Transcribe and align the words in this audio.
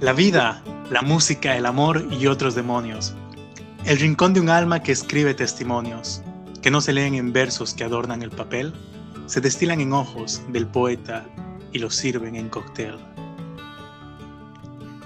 La 0.00 0.12
vida, 0.12 0.60
la 0.90 1.02
música, 1.02 1.56
el 1.56 1.66
amor 1.66 2.04
y 2.10 2.26
otros 2.26 2.56
demonios. 2.56 3.14
El 3.84 4.00
rincón 4.00 4.34
de 4.34 4.40
un 4.40 4.50
alma 4.50 4.82
que 4.82 4.90
escribe 4.90 5.34
testimonios, 5.34 6.20
que 6.60 6.70
no 6.70 6.80
se 6.80 6.92
leen 6.92 7.14
en 7.14 7.32
versos 7.32 7.74
que 7.74 7.84
adornan 7.84 8.20
el 8.20 8.30
papel, 8.30 8.74
se 9.26 9.40
destilan 9.40 9.80
en 9.80 9.92
ojos 9.92 10.42
del 10.48 10.66
poeta 10.66 11.24
y 11.72 11.78
los 11.78 11.94
sirven 11.94 12.34
en 12.34 12.48
cóctel. 12.48 12.96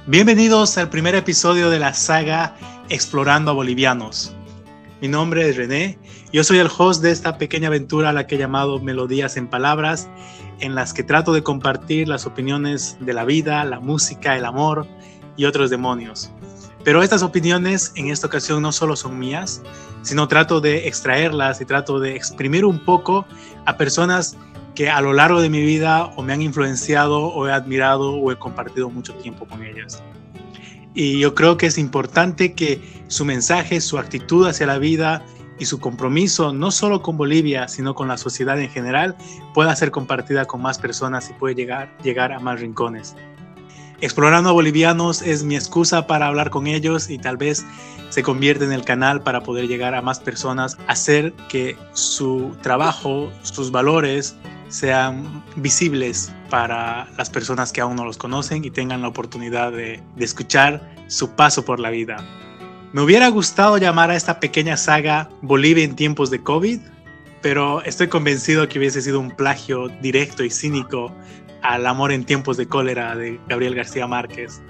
Bienvenidos 0.06 0.78
al 0.78 0.88
primer 0.88 1.14
episodio 1.14 1.68
de 1.68 1.80
la 1.80 1.92
saga 1.92 2.56
Explorando 2.88 3.50
a 3.50 3.54
Bolivianos. 3.54 4.34
Mi 5.00 5.06
nombre 5.06 5.48
es 5.48 5.56
René, 5.56 5.96
yo 6.32 6.42
soy 6.42 6.58
el 6.58 6.68
host 6.76 7.02
de 7.02 7.12
esta 7.12 7.38
pequeña 7.38 7.68
aventura 7.68 8.08
a 8.08 8.12
la 8.12 8.26
que 8.26 8.34
he 8.34 8.38
llamado 8.38 8.80
Melodías 8.80 9.36
en 9.36 9.46
Palabras 9.46 10.08
en 10.58 10.74
las 10.74 10.92
que 10.92 11.04
trato 11.04 11.32
de 11.32 11.44
compartir 11.44 12.08
las 12.08 12.26
opiniones 12.26 12.96
de 12.98 13.12
la 13.12 13.24
vida, 13.24 13.64
la 13.64 13.78
música, 13.78 14.36
el 14.36 14.44
amor 14.44 14.88
y 15.36 15.44
otros 15.44 15.70
demonios. 15.70 16.32
Pero 16.82 17.04
estas 17.04 17.22
opiniones 17.22 17.92
en 17.94 18.08
esta 18.08 18.26
ocasión 18.26 18.60
no 18.60 18.72
solo 18.72 18.96
son 18.96 19.20
mías, 19.20 19.62
sino 20.02 20.26
trato 20.26 20.60
de 20.60 20.88
extraerlas 20.88 21.60
y 21.60 21.64
trato 21.64 22.00
de 22.00 22.16
exprimir 22.16 22.64
un 22.64 22.84
poco 22.84 23.24
a 23.66 23.76
personas 23.76 24.36
que 24.74 24.90
a 24.90 25.00
lo 25.00 25.12
largo 25.12 25.40
de 25.40 25.48
mi 25.48 25.62
vida 25.62 26.06
o 26.16 26.22
me 26.24 26.32
han 26.32 26.42
influenciado 26.42 27.20
o 27.20 27.46
he 27.46 27.52
admirado 27.52 28.14
o 28.14 28.32
he 28.32 28.36
compartido 28.36 28.90
mucho 28.90 29.14
tiempo 29.14 29.46
con 29.46 29.62
ellas. 29.62 30.02
Y 31.00 31.20
yo 31.20 31.32
creo 31.32 31.56
que 31.56 31.66
es 31.66 31.78
importante 31.78 32.54
que 32.54 32.82
su 33.06 33.24
mensaje, 33.24 33.80
su 33.80 33.98
actitud 33.98 34.48
hacia 34.48 34.66
la 34.66 34.78
vida 34.78 35.24
y 35.56 35.66
su 35.66 35.78
compromiso 35.78 36.52
no 36.52 36.72
solo 36.72 37.02
con 37.02 37.16
Bolivia, 37.16 37.68
sino 37.68 37.94
con 37.94 38.08
la 38.08 38.16
sociedad 38.18 38.60
en 38.60 38.68
general, 38.68 39.16
pueda 39.54 39.76
ser 39.76 39.92
compartida 39.92 40.46
con 40.46 40.60
más 40.60 40.80
personas 40.80 41.30
y 41.30 41.34
puede 41.34 41.54
llegar, 41.54 41.96
llegar 42.02 42.32
a 42.32 42.40
más 42.40 42.58
rincones. 42.58 43.14
Explorando 44.00 44.50
a 44.50 44.54
Bolivianos 44.54 45.22
es 45.22 45.44
mi 45.44 45.54
excusa 45.54 46.08
para 46.08 46.26
hablar 46.26 46.50
con 46.50 46.66
ellos 46.66 47.10
y 47.10 47.18
tal 47.18 47.36
vez 47.36 47.64
se 48.08 48.24
convierte 48.24 48.64
en 48.64 48.72
el 48.72 48.84
canal 48.84 49.22
para 49.22 49.44
poder 49.44 49.68
llegar 49.68 49.94
a 49.94 50.02
más 50.02 50.18
personas, 50.18 50.78
hacer 50.88 51.32
que 51.48 51.76
su 51.92 52.56
trabajo, 52.60 53.30
sus 53.42 53.70
valores 53.70 54.34
sean 54.68 55.42
visibles 55.56 56.32
para 56.50 57.08
las 57.16 57.30
personas 57.30 57.72
que 57.72 57.80
aún 57.80 57.96
no 57.96 58.04
los 58.04 58.18
conocen 58.18 58.64
y 58.64 58.70
tengan 58.70 59.02
la 59.02 59.08
oportunidad 59.08 59.72
de, 59.72 60.02
escuchar 60.18 60.94
su 61.08 61.30
paso 61.30 61.64
por 61.64 61.80
la 61.80 61.90
vida. 61.90 62.16
Me 62.92 63.02
hubiera 63.02 63.28
gustado 63.28 63.76
llamar 63.78 64.10
a 64.10 64.16
esta 64.16 64.40
pequeña 64.40 64.76
saga 64.76 65.28
Bolivia 65.42 65.84
en 65.84 65.94
tiempos 65.94 66.30
de 66.30 66.42
COVID, 66.42 66.80
pero 67.42 67.82
estoy 67.84 68.08
convencido 68.08 68.68
que 68.68 68.78
hubiese 68.78 69.02
sido 69.02 69.20
un 69.20 69.30
plagio 69.30 69.88
directo 70.00 70.42
y 70.42 70.50
cínico 70.50 71.14
al 71.62 71.86
amor 71.86 72.12
en 72.12 72.24
tiempos 72.24 72.56
de 72.56 72.66
cólera 72.66 73.14
de 73.14 73.38
Gabriel 73.48 73.74
García 73.74 74.06
Márquez. 74.06 74.60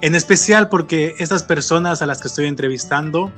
En 0.00 0.14
especial 0.14 0.68
porque 0.68 1.14
estas 1.18 1.44
personas 1.44 2.02
a 2.02 2.06
las 2.06 2.20
que 2.20 2.28
estoy 2.28 2.46
entrevistando, 2.46 3.32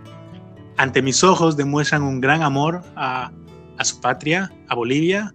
ante 0.78 1.02
mis 1.02 1.22
ojos, 1.22 1.56
demuestran 1.56 2.02
un 2.02 2.20
gran 2.20 2.42
amor 2.42 2.83
a 2.96 3.30
su 3.83 4.00
patria, 4.00 4.50
a 4.68 4.74
Bolivia, 4.74 5.34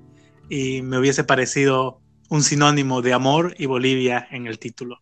y 0.50 0.81
me 0.81 0.97
hubiese 0.97 1.23
parecido 1.23 2.02
un 2.30 2.44
sinónimo 2.44 3.02
de 3.02 3.14
amor 3.14 3.55
y 3.58 3.67
Bolivia 3.67 4.28
en 4.31 4.47
el 4.47 4.59
título. 4.59 5.02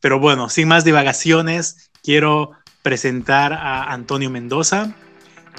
Pero 0.00 0.20
bueno, 0.20 0.48
sin 0.48 0.68
más 0.68 0.84
divagaciones, 0.84 1.90
quiero 2.02 2.50
presentar 2.82 3.52
a 3.52 3.92
Antonio 3.92 4.30
Mendoza. 4.30 4.94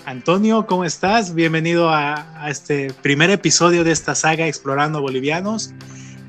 Antonio, 0.05 0.67
¿cómo 0.67 0.85
estás? 0.85 1.33
Bienvenido 1.33 1.89
a, 1.89 2.47
este 2.49 2.93
primer 3.01 3.29
episodio 3.29 3.83
de 3.83 3.91
esta 3.91 4.15
saga 4.15 4.47
Explorando 4.47 5.01
Bolivianos. 5.01 5.73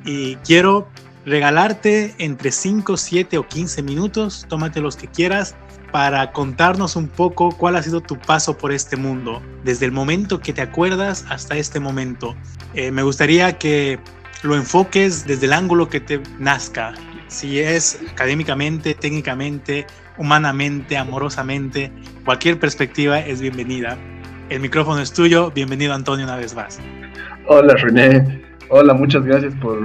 Y 0.04 0.36
quiero 0.36 0.88
regalarte 1.26 2.14
entre 2.18 2.50
5, 2.50 2.96
7 2.96 3.38
o 3.38 3.46
15 3.46 3.82
minutos, 3.82 4.46
tómate 4.48 4.80
los 4.80 4.96
que 4.96 5.08
quieras, 5.08 5.54
para 5.92 6.32
contarnos 6.32 6.96
un 6.96 7.08
poco 7.08 7.50
cuál 7.50 7.76
ha 7.76 7.82
sido 7.82 8.00
tu 8.00 8.18
paso 8.18 8.56
por 8.56 8.72
este 8.72 8.96
mundo, 8.96 9.42
desde 9.64 9.86
el 9.86 9.92
momento 9.92 10.40
que 10.40 10.52
te 10.52 10.62
acuerdas 10.62 11.24
hasta 11.28 11.56
este 11.56 11.80
momento. 11.80 12.36
Eh, 12.74 12.90
me 12.90 13.02
gustaría 13.02 13.58
que 13.58 13.98
lo 14.42 14.54
enfoques 14.54 15.26
desde 15.26 15.46
el 15.46 15.52
ángulo 15.52 15.88
que 15.88 16.00
te 16.00 16.20
nazca, 16.38 16.94
si 17.28 17.58
es 17.58 18.00
académicamente, 18.10 18.94
técnicamente, 18.94 19.86
humanamente, 20.16 20.96
amorosamente, 20.96 21.92
cualquier 22.24 22.58
perspectiva 22.58 23.20
es 23.20 23.40
bienvenida. 23.40 23.96
El 24.48 24.60
micrófono 24.60 25.00
es 25.00 25.12
tuyo, 25.12 25.50
bienvenido 25.50 25.94
Antonio 25.94 26.24
una 26.24 26.36
vez 26.36 26.54
más. 26.54 26.80
Hola 27.46 27.74
René, 27.74 28.42
hola, 28.70 28.94
muchas 28.94 29.24
gracias 29.24 29.54
por, 29.56 29.78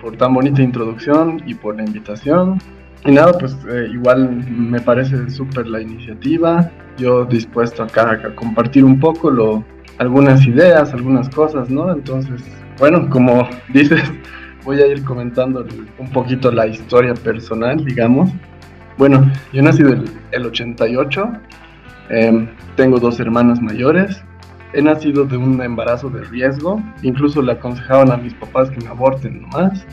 por 0.00 0.16
tan 0.16 0.34
bonita 0.34 0.62
introducción 0.62 1.42
y 1.46 1.54
por 1.54 1.76
la 1.76 1.84
invitación. 1.84 2.58
Y 3.04 3.10
nada, 3.10 3.32
pues 3.32 3.56
eh, 3.68 3.88
igual 3.92 4.44
me 4.48 4.80
parece 4.80 5.28
súper 5.28 5.66
la 5.66 5.80
iniciativa, 5.80 6.70
yo 6.98 7.24
dispuesto 7.24 7.82
acá 7.82 8.12
a 8.12 8.34
compartir 8.36 8.84
un 8.84 9.00
poco 9.00 9.30
lo, 9.30 9.64
algunas 9.98 10.46
ideas, 10.46 10.92
algunas 10.92 11.28
cosas, 11.28 11.68
¿no? 11.68 11.92
Entonces, 11.92 12.40
bueno, 12.78 13.08
como 13.10 13.48
dices, 13.72 14.00
voy 14.64 14.80
a 14.80 14.86
ir 14.86 15.02
comentando 15.04 15.66
un 15.98 16.10
poquito 16.10 16.52
la 16.52 16.66
historia 16.66 17.14
personal, 17.14 17.84
digamos. 17.84 18.30
Bueno, 18.98 19.30
yo 19.52 19.62
nací 19.62 19.82
del 19.82 20.04
el 20.30 20.46
88, 20.46 21.32
em, 22.10 22.48
tengo 22.76 23.00
dos 23.00 23.18
hermanas 23.18 23.60
mayores, 23.60 24.22
he 24.74 24.82
nacido 24.82 25.24
de 25.24 25.36
un 25.36 25.60
embarazo 25.60 26.08
de 26.08 26.22
riesgo, 26.24 26.80
incluso 27.02 27.42
le 27.42 27.52
aconsejaban 27.52 28.12
a 28.12 28.16
mis 28.16 28.34
papás 28.34 28.70
que 28.70 28.80
me 28.80 28.88
aborten 28.88 29.42
nomás. 29.42 29.84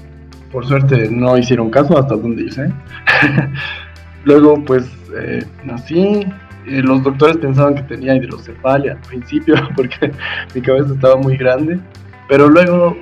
Por 0.51 0.65
suerte 0.67 1.09
no 1.09 1.37
hicieron 1.37 1.69
caso 1.69 1.97
hasta 1.97 2.15
donde 2.15 2.49
yo. 2.49 2.63
Luego 4.25 4.63
pues 4.65 4.89
eh, 5.17 5.45
nací, 5.63 6.25
los 6.65 7.03
doctores 7.03 7.37
pensaban 7.37 7.75
que 7.75 7.83
tenía 7.83 8.15
hidrocefalia 8.15 8.93
al 8.93 9.01
principio 9.01 9.55
porque 9.75 10.11
mi 10.53 10.61
cabeza 10.61 10.93
estaba 10.93 11.15
muy 11.15 11.37
grande, 11.37 11.79
pero 12.27 12.49
luego 12.49 12.97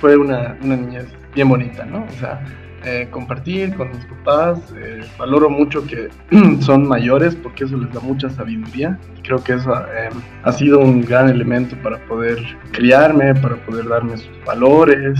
fue 0.00 0.16
una, 0.16 0.56
una 0.62 0.76
niñez 0.76 1.06
bien 1.34 1.48
bonita, 1.48 1.84
¿no? 1.84 2.04
O 2.04 2.12
sea, 2.20 2.40
eh, 2.84 3.08
compartir 3.10 3.74
con 3.74 3.90
mis 3.90 4.04
papás. 4.04 4.72
Eh, 4.76 5.00
valoro 5.18 5.50
mucho 5.50 5.84
que 5.84 6.08
son 6.60 6.86
mayores 6.86 7.34
porque 7.34 7.64
eso 7.64 7.76
les 7.76 7.92
da 7.92 8.00
mucha 8.00 8.30
sabiduría. 8.30 8.98
Creo 9.24 9.42
que 9.42 9.54
eso 9.54 9.74
eh, 9.74 10.10
ha 10.44 10.52
sido 10.52 10.78
un 10.78 11.02
gran 11.02 11.28
elemento 11.28 11.76
para 11.82 11.98
poder 12.06 12.38
criarme, 12.72 13.34
para 13.34 13.56
poder 13.56 13.88
darme 13.88 14.16
sus 14.16 14.44
valores, 14.46 15.18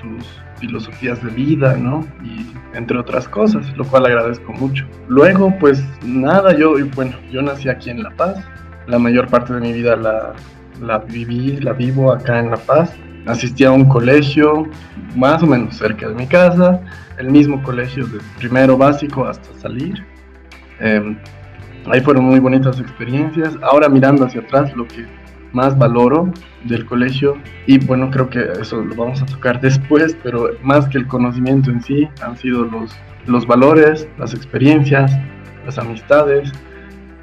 sus 0.00 0.26
filosofías 0.58 1.22
de 1.22 1.30
vida, 1.30 1.76
¿no? 1.76 2.06
Y 2.24 2.46
entre 2.76 2.98
otras 2.98 3.28
cosas, 3.28 3.66
lo 3.76 3.84
cual 3.84 4.06
agradezco 4.06 4.52
mucho. 4.52 4.86
Luego, 5.08 5.52
pues 5.58 5.82
nada, 6.04 6.56
yo, 6.56 6.74
bueno, 6.94 7.16
yo 7.30 7.42
nací 7.42 7.68
aquí 7.68 7.90
en 7.90 8.02
La 8.02 8.10
Paz. 8.10 8.44
La 8.86 8.98
mayor 8.98 9.28
parte 9.28 9.52
de 9.52 9.60
mi 9.60 9.72
vida 9.72 9.96
la, 9.96 10.32
la 10.80 10.98
viví, 10.98 11.58
la 11.60 11.72
vivo 11.72 12.12
acá 12.12 12.38
en 12.38 12.50
La 12.50 12.56
Paz 12.56 12.92
asistía 13.26 13.68
a 13.68 13.72
un 13.72 13.84
colegio 13.84 14.68
más 15.14 15.42
o 15.42 15.46
menos 15.46 15.76
cerca 15.76 16.08
de 16.08 16.14
mi 16.14 16.26
casa, 16.26 16.80
el 17.18 17.30
mismo 17.30 17.62
colegio 17.62 18.06
de 18.06 18.18
primero 18.38 18.76
básico 18.76 19.26
hasta 19.26 19.52
salir. 19.60 20.04
Em, 20.80 21.18
ahí 21.86 22.00
fueron 22.00 22.24
muy 22.24 22.38
bonitas 22.38 22.78
experiencias. 22.80 23.56
Ahora 23.62 23.88
mirando 23.88 24.24
hacia 24.24 24.40
atrás, 24.40 24.74
lo 24.76 24.86
que 24.86 25.06
más 25.56 25.76
valoro 25.76 26.30
del 26.64 26.86
colegio, 26.86 27.36
y 27.66 27.84
bueno, 27.84 28.10
creo 28.10 28.28
que 28.30 28.40
eso 28.60 28.80
lo 28.82 28.94
vamos 28.94 29.22
a 29.22 29.26
tocar 29.26 29.60
después, 29.68 30.16
pero 30.22 30.50
más 30.62 30.86
que 30.88 30.98
el 30.98 31.06
conocimiento 31.06 31.70
en 31.70 31.82
sí, 31.82 32.08
han 32.22 32.36
sido 32.36 32.64
los, 32.64 32.94
los 33.26 33.46
valores, 33.46 34.08
las 34.18 34.34
experiencias, 34.34 35.10
las 35.64 35.78
amistades, 35.78 36.52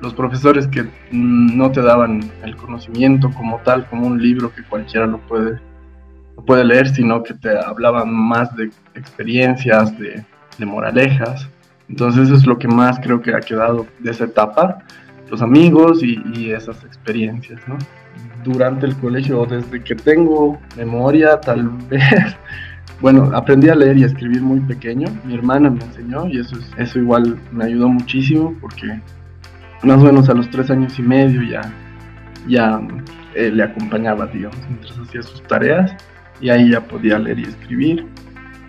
los 0.02 0.14
profesores 0.14 0.68
que 0.68 0.86
no 1.12 1.72
te 1.72 1.82
daban 1.82 2.30
el 2.44 2.58
conocimiento 2.58 3.32
como 3.32 3.60
tal, 3.60 3.88
como 3.88 4.08
un 4.08 4.22
libro 4.22 4.54
que 4.54 4.64
cualquiera 4.64 5.08
lo 5.08 5.20
puede 5.20 5.60
puede 6.46 6.64
leer, 6.64 6.90
sino 6.90 7.24
que 7.24 7.34
te 7.34 7.58
hablaban 7.58 8.14
más 8.14 8.56
de 8.56 8.72
experiencias, 8.96 9.98
de, 9.98 10.24
moralejas. 10.60 11.50
Entonces 11.90 12.24
eso 12.26 12.36
es 12.36 12.46
lo 12.46 12.58
que 12.58 12.68
más 12.68 13.00
creo 13.00 13.22
que 13.22 13.34
ha 13.34 13.42
quedado 13.42 13.86
de 14.00 14.12
esa 14.12 14.26
etapa, 14.26 14.80
los 15.30 15.42
amigos 15.42 16.02
y, 16.04 16.52
esas 16.52 16.84
experiencias, 16.86 17.60
¿no? 17.68 17.78
Durante 18.44 18.86
el 18.86 18.96
colegio, 18.98 19.46
desde 19.46 19.84
que 19.84 19.96
tengo 19.96 20.60
memoria, 20.76 21.40
tal 21.40 21.70
vez, 21.90 22.36
bueno, 23.00 23.32
aprendí 23.34 23.70
a 23.70 23.76
leer 23.76 23.98
y 23.98 24.04
a 24.04 24.08
escribir 24.08 24.42
muy 24.42 24.60
pequeño, 24.62 25.08
mi 25.24 25.34
hermana 25.34 25.70
me 25.70 25.84
enseñó 25.84 26.28
y 26.28 26.40
eso, 26.40 26.58
eso 26.78 27.00
igual 27.00 27.38
me 27.52 27.66
ayudó 27.66 27.90
muchísimo 27.90 28.56
porque 28.62 29.00
más 29.84 30.00
o 30.02 30.06
menos 30.06 30.30
a 30.30 30.34
los 30.34 30.50
tres 30.50 30.70
años 30.70 30.98
y 30.98 31.02
medio 31.02 31.42
ya, 31.44 31.62
ya 32.48 32.82
eh, 33.36 33.52
le 33.52 33.64
acompañaba, 33.64 34.28
digamos, 34.28 34.58
mientras 34.70 34.98
hacía 34.98 35.22
sus 35.22 35.42
tareas 35.44 35.96
y 36.40 36.50
ahí 36.50 36.72
ya 36.72 36.82
podía 36.82 37.20
leer 37.20 37.40
y 37.40 37.44
escribir. 37.44 38.06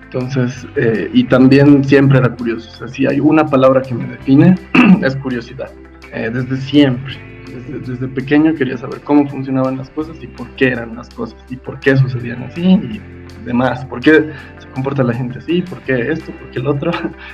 Entonces, 0.05 0.67
eh, 0.77 1.11
y 1.13 1.25
también 1.25 1.83
siempre 1.85 2.19
era 2.19 2.31
curioso. 2.31 2.71
O 2.71 2.77
sea, 2.77 2.89
si 2.89 3.07
hay 3.07 3.19
una 3.19 3.45
palabra 3.47 3.83
que 3.83 3.95
me 3.95 4.07
define, 4.07 4.55
es 5.03 5.17
curiosidad. 5.17 5.71
Eh, 6.13 6.31
desde 6.33 6.57
siempre, 6.57 7.15
desde, 7.55 8.09
pequeño 8.09 8.55
quería 8.55 8.77
saber 8.77 9.01
cómo 9.01 9.29
funcionaban 9.29 9.77
las 9.77 9.91
cosas 9.91 10.17
y 10.23 10.27
por 10.27 10.49
qué 10.57 10.69
eran 10.69 10.97
las 10.97 11.09
cosas 11.11 11.39
y 11.49 11.57
por 11.57 11.81
qué 11.81 11.97
sucedían 11.97 12.43
así 12.45 12.63
y 12.63 13.01
demás. 13.45 13.85
¿Por 13.87 14.01
qué 14.01 14.33
se 14.59 14.69
comporta 14.75 15.03
la 15.03 15.15
gente 15.15 15.39
así? 15.39 15.63
¿Por 15.63 15.81
qué 15.83 16.13
esto? 16.13 16.33
¿Por 16.33 16.51
qué 16.51 16.59
el 16.61 16.67
otro? 16.67 16.91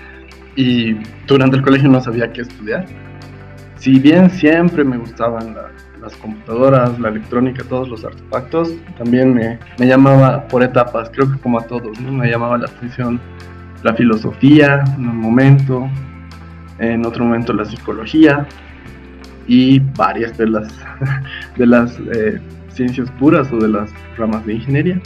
y 0.57 0.97
durante 1.27 1.57
el 1.57 1.63
colegio 1.63 1.89
no 1.89 2.01
sabía 2.01 2.33
qué 2.33 2.43
estudiar. 2.43 2.87
Si 3.77 3.99
bien 3.99 4.29
siempre 4.31 4.85
me 4.85 4.99
gustaban 4.99 5.57
las 6.01 6.17
computadoras, 6.17 6.99
la 6.99 7.09
electrónica, 7.09 7.63
todos 7.65 7.89
los 7.89 8.05
artefactos, 8.05 8.75
también 8.99 9.35
me, 9.35 9.59
me, 9.79 9.87
llamaba 9.87 10.47
por 10.49 10.63
etapas, 10.63 11.11
creo 11.11 11.31
que 11.31 11.39
como 11.39 11.59
a 11.59 11.67
todos, 11.67 11.99
¿no? 12.01 12.13
me 12.13 12.31
llamaba 12.31 12.59
la 12.59 12.67
atención 12.67 13.21
la 13.83 13.95
filosofía 13.95 14.85
en 14.97 15.09
un 15.09 15.17
momento, 15.17 15.89
en 16.79 17.05
otro 17.07 17.25
momento 17.25 17.53
la 17.53 17.65
psicología 17.65 18.47
y 19.51 19.81
varias 19.97 20.39
de 20.39 20.47
las, 20.47 20.73
de 21.57 21.67
las 21.67 21.99
eh, 22.15 22.41
ciencias 22.73 23.11
puras 23.19 23.53
o 23.53 23.59
de 23.59 23.69
las 23.69 23.91
ramas 24.17 24.47
de 24.47 24.55
ingeniería. 24.55 25.01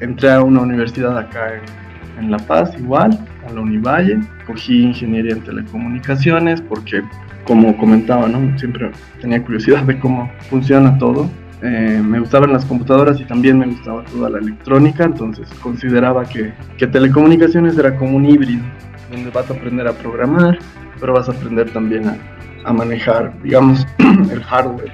Entré 0.00 0.32
a 0.32 0.42
una 0.42 0.62
universidad 0.62 1.16
acá 1.16 1.54
en, 1.54 2.24
en 2.24 2.30
La 2.32 2.38
Paz 2.38 2.72
igual, 2.76 3.16
a 3.48 3.52
la 3.52 3.60
Univalle, 3.60 4.18
cogí 4.48 4.82
ingeniería 4.82 5.34
en 5.34 5.44
telecomunicaciones 5.44 6.60
porque 6.60 7.02
como 7.44 7.76
comentaba, 7.76 8.26
¿no? 8.26 8.58
siempre 8.58 8.90
tenía 9.20 9.40
curiosidad 9.42 9.84
de 9.84 9.98
cómo 10.00 10.28
funciona 10.50 10.98
todo. 10.98 11.30
Eh, 11.62 12.02
me 12.04 12.18
gustaban 12.18 12.52
las 12.52 12.64
computadoras 12.64 13.20
y 13.20 13.24
también 13.24 13.60
me 13.60 13.66
gustaba 13.66 14.04
toda 14.06 14.28
la 14.28 14.38
electrónica, 14.38 15.04
entonces 15.04 15.48
consideraba 15.62 16.24
que, 16.24 16.52
que 16.76 16.86
telecomunicaciones 16.88 17.78
era 17.78 17.96
como 17.96 18.16
un 18.16 18.26
híbrido, 18.26 18.62
donde 19.10 19.30
vas 19.30 19.48
a 19.50 19.54
aprender 19.54 19.86
a 19.86 19.92
programar, 19.92 20.58
pero 20.98 21.12
vas 21.12 21.28
a 21.28 21.32
aprender 21.32 21.70
también 21.70 22.08
a, 22.08 22.18
a 22.64 22.72
manejar, 22.72 23.32
digamos, 23.42 23.86
el 24.30 24.42
hardware. 24.42 24.92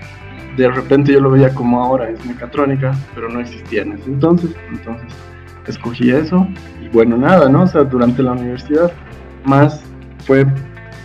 De 0.57 0.71
repente 0.71 1.13
yo 1.13 1.21
lo 1.21 1.31
veía 1.31 1.55
como 1.55 1.83
ahora 1.83 2.11
es 2.11 2.25
mecatrónica, 2.27 2.93
pero 3.15 3.29
no 3.29 3.41
existía 3.41 3.83
en 3.83 3.93
ese 3.93 4.07
entonces, 4.11 4.51
entonces 4.71 5.09
escogí 5.67 6.11
eso 6.11 6.47
y 6.83 6.89
bueno, 6.89 7.17
nada, 7.17 7.49
¿no? 7.49 7.63
O 7.63 7.67
sea, 7.67 7.85
durante 7.85 8.23
la 8.23 8.33
universidad 8.33 8.93
más 9.45 9.83
fue 10.27 10.45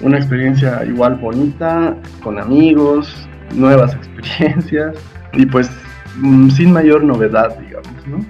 una 0.01 0.17
experiencia 0.17 0.83
igual 0.85 1.15
bonita, 1.15 1.95
con 2.21 2.39
amigos, 2.39 3.13
nuevas 3.53 3.93
experiencias 3.95 4.95
y 5.33 5.45
pues 5.45 5.69
mm, 6.17 6.49
sin 6.49 6.73
mayor 6.73 7.03
novedad, 7.03 7.57
digamos, 7.59 8.07
¿no? 8.07 8.25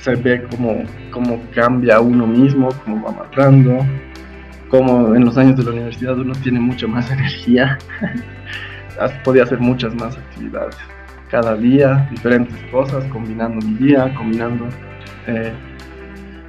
Se 0.00 0.14
ve 0.14 0.44
cómo, 0.50 0.84
cómo 1.10 1.40
cambia 1.54 2.00
uno 2.00 2.26
mismo, 2.26 2.68
cómo 2.84 3.06
va 3.06 3.12
matando, 3.12 3.78
cómo 4.68 5.14
en 5.14 5.24
los 5.24 5.36
años 5.36 5.56
de 5.56 5.64
la 5.64 5.70
universidad 5.70 6.18
uno 6.18 6.32
tiene 6.42 6.60
mucha 6.60 6.86
más 6.86 7.10
energía, 7.16 7.78
podía 9.24 9.44
hacer 9.44 9.60
muchas 9.60 9.94
más 9.94 10.16
actividades 10.16 10.76
cada 11.30 11.56
día, 11.56 12.08
diferentes 12.10 12.56
cosas, 12.70 13.04
combinando 13.06 13.64
mi 13.66 13.74
día, 13.74 14.14
combinando 14.14 14.68
eh, 15.26 15.52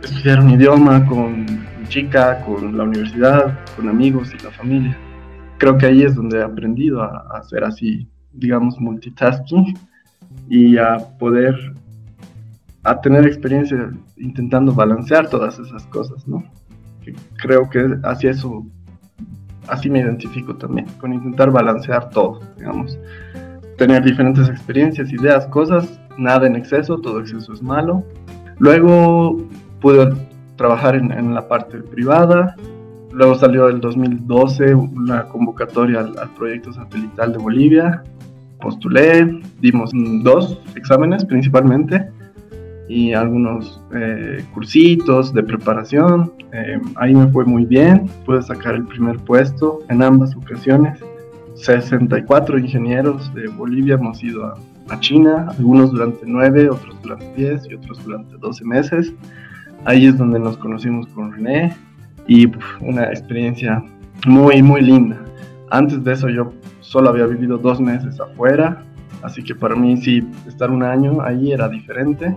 estudiar 0.04 0.40
un 0.40 0.52
idioma 0.52 1.06
con 1.06 1.46
chica, 1.88 2.42
con 2.42 2.78
la 2.78 2.84
universidad, 2.84 3.60
con 3.76 3.90
amigos 3.90 4.34
y 4.34 4.44
la 4.44 4.52
familia. 4.52 4.98
Creo 5.58 5.78
que 5.78 5.88
ahí 5.88 6.04
es 6.04 6.16
donde 6.16 6.40
he 6.40 6.44
aprendido 6.44 7.02
a, 7.02 7.26
hacer 7.38 7.64
así, 7.64 8.08
digamos, 8.34 8.80
multitasking 8.80 9.78
y 10.50 10.78
a 10.78 10.98
poder, 11.18 11.56
a 12.84 13.02
tener 13.02 13.26
experiencia 13.26 13.92
intentando 14.18 14.74
balancear 14.74 15.30
todas 15.30 15.58
esas 15.58 15.86
cosas, 15.88 16.28
¿no? 16.28 16.44
Creo 17.38 17.70
que 17.70 17.98
hacia 18.04 18.32
eso, 18.32 18.66
así 19.68 19.90
me 19.90 20.00
identifico 20.00 20.56
también, 20.56 20.88
con 21.00 21.14
intentar 21.14 21.52
balancear 21.52 22.10
todo, 22.10 22.42
digamos. 22.58 22.98
Tener 23.78 24.04
diferentes 24.04 24.50
experiencias, 24.50 25.12
ideas, 25.12 25.46
cosas, 25.48 26.00
nada 26.18 26.48
en 26.48 26.56
exceso, 26.56 27.00
todo 27.00 27.20
exceso 27.20 27.54
es 27.54 27.62
malo. 27.62 28.04
Luego 28.60 29.38
pude 29.80 30.14
trabajar 30.56 30.96
en, 30.96 31.34
la 31.34 31.48
parte 31.48 31.78
privada. 31.80 32.56
Luego 33.12 33.36
salió 33.36 33.68
el 33.68 33.80
2012 33.80 34.74
una 34.74 35.26
convocatoria 35.26 36.00
al, 36.00 36.30
proyecto 36.36 36.74
satelital 36.74 37.34
de 37.34 37.38
Bolivia. 37.38 38.04
Postulé, 38.60 39.42
dimos 39.60 39.92
dos 40.24 40.60
exámenes 40.76 41.24
principalmente 41.24 42.10
y 42.88 43.14
algunos 43.14 43.82
eh, 43.94 44.44
cursitos 44.54 45.34
de 45.34 45.44
preparación. 45.44 46.32
Eh, 46.54 46.80
ahí 46.96 47.14
me 47.14 47.28
fue 47.28 47.46
muy 47.46 47.66
bien, 47.66 48.10
pude 48.26 48.42
sacar 48.42 48.76
el 48.76 48.86
primer 48.86 49.18
puesto 49.18 49.80
en 49.90 50.02
ambas 50.02 50.36
ocasiones. 50.36 51.00
64 51.56 52.60
ingenieros 52.60 53.34
de 53.34 53.48
Bolivia 53.48 53.96
hemos 53.96 54.24
ido 54.24 54.46
a, 54.46 54.54
a 54.90 55.00
China, 55.00 55.48
algunos 55.58 55.92
durante 55.92 56.22
9, 56.26 56.70
otros 56.70 57.02
durante 57.02 57.34
10 57.36 57.68
y 57.70 57.74
otros 57.76 58.04
durante 58.04 58.38
12 58.38 58.66
meses. 58.66 59.14
Ahí 59.86 60.06
es 60.06 60.18
donde 60.18 60.40
nos 60.40 60.58
conocimos 60.58 61.08
con 61.08 61.32
René 61.32 61.76
y 62.28 62.50
una 62.82 63.06
experiencia 63.06 63.84
muy, 64.26 64.62
muy 64.62 64.82
linda. 64.82 65.18
Antes 65.70 66.04
de 66.04 66.14
eso 66.14 66.30
yo 66.30 66.54
solo 66.82 67.10
había 67.10 67.26
vivido 67.26 67.58
dos 67.58 67.80
meses 67.80 68.20
afuera, 68.20 68.84
así 69.22 69.44
que 69.44 69.54
para 69.54 69.76
mí 69.76 69.98
sí, 69.98 70.26
estar 70.48 70.72
un 70.72 70.84
año 70.84 71.22
ahí 71.22 71.52
era 71.52 71.68
diferente. 71.68 72.36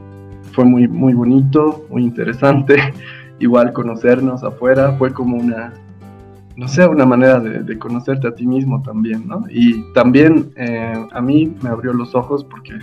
Fue 0.53 0.65
muy, 0.65 0.89
muy 0.89 1.15
bonito, 1.15 1.87
muy 1.91 2.03
interesante. 2.05 2.77
Igual 3.39 3.73
conocernos 3.73 4.45
afuera 4.45 4.93
fue 4.99 5.13
como 5.13 5.37
una, 5.37 5.73
no 6.57 6.69
sé, 6.69 6.87
una 6.87 7.07
manera 7.07 7.41
de, 7.41 7.79
conocerte 7.79 8.29
a 8.29 8.35
ti 8.35 8.47
mismo 8.47 8.83
también, 8.83 9.27
¿no? 9.27 9.45
Y 9.49 9.83
también 9.95 10.53
eh, 10.57 11.07
a 11.11 11.21
mí 11.23 11.57
me 11.63 11.71
abrió 11.71 11.93
los 11.95 12.15
ojos 12.15 12.45
porque 12.45 12.75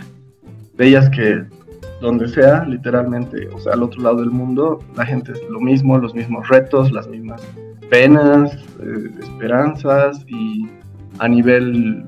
veías 0.75 1.10
que 1.10 1.44
donde 2.02 2.28
sea, 2.28 2.64
literalmente, 2.66 3.50
o 3.50 3.60
sea, 3.60 3.74
al 3.74 3.84
otro 3.84 4.02
lado 4.02 4.18
del 4.18 4.31
mundo, 4.31 4.80
la 4.96 5.06
gente 5.06 5.31
es 5.31 5.42
lo 5.50 5.60
mismo, 5.60 5.98
los 5.98 6.13
mismos 6.13 6.48
retos, 6.48 6.92
las 6.92 7.08
mismas 7.08 7.42
penas, 7.90 8.54
eh, 8.81 9.10
esperanzas 9.20 10.24
y 10.28 10.68
a 11.20 11.28
nivel 11.28 12.06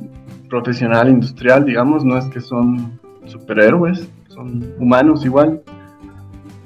profesional, 0.50 1.10
industrial, 1.10 1.66
digamos, 1.66 2.04
no 2.04 2.18
es 2.18 2.26
que 2.26 2.42
son 2.42 3.00
superhéroes, 3.26 4.10
humanos 4.80 5.26
igual, 5.26 5.62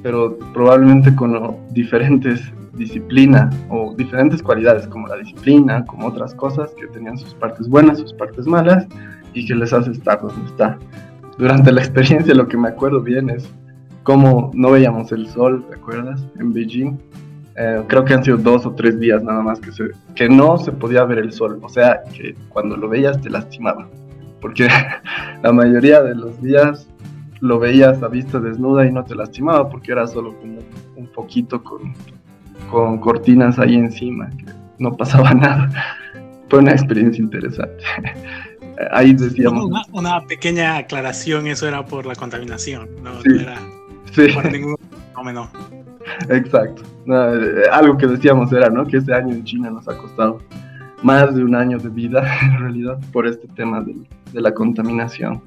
pero 0.01 0.37
probablemente 0.53 1.15
con 1.15 1.57
diferentes 1.71 2.41
disciplinas 2.73 3.55
o 3.69 3.93
diferentes 3.95 4.41
cualidades 4.41 4.87
como 4.87 5.07
la 5.07 5.17
disciplina, 5.17 5.85
como 5.85 6.07
otras 6.07 6.33
cosas 6.33 6.71
que 6.79 6.87
tenían 6.87 7.17
sus 7.17 7.33
partes 7.35 7.67
buenas, 7.69 7.99
sus 7.99 8.13
partes 8.13 8.47
malas 8.47 8.87
y 9.33 9.45
que 9.45 9.55
les 9.55 9.71
hace 9.73 9.91
estar 9.91 10.21
donde 10.21 10.45
está 10.45 10.77
durante 11.37 11.71
la 11.71 11.81
experiencia 11.81 12.33
lo 12.33 12.47
que 12.47 12.57
me 12.57 12.69
acuerdo 12.69 13.01
bien 13.01 13.29
es 13.29 13.49
cómo 14.03 14.51
no 14.53 14.71
veíamos 14.71 15.11
el 15.11 15.27
sol, 15.27 15.65
¿te 15.69 15.75
acuerdas? 15.75 16.25
En 16.39 16.53
Beijing. 16.53 16.97
Eh, 17.55 17.83
creo 17.87 18.03
que 18.03 18.13
han 18.13 18.23
sido 18.23 18.37
dos 18.37 18.65
o 18.65 18.71
tres 18.71 18.99
días 18.99 19.23
nada 19.23 19.41
más 19.41 19.59
que, 19.59 19.71
se, 19.71 19.91
que 20.15 20.27
no 20.27 20.57
se 20.57 20.71
podía 20.71 21.03
ver 21.05 21.19
el 21.19 21.31
sol. 21.31 21.59
O 21.61 21.69
sea, 21.69 22.01
que 22.13 22.35
cuando 22.49 22.75
lo 22.77 22.89
veías 22.89 23.19
te 23.21 23.29
lastimaba. 23.29 23.87
Porque 24.41 24.67
la 25.43 25.51
mayoría 25.51 26.01
de 26.01 26.15
los 26.15 26.41
días 26.41 26.87
lo 27.43 27.59
veías 27.59 28.01
a 28.01 28.07
vista 28.07 28.39
desnuda 28.39 28.85
y 28.85 28.91
no 28.93 29.03
te 29.03 29.15
lastimaba 29.15 29.69
porque 29.69 29.91
era 29.91 30.07
solo 30.07 30.33
como 30.39 30.59
un 30.95 31.07
poquito 31.07 31.61
con, 31.61 31.93
con 32.71 32.99
cortinas 32.99 33.59
ahí 33.59 33.75
encima, 33.75 34.29
que 34.29 34.45
no 34.79 34.95
pasaba 34.95 35.33
nada. 35.33 35.69
Fue 36.47 36.59
una 36.59 36.71
experiencia 36.71 37.21
interesante. 37.21 37.83
ahí 38.91 39.13
decíamos. 39.13 39.69
Una, 39.91 40.21
pequeña 40.21 40.77
aclaración, 40.77 41.47
eso 41.47 41.67
era 41.67 41.85
por 41.85 42.05
la 42.05 42.15
contaminación, 42.15 42.87
no, 43.03 43.11
era 43.37 43.59
por 44.33 44.49
ningún 44.49 44.77
fenómeno. 45.09 45.49
Exacto. 46.29 46.81
Eh, 47.07 47.63
algo 47.73 47.97
que 47.97 48.07
decíamos 48.07 48.53
era, 48.53 48.69
¿no? 48.69 48.85
Que 48.85 48.97
este 48.97 49.13
año 49.13 49.33
en 49.33 49.43
China 49.43 49.69
nos 49.69 49.85
ha 49.89 49.97
costado 49.97 50.39
más 51.01 51.35
de 51.35 51.43
un 51.43 51.55
año 51.55 51.77
de 51.77 51.89
vida, 51.89 52.23
en 52.41 52.57
realidad, 52.57 52.97
por 53.11 53.27
este 53.27 53.49
tema 53.49 53.81
de, 53.81 53.95
de 54.31 54.39
la 54.39 54.53
contaminación. 54.53 55.41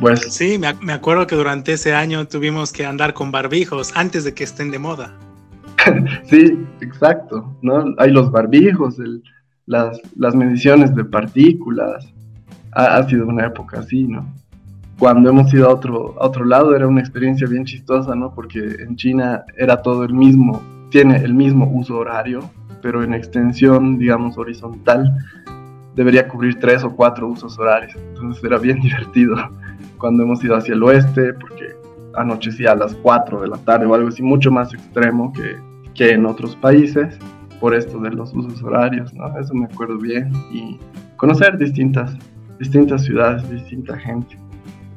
Pues, 0.00 0.20
sí, 0.32 0.58
me, 0.58 0.72
me, 0.74 0.92
acuerdo 0.92 1.26
que 1.26 1.36
durante 1.36 1.74
ese 1.74 1.94
año 1.94 2.26
tuvimos 2.26 2.72
que 2.72 2.84
andar 2.86 3.14
con 3.14 3.30
barbijos 3.30 3.92
antes 3.94 4.24
de 4.24 4.34
que 4.34 4.44
estén 4.44 4.70
de 4.70 4.78
moda. 4.78 5.14
sí, 6.24 6.58
exacto, 6.80 7.56
¿no? 7.62 7.94
Hay 7.98 8.10
los 8.10 8.30
barbijos, 8.30 8.98
el, 8.98 9.22
las, 9.66 10.00
las 10.16 10.34
mediciones 10.34 10.94
de 10.94 11.04
partículas, 11.04 12.12
ha, 12.72 13.06
sido 13.06 13.26
una 13.26 13.46
época 13.46 13.80
así, 13.80 14.04
¿no? 14.04 14.26
Cuando 14.98 15.30
hemos 15.30 15.52
ido 15.52 15.68
a 15.68 15.74
otro, 15.74 16.14
a 16.20 16.26
otro 16.26 16.44
lado 16.44 16.74
era 16.74 16.86
una 16.86 17.00
experiencia 17.00 17.46
bien 17.46 17.64
chistosa, 17.64 18.14
¿no? 18.14 18.34
Porque 18.34 18.58
en 18.58 18.96
China 18.96 19.44
era 19.56 19.82
todo 19.82 20.04
el 20.04 20.14
mismo, 20.14 20.62
tiene 20.90 21.16
el 21.16 21.34
mismo 21.34 21.70
uso 21.72 21.98
horario, 21.98 22.50
pero 22.80 23.02
en 23.02 23.12
extensión, 23.14 23.98
digamos, 23.98 24.38
horizontal, 24.38 25.12
debería 25.94 26.28
cubrir 26.28 26.58
tres 26.58 26.82
o 26.84 26.94
cuatro 26.94 27.28
usos 27.28 27.58
horarios. 27.58 27.96
Entonces 27.96 28.42
era 28.42 28.58
bien 28.58 28.80
divertido 28.82 29.36
cuando 30.02 30.24
hemos 30.24 30.42
ido 30.44 30.56
hacia 30.56 30.74
el 30.74 30.82
oeste, 30.82 31.32
porque 31.34 31.74
anochecía 32.16 32.72
a 32.72 32.74
las 32.74 32.94
4 32.96 33.40
de 33.40 33.48
la 33.48 33.56
tarde 33.58 33.86
o 33.86 33.94
algo 33.94 34.08
así, 34.08 34.22
mucho 34.22 34.50
más 34.50 34.74
extremo 34.74 35.32
que, 35.32 35.56
que 35.94 36.10
en 36.10 36.26
otros 36.26 36.56
países, 36.56 37.16
por 37.60 37.72
esto 37.72 38.00
de 38.00 38.10
los 38.10 38.34
usos 38.34 38.60
horarios, 38.62 39.14
¿no? 39.14 39.38
Eso 39.38 39.54
me 39.54 39.66
acuerdo 39.66 39.96
bien. 39.98 40.32
Y 40.52 40.78
conocer 41.16 41.56
distintas 41.56 42.14
distintas 42.58 43.04
ciudades, 43.04 43.48
distinta 43.50 43.96
gente. 43.98 44.36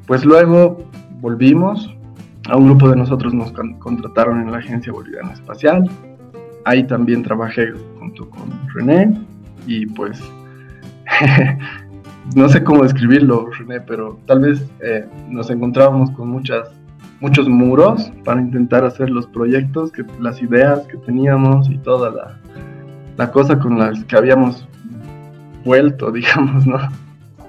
Pues 0.06 0.24
luego 0.24 0.78
volvimos, 1.20 1.92
a 2.48 2.56
un 2.56 2.66
grupo 2.66 2.88
de 2.88 2.96
nosotros 2.96 3.34
nos 3.34 3.52
contrataron 3.78 4.40
en 4.40 4.52
la 4.52 4.58
Agencia 4.58 4.92
Boliviana 4.92 5.32
Espacial, 5.32 5.88
ahí 6.64 6.84
también 6.84 7.22
trabajé 7.22 7.72
junto 7.98 8.28
con 8.30 8.50
René 8.74 9.18
y 9.66 9.86
pues 9.86 10.20
no 12.34 12.48
sé 12.48 12.62
cómo 12.64 12.82
describirlo, 12.82 13.50
René, 13.50 13.80
pero 13.80 14.18
tal 14.26 14.40
vez 14.40 14.66
eh, 14.80 15.06
nos 15.28 15.48
encontrábamos 15.50 16.10
con 16.10 16.28
muchas, 16.28 16.68
muchos 17.20 17.48
muros 17.48 18.10
para 18.24 18.40
intentar 18.40 18.84
hacer 18.84 19.10
los 19.10 19.26
proyectos, 19.26 19.92
que, 19.92 20.04
las 20.20 20.42
ideas 20.42 20.80
que 20.86 20.96
teníamos 20.98 21.68
y 21.70 21.78
toda 21.78 22.10
la, 22.10 22.38
la 23.16 23.30
cosa 23.30 23.58
con 23.58 23.78
las 23.78 24.02
que 24.04 24.16
habíamos 24.16 24.66
vuelto, 25.64 26.10
digamos, 26.12 26.66
¿no? 26.66 26.78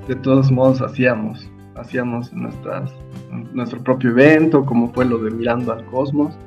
De 0.07 0.15
todos 0.15 0.51
modos 0.51 0.81
hacíamos, 0.81 1.49
hacíamos 1.75 2.31
nuestro 3.53 3.83
propio 3.83 4.11
evento, 4.11 4.65
como 4.65 4.89
fue 4.93 5.05
lo 5.05 5.17
de 5.17 5.31
Mirando 5.31 5.73
al 5.73 5.83
Cosmos, 5.85 6.37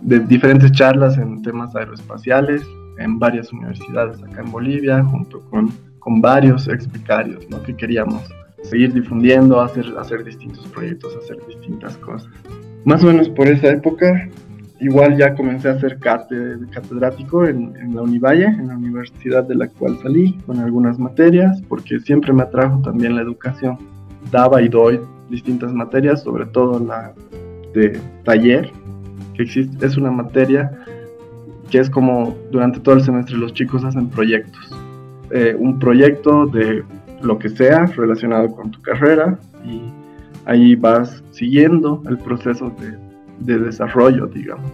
de 0.00 0.20
diferentes 0.20 0.72
charlas 0.72 1.18
en 1.18 1.42
temas 1.42 1.76
aeroespaciales 1.76 2.62
en 2.98 3.18
varias 3.18 3.52
universidades 3.52 4.22
acá 4.22 4.42
en 4.42 4.50
Bolivia, 4.50 5.02
junto 5.04 5.40
con, 5.50 5.70
con 6.02 6.20
varios 6.20 6.68
explicarios, 6.68 7.48
¿no? 7.50 7.62
que 7.62 7.74
queríamos 7.76 8.22
seguir 8.62 8.92
difundiendo, 8.92 9.60
hacer, 9.60 9.86
hacer 9.98 10.24
distintos 10.24 10.66
proyectos, 10.68 11.16
hacer 11.16 11.38
distintas 11.48 11.96
cosas. 11.98 12.28
Más 12.84 13.02
o 13.04 13.08
menos 13.08 13.28
por 13.28 13.48
esa 13.48 13.70
época, 13.70 14.28
igual 14.80 15.16
ya 15.16 15.34
comencé 15.34 15.68
a 15.68 15.78
ser 15.78 15.98
catedrático 15.98 17.46
en, 17.46 17.76
en, 17.76 17.94
la 17.94 18.02
Univalle, 18.02 18.46
en 18.46 18.68
la 18.68 18.76
universidad 18.76 19.44
de 19.44 19.54
la 19.54 19.68
cual 19.68 19.98
salí, 20.02 20.32
con 20.46 20.58
algunas 20.58 20.98
materias, 20.98 21.60
porque 21.68 22.00
siempre 22.00 22.32
me 22.32 22.42
atrajo 22.42 22.80
también 22.82 23.14
la 23.14 23.22
educación. 23.22 23.78
Daba 24.30 24.62
y 24.62 24.68
doy 24.68 25.00
distintas 25.30 25.72
materias, 25.72 26.22
sobre 26.22 26.46
todo 26.46 26.78
la 26.78 27.12
de 27.74 27.98
taller, 28.24 28.70
que 29.34 29.44
existe, 29.44 29.86
es 29.86 29.96
una 29.96 30.10
materia 30.10 30.70
que 31.70 31.78
es 31.78 31.88
como 31.88 32.36
durante 32.50 32.80
todo 32.80 32.96
el 32.96 33.02
semestre 33.02 33.36
los 33.36 33.54
chicos 33.54 33.82
hacen 33.82 34.08
proyectos. 34.08 34.81
Eh, 35.32 35.56
un 35.58 35.78
proyecto 35.78 36.46
de 36.46 36.84
lo 37.22 37.38
que 37.38 37.48
sea 37.48 37.86
relacionado 37.86 38.54
con 38.54 38.70
tu 38.70 38.82
carrera 38.82 39.38
y 39.64 39.80
ahí 40.44 40.74
vas 40.74 41.22
siguiendo 41.30 42.02
el 42.08 42.18
proceso 42.18 42.70
de, 42.78 42.98
de 43.40 43.58
desarrollo, 43.64 44.26
digamos. 44.26 44.70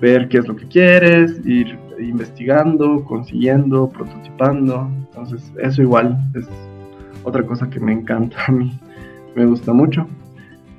Ver 0.00 0.28
qué 0.28 0.38
es 0.38 0.48
lo 0.48 0.56
que 0.56 0.66
quieres, 0.66 1.40
ir 1.44 1.78
investigando, 1.98 3.04
consiguiendo, 3.04 3.88
prototipando. 3.88 4.88
Entonces 5.08 5.52
eso 5.58 5.82
igual 5.82 6.18
es 6.34 6.46
otra 7.24 7.42
cosa 7.44 7.68
que 7.68 7.80
me 7.80 7.92
encanta 7.92 8.36
a 8.46 8.52
mí, 8.52 8.78
me 9.34 9.46
gusta 9.46 9.72
mucho. 9.72 10.06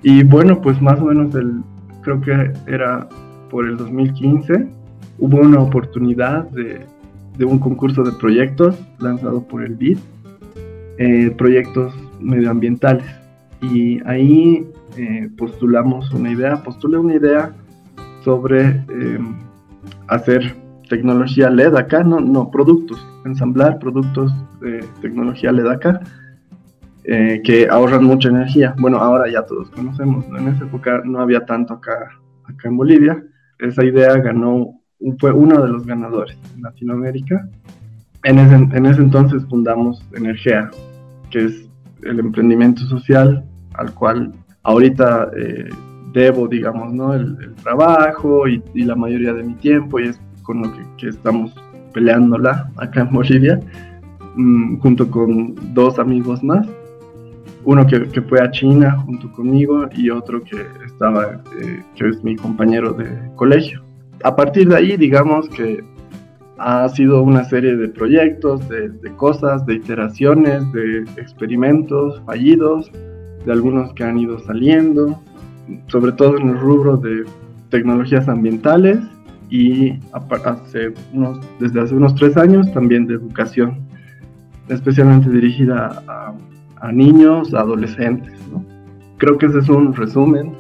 Y 0.04 0.24
bueno, 0.24 0.62
pues 0.62 0.82
más 0.82 1.00
o 1.00 1.06
menos 1.06 1.36
el, 1.36 1.62
creo 2.02 2.22
que 2.22 2.52
era 2.66 3.08
por 3.50 3.68
el 3.68 3.78
2015, 3.78 4.68
hubo 5.20 5.38
una 5.38 5.60
oportunidad 5.60 6.50
de, 6.50 6.86
de 7.38 7.46
un 7.46 7.60
concurso 7.60 8.04
de 8.04 8.12
proyectos 8.14 8.80
lanzado 9.00 9.42
por 9.44 9.64
el 9.64 9.76
BID, 9.76 9.98
eh, 10.98 11.32
proyectos 11.38 11.94
medioambientales. 12.20 13.06
Y 13.62 14.02
ahí 14.08 14.68
eh, 14.98 15.30
postulamos 15.38 16.12
una 16.12 16.32
idea, 16.32 16.64
postulé 16.64 16.98
una 16.98 17.16
idea 17.16 17.54
sobre 18.24 18.84
em, 18.90 19.36
hacer 20.08 20.56
tecnología 20.90 21.50
LED 21.50 21.76
acá, 21.76 22.04
no, 22.04 22.20
no, 22.20 22.50
productos, 22.50 23.06
ensamblar 23.26 23.80
productos 23.80 24.34
de 24.62 24.84
tecnología 25.02 25.52
LED 25.52 25.68
acá, 25.68 26.02
eh, 27.04 27.42
que 27.44 27.68
ahorran 27.70 28.04
mucha 28.04 28.30
energía. 28.30 28.76
Bueno, 28.80 28.98
ahora 28.98 29.32
ya 29.32 29.46
todos 29.46 29.70
conocemos, 29.72 30.26
en 30.28 30.48
esa 30.48 30.66
época 30.66 31.02
no 31.06 31.20
había 31.20 31.46
tanto 31.46 31.76
acá, 31.76 32.10
acá 32.46 32.68
en 32.68 32.78
Bolivia. 32.78 33.24
Esa 33.60 33.84
idea 33.84 34.16
ganó 34.18 34.82
fue 35.20 35.32
uno 35.32 35.62
de 35.62 35.70
los 35.70 35.86
ganadores 35.86 36.38
en 36.56 36.64
Latinoamérica. 36.64 37.48
En 38.24 38.40
ese, 38.40 38.56
en 38.56 38.86
ese 38.86 39.02
entonces 39.02 39.44
fundamos 39.50 40.04
Energea, 40.16 40.70
que 41.30 41.46
es 41.46 41.70
el 42.04 42.20
emprendimiento 42.20 42.82
social 42.82 43.44
al 43.76 43.94
cual 43.94 44.34
ahorita 44.64 45.30
eh, 45.38 45.70
debo, 46.14 46.48
digamos, 46.48 46.94
¿no? 46.94 47.14
El, 47.14 47.38
trabajo 47.64 48.48
y, 48.48 48.62
la 48.76 48.96
mayoría 48.96 49.34
de 49.34 49.44
mi 49.44 49.54
tiempo 49.56 50.00
y 50.00 50.08
es 50.08 50.20
con 50.44 50.62
lo 50.62 50.74
que, 50.98 51.08
estamos 51.08 51.54
peleándola 51.94 52.72
acá 52.78 53.02
en 53.02 53.12
Bolivia, 53.12 53.60
mmm, 54.36 54.78
junto 54.78 55.10
con 55.10 55.56
dos 55.74 56.00
amigos 56.00 56.44
más. 56.44 56.68
Uno 57.66 57.86
que, 57.86 58.08
que, 58.10 58.22
fue 58.22 58.42
a 58.42 58.50
China 58.52 58.98
junto 59.06 59.30
conmigo 59.34 59.90
y 59.94 60.10
otro 60.10 60.42
que 60.42 60.66
estaba, 60.86 61.42
eh, 61.60 61.84
que 61.96 62.08
es 62.08 62.24
mi 62.24 62.36
compañero 62.36 62.94
de 62.94 63.08
colegio 63.36 63.87
a 64.24 64.36
partir 64.36 64.70
de 64.70 64.76
ahí, 64.76 64.98
digamos 64.98 65.50
que 65.50 65.84
ha 66.58 66.90
sido 66.90 67.22
una 67.22 67.44
serie 67.44 67.76
de 67.76 67.88
proyectos, 67.88 68.68
de, 68.70 68.92
cosas, 69.16 69.66
de 69.66 69.76
iteraciones, 69.76 70.72
de 70.72 71.02
experimentos 71.18 72.22
fallidos, 72.26 72.92
de 73.46 73.52
algunos 73.52 73.94
que 73.94 74.04
han 74.04 74.18
ido 74.18 74.40
saliendo, 74.40 75.22
sobre 75.88 76.14
todo 76.14 76.38
en 76.38 76.50
el 76.50 76.58
rubro 76.58 76.98
de 76.98 77.26
tecnologías 77.70 78.28
ambientales 78.28 79.00
y 79.50 80.00
desde 81.60 81.82
hace 81.82 81.96
unos 81.96 82.16
tres 82.16 82.36
años 82.38 82.72
también 82.74 83.06
de 83.06 83.16
educación, 83.16 83.78
especialmente 84.68 85.30
dirigida 85.30 86.04
a, 86.82 86.92
niños, 86.92 87.54
a 87.54 87.62
adolescentes. 87.62 88.34
Creo 89.18 89.38
que 89.38 89.46
ese 89.48 89.60
es 89.60 89.70
un 89.70 89.94
resumen 89.94 90.54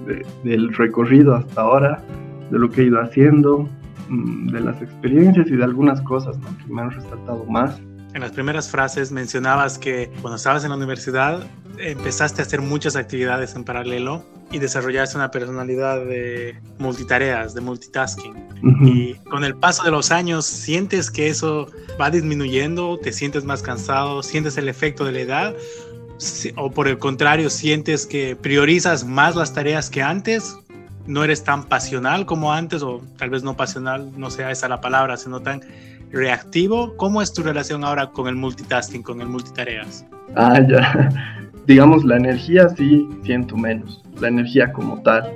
del 0.43 0.73
recorrido 0.73 1.35
hasta 1.35 1.61
ahora 1.61 2.01
de 2.49 2.59
lo 2.59 2.69
que 2.69 2.81
he 2.81 2.85
ido 2.85 3.01
haciendo, 3.01 3.69
mm, 4.09 4.47
de 4.49 4.61
las 4.61 4.81
experiencias 4.81 5.47
y 5.47 5.55
de 5.55 5.63
algunas 5.63 6.01
cosas 6.01 6.37
que 6.37 6.73
me 6.73 6.81
han 6.81 6.91
resaltado 6.91 7.45
más. 7.45 7.79
En 8.13 8.21
las 8.21 8.31
primeras 8.31 8.69
frases 8.69 9.11
mencionabas 9.11 9.77
que 9.77 10.09
cuando 10.21 10.37
estabas 10.37 10.63
en 10.63 10.71
la 10.71 10.77
universidad 10.77 11.45
empezaste 11.77 12.41
a 12.41 12.45
hacer 12.45 12.61
muchas 12.61 12.95
actividades 12.95 13.55
en 13.55 13.63
paralelo 13.63 14.25
y 14.51 14.59
desarrollaste 14.59 15.17
una 15.17 15.29
personalidad 15.29 16.03
de 16.05 16.55
multitareas, 16.79 17.53
de 17.53 17.61
multitasking. 17.61 18.33
Y 18.81 19.13
con 19.29 19.43
el 19.43 19.55
paso 19.55 19.83
de 19.83 19.91
los 19.91 20.11
años, 20.11 20.45
¿sientes 20.45 21.11
que 21.11 21.27
eso 21.27 21.69
va 21.99 22.09
disminuyendo? 22.09 22.97
¿Te 22.97 23.11
sientes 23.11 23.43
más 23.43 23.61
cansado? 23.61 24.23
¿Sientes 24.23 24.57
el 24.57 24.69
efecto 24.69 25.05
de 25.05 25.11
la 25.11 25.19
edad? 25.19 25.55
¿O 26.55 26.71
por 26.71 26.87
el 26.87 26.97
contrario, 26.97 27.49
sientes 27.49 28.07
que 28.07 28.35
priorizas 28.35 29.05
más 29.05 29.35
las 29.35 29.53
tareas 29.53 29.89
que 29.89 30.01
antes? 30.01 30.57
No 31.07 31.23
eres 31.23 31.43
tan 31.43 31.63
pasional 31.63 32.25
como 32.25 32.53
antes, 32.53 32.83
o 32.83 33.01
tal 33.17 33.29
vez 33.29 33.43
no 33.43 33.55
pasional, 33.55 34.11
no 34.17 34.29
sea 34.29 34.51
esa 34.51 34.67
la 34.67 34.81
palabra, 34.81 35.17
sino 35.17 35.39
tan 35.39 35.61
reactivo. 36.11 36.95
¿Cómo 36.97 37.21
es 37.21 37.33
tu 37.33 37.43
relación 37.43 37.83
ahora 37.83 38.07
con 38.07 38.27
el 38.27 38.35
multitasking, 38.35 39.01
con 39.01 39.21
el 39.21 39.27
multitareas? 39.27 40.05
Ah, 40.35 40.59
ya. 40.67 41.09
Digamos, 41.65 42.03
la 42.03 42.17
energía 42.17 42.69
sí 42.69 43.07
siento 43.23 43.57
menos, 43.57 44.03
la 44.19 44.27
energía 44.27 44.71
como 44.71 45.01
tal. 45.01 45.31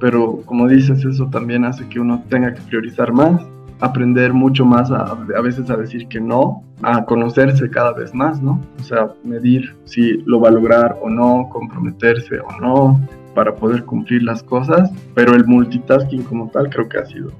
Pero 0.00 0.42
como 0.44 0.68
dices, 0.68 1.04
eso 1.04 1.26
también 1.30 1.64
hace 1.64 1.88
que 1.88 2.00
uno 2.00 2.22
tenga 2.28 2.52
que 2.52 2.60
priorizar 2.62 3.12
más, 3.12 3.40
aprender 3.80 4.32
mucho 4.32 4.64
más 4.64 4.90
a, 4.90 5.16
a 5.36 5.40
veces 5.40 5.70
a 5.70 5.76
decir 5.76 6.08
que 6.08 6.20
no, 6.20 6.64
a 6.82 7.04
conocerse 7.04 7.70
cada 7.70 7.92
vez 7.92 8.12
más, 8.12 8.42
¿no? 8.42 8.60
O 8.80 8.82
sea, 8.82 9.08
medir 9.22 9.74
si 9.84 10.22
lo 10.26 10.40
va 10.40 10.48
a 10.48 10.52
lograr 10.52 10.98
o 11.00 11.08
no, 11.08 11.48
comprometerse 11.50 12.40
o 12.40 12.60
no, 12.60 13.00
para 13.34 13.54
poder 13.54 13.84
cumplir 13.84 14.22
las 14.22 14.42
cosas, 14.42 14.90
pero 15.14 15.34
el 15.34 15.44
multitasking 15.46 16.22
como 16.22 16.48
tal 16.50 16.70
creo 16.70 16.88
que 16.88 16.98
ha 16.98 17.06
sido, 17.06 17.32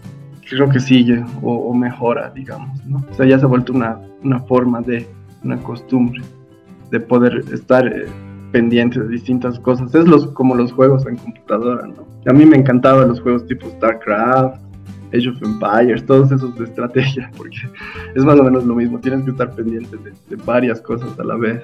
creo 0.48 0.68
que 0.68 0.80
sigue 0.80 1.24
o, 1.42 1.72
mejora, 1.74 2.30
digamos, 2.34 2.84
¿no? 2.86 3.04
O 3.10 3.14
sea, 3.14 3.26
ya 3.26 3.38
se 3.38 3.44
ha 3.44 3.48
vuelto 3.48 3.72
una, 3.72 3.98
una 4.22 4.40
forma 4.40 4.80
de, 4.80 5.08
una 5.42 5.58
costumbre 5.58 6.22
de 6.90 7.00
poder 7.00 7.44
estar 7.52 7.86
eh, 7.86 8.06
pendiente 8.52 9.00
de 9.00 9.08
distintas 9.08 9.58
cosas. 9.58 9.94
Es 9.94 10.06
los, 10.06 10.26
como 10.28 10.54
los 10.54 10.72
juegos 10.72 11.06
en 11.06 11.16
computadora, 11.16 11.86
¿no? 11.86 12.06
A 12.26 12.32
mí 12.32 12.46
me 12.46 12.56
encantaban 12.56 13.08
los 13.08 13.20
juegos 13.20 13.46
tipo 13.46 13.68
StarCraft, 13.70 14.60
Age 15.12 15.28
of 15.28 15.42
Empires, 15.42 16.04
todos 16.06 16.32
esos 16.32 16.56
de 16.58 16.64
estrategia, 16.64 17.30
porque 17.36 17.58
es 18.14 18.24
más 18.24 18.38
o 18.38 18.42
menos 18.42 18.64
lo 18.64 18.74
mismo, 18.74 18.98
tienes 18.98 19.24
que 19.24 19.30
estar 19.30 19.54
pendiente 19.54 19.96
de, 19.98 20.12
de 20.28 20.42
varias 20.44 20.80
cosas 20.80 21.18
a 21.18 21.24
la 21.24 21.36
vez. 21.36 21.62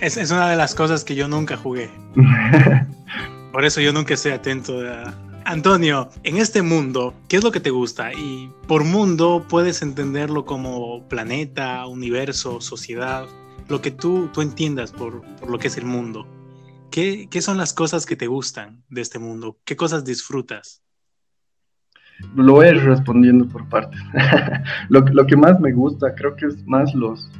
Es, 0.00 0.16
es, 0.16 0.30
una 0.30 0.50
de 0.50 0.56
las 0.56 0.74
cosas 0.74 1.04
que 1.04 1.14
yo 1.14 1.26
nunca 1.26 1.56
jugué. 1.56 1.88
Por 3.56 3.64
eso 3.64 3.80
yo 3.80 3.90
nunca 3.90 4.12
estoy 4.12 4.32
atento 4.32 4.82
a... 4.86 5.14
Antonio, 5.46 6.10
en 6.24 6.36
este 6.36 6.60
mundo, 6.60 7.14
¿qué 7.26 7.38
es 7.38 7.42
lo 7.42 7.52
que 7.52 7.58
te 7.58 7.70
gusta? 7.70 8.12
Y 8.12 8.52
por 8.68 8.84
mundo 8.84 9.46
puedes 9.48 9.80
entenderlo 9.80 10.44
como 10.44 11.08
planeta, 11.08 11.86
universo, 11.86 12.60
sociedad, 12.60 13.24
lo 13.70 13.80
que 13.80 13.90
tú, 13.90 14.28
tú 14.34 14.42
entiendas 14.42 14.92
por, 14.92 15.22
por 15.40 15.48
lo 15.48 15.58
que 15.58 15.68
es 15.68 15.78
el 15.78 15.86
mundo. 15.86 16.26
¿Qué, 16.90 17.28
¿Qué 17.30 17.40
son 17.40 17.56
las 17.56 17.72
cosas 17.72 18.04
que 18.04 18.14
te 18.14 18.26
gustan 18.26 18.84
de 18.90 19.00
este 19.00 19.18
mundo? 19.18 19.56
¿Qué 19.64 19.74
cosas 19.74 20.04
disfrutas? 20.04 20.82
Lo 22.34 22.52
voy 22.52 22.66
a 22.66 22.70
ir 22.72 22.84
respondiendo 22.84 23.48
por 23.48 23.66
partes. 23.70 23.98
lo, 24.90 25.00
lo, 25.00 25.26
que 25.26 25.36
más 25.38 25.58
me 25.60 25.72
gusta 25.72 26.14
creo 26.14 26.36
que 26.36 26.44
es 26.44 26.62
más 26.66 26.94
los 26.94 27.30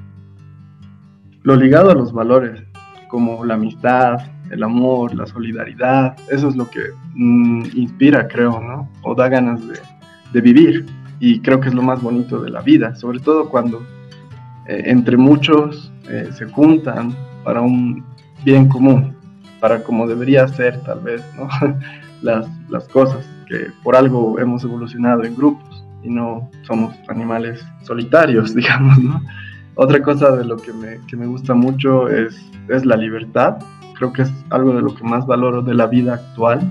lo 1.43 1.57
ligado 1.57 1.91
a 1.91 1.95
los 1.95 2.11
valores, 2.11 2.63
como 3.11 3.45
la 3.45 3.53
amistad, 3.53 4.19
el 4.51 4.63
amor, 4.63 5.15
la 5.15 5.27
solidaridad, 5.27 6.17
eso 6.31 6.49
es 6.49 6.57
lo 6.57 6.69
que 6.71 6.81
mm, 7.15 7.65
inspira, 7.75 8.29
creo, 8.29 8.61
¿no? 8.61 8.89
O 9.03 9.15
da 9.15 9.29
ganas 9.29 9.61
de, 9.67 10.41
vivir. 10.41 10.85
Y 11.19 11.41
creo 11.41 11.61
que 11.61 11.69
es 11.69 11.75
lo 11.75 11.81
más 11.81 12.03
bonito 12.03 12.43
de 12.43 12.51
la 12.51 12.61
vida, 12.61 12.95
sobre 12.95 13.21
todo 13.21 13.49
cuando 13.49 13.81
eh, 14.67 14.83
entre 14.85 15.17
muchos 15.17 15.91
eh, 16.11 16.29
se 16.31 16.45
juntan 16.45 17.17
para 17.43 17.63
un 17.63 18.05
bien 18.45 18.69
común, 18.69 19.17
para 19.59 19.83
como 19.83 20.07
debería 20.07 20.47
ser 20.47 20.79
tal 20.83 21.01
vez, 21.01 21.25
¿no? 21.39 21.49
las, 22.69 22.89
cosas, 22.89 23.27
que 23.49 23.69
por 23.83 23.97
algo 23.97 24.39
hemos 24.39 24.63
evolucionado 24.63 25.25
en 25.25 25.35
grupos 25.37 25.85
y 26.03 26.11
no 26.11 26.51
somos 26.67 26.95
animales 27.09 27.65
solitarios, 27.83 28.55
digamos, 28.55 28.99
¿no? 28.99 29.23
Otra 29.77 30.03
cosa 30.03 30.37
de 30.37 30.45
lo 30.45 30.59
que 30.59 30.73
me, 30.73 31.27
gusta 31.27 31.55
mucho 31.55 32.09
es 32.09 32.37
la 32.85 32.97
libertad. 32.97 33.59
Creo 33.99 34.13
que 34.13 34.23
es 34.23 34.33
algo 34.51 34.75
de 34.75 34.83
lo 34.83 34.95
que 34.95 35.05
más 35.05 35.27
valoro 35.27 35.63
de 35.63 35.75
la 35.75 35.87
vida 35.87 36.15
actual 36.15 36.71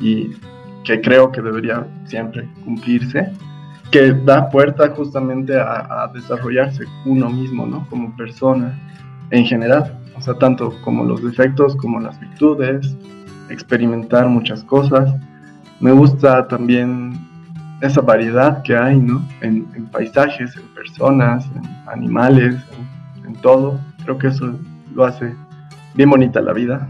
y 0.00 0.30
que 0.84 1.00
creo 1.00 1.30
que 1.30 1.40
debería 1.42 1.86
siempre 2.06 2.48
cumplirse, 2.64 3.32
que 3.90 4.12
da 4.12 4.48
puerta 4.48 4.90
justamente 4.90 5.58
a, 5.58 6.04
a 6.04 6.08
desarrollarse 6.08 6.84
uno 7.04 7.30
mismo, 7.30 7.66
¿no? 7.66 7.86
Como 7.88 8.16
persona 8.16 8.78
en 9.30 9.44
general, 9.44 9.98
o 10.16 10.20
sea, 10.20 10.34
tanto 10.34 10.74
como 10.82 11.04
los 11.04 11.22
defectos 11.22 11.76
como 11.76 12.00
las 12.00 12.18
virtudes, 12.20 12.96
experimentar 13.48 14.28
muchas 14.28 14.64
cosas. 14.64 15.14
Me 15.80 15.92
gusta 15.92 16.46
también 16.48 17.18
esa 17.80 18.00
variedad 18.00 18.62
que 18.62 18.76
hay, 18.76 18.98
¿no? 18.98 19.26
En, 19.40 19.66
paisajes, 19.90 20.56
en 20.56 20.62
personas, 20.74 21.44
en 21.56 21.62
animales, 21.88 22.54
en, 23.26 23.34
todo. 23.36 23.80
Creo 24.04 24.18
que 24.18 24.28
eso 24.28 24.54
lo 24.94 25.04
hace 25.04 25.34
bien 25.94 26.10
bonita 26.10 26.40
la 26.40 26.52
vida, 26.52 26.88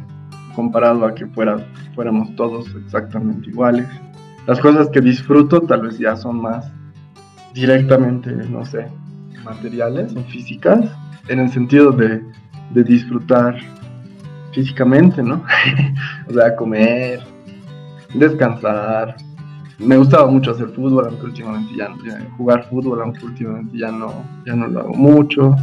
comparado 0.54 1.04
a 1.04 1.14
que 1.14 1.26
fuéramos 1.26 2.34
todos 2.36 2.66
exactamente 2.84 3.50
iguales. 3.50 3.86
Las 4.46 4.60
cosas 4.60 4.88
que 4.90 5.00
disfruto 5.00 5.60
tal 5.60 5.82
vez 5.82 5.98
ya 5.98 6.16
son 6.16 6.40
más 6.40 6.70
directamente, 7.54 8.30
no 8.30 8.64
sé, 8.64 8.86
materiales 9.44 10.14
o 10.16 10.22
físicas, 10.24 10.90
en 11.28 11.40
el 11.40 11.50
sentido 11.50 11.92
de, 11.92 12.22
disfrutar 12.74 13.56
físicamente, 14.52 15.22
¿no? 15.22 15.44
o 16.28 16.32
sea, 16.32 16.56
comer, 16.56 17.20
descansar, 18.14 19.16
me 19.78 19.96
gustaba 19.96 20.26
mucho 20.30 20.52
hacer 20.52 20.68
fútbol, 20.68 21.06
aunque 21.08 21.26
últimamente 21.26 21.74
ya, 21.76 21.88
jugar 22.36 22.64
fútbol, 22.68 23.02
aunque 23.02 23.24
últimamente 23.26 23.76
ya 23.76 23.90
no, 23.90 24.24
ya 24.46 24.54
no 24.54 24.68
lo 24.68 24.80
hago 24.80 24.94
mucho. 24.94 25.56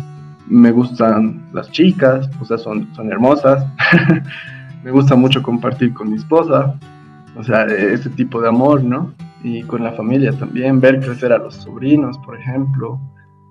Me 0.49 0.71
gustan 0.71 1.47
las 1.53 1.71
chicas, 1.71 2.29
o 2.41 2.45
sea, 2.45 2.57
son, 2.57 2.93
son 2.95 3.11
hermosas. 3.11 3.65
me 4.83 4.91
gusta 4.91 5.15
mucho 5.15 5.41
compartir 5.41 5.93
con 5.93 6.09
mi 6.09 6.17
esposa, 6.17 6.75
o 7.35 7.43
sea, 7.43 7.65
ese 7.65 8.09
tipo 8.09 8.41
de 8.41 8.49
amor, 8.49 8.83
¿no? 8.83 9.13
Y 9.43 9.63
con 9.63 9.83
la 9.83 9.93
familia 9.93 10.33
también, 10.33 10.81
ver 10.81 10.99
crecer 10.99 11.31
a 11.31 11.37
los 11.37 11.55
sobrinos, 11.55 12.17
por 12.19 12.37
ejemplo. 12.37 12.99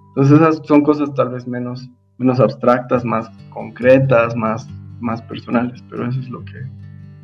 Entonces 0.09 0.41
esas 0.41 0.61
son 0.67 0.83
cosas 0.83 1.15
tal 1.15 1.31
vez 1.31 1.47
menos, 1.47 1.89
menos 2.19 2.41
abstractas, 2.41 3.05
más 3.05 3.31
concretas, 3.51 4.35
más, 4.37 4.69
más 5.01 5.23
personales, 5.23 5.83
pero 5.89 6.07
eso 6.09 6.21
es 6.21 6.29
lo 6.29 6.45
que, 6.45 6.67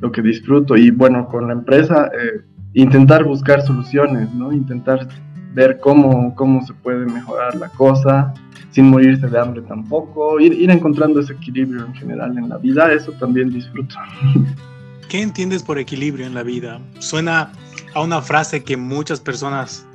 lo 0.00 0.12
que 0.12 0.22
disfruto. 0.22 0.76
Y 0.76 0.90
bueno, 0.90 1.26
con 1.26 1.48
la 1.48 1.52
empresa... 1.52 2.06
Eh, 2.06 2.44
intentar 2.74 3.24
buscar 3.24 3.62
soluciones, 3.62 4.32
¿no? 4.34 4.52
Intentar 4.52 5.08
ver 5.54 5.78
cómo, 5.80 6.34
cómo 6.34 6.64
se 6.66 6.74
puede 6.74 7.06
mejorar 7.06 7.54
la 7.54 7.68
cosa 7.70 8.34
sin 8.74 8.90
morirse 8.90 9.28
de 9.28 9.38
hambre 9.38 9.62
tampoco, 9.62 10.40
ir, 10.40 10.52
ir 10.52 10.70
encontrando 10.70 11.20
ese 11.20 11.32
equilibrio 11.34 11.86
en 11.86 11.94
general 11.94 12.36
en 12.36 12.48
la 12.48 12.58
vida, 12.58 12.92
eso 12.92 13.12
también 13.12 13.50
disfruto. 13.50 13.94
¿Qué 15.08 15.22
entiendes 15.22 15.62
por 15.62 15.78
equilibrio 15.78 16.26
en 16.26 16.34
la 16.34 16.42
vida? 16.42 16.80
Suena 16.98 17.52
a 17.94 18.02
una 18.02 18.20
frase 18.20 18.64
que 18.64 18.76
muchas 18.76 19.20
personas 19.20 19.86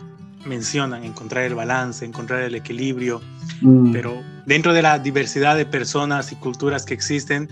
mencionan, 0.46 1.04
encontrar 1.04 1.44
el 1.44 1.56
balance, 1.56 2.06
encontrar 2.06 2.42
el 2.42 2.56
equilibrio, 2.56 3.22
mm. 3.62 3.92
pero 3.92 4.22
dentro 4.46 4.72
de 4.72 4.82
la 4.82 4.98
diversidad 4.98 5.58
de 5.58 5.66
personas 5.66 6.32
y 6.32 6.36
culturas 6.38 6.86
que 6.86 6.94
existen, 6.94 7.50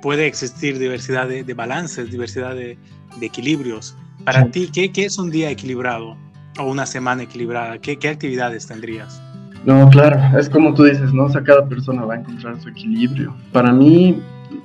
puede 0.00 0.28
existir 0.28 0.78
diversidad 0.78 1.26
de, 1.26 1.54
balances, 1.54 2.10
diversidad 2.10 2.54
de, 2.54 2.78
de 3.18 3.26
equilibrios. 3.26 3.96
Para 4.24 4.48
ti, 4.50 4.70
¿qué, 4.72 4.92
¿qué, 4.92 5.06
es 5.06 5.18
un 5.18 5.30
día 5.30 5.50
equilibrado 5.50 6.16
o 6.58 6.64
una 6.64 6.86
semana 6.86 7.24
equilibrada? 7.24 7.78
¿Qué, 7.78 7.98
¿Qué, 7.98 8.08
actividades 8.08 8.66
tendrías? 8.66 9.20
No, 9.68 9.86
claro, 9.90 10.18
es 10.38 10.48
como 10.48 10.72
tú 10.72 10.84
dices, 10.84 11.12
¿no? 11.12 11.24
O 11.24 11.28
sea, 11.28 11.42
cada 11.42 11.66
persona 11.66 12.02
va 12.02 12.14
a 12.14 12.16
encontrar 12.20 12.58
su 12.58 12.70
equilibrio. 12.70 13.34
Para 13.52 13.70
mí 13.70 14.18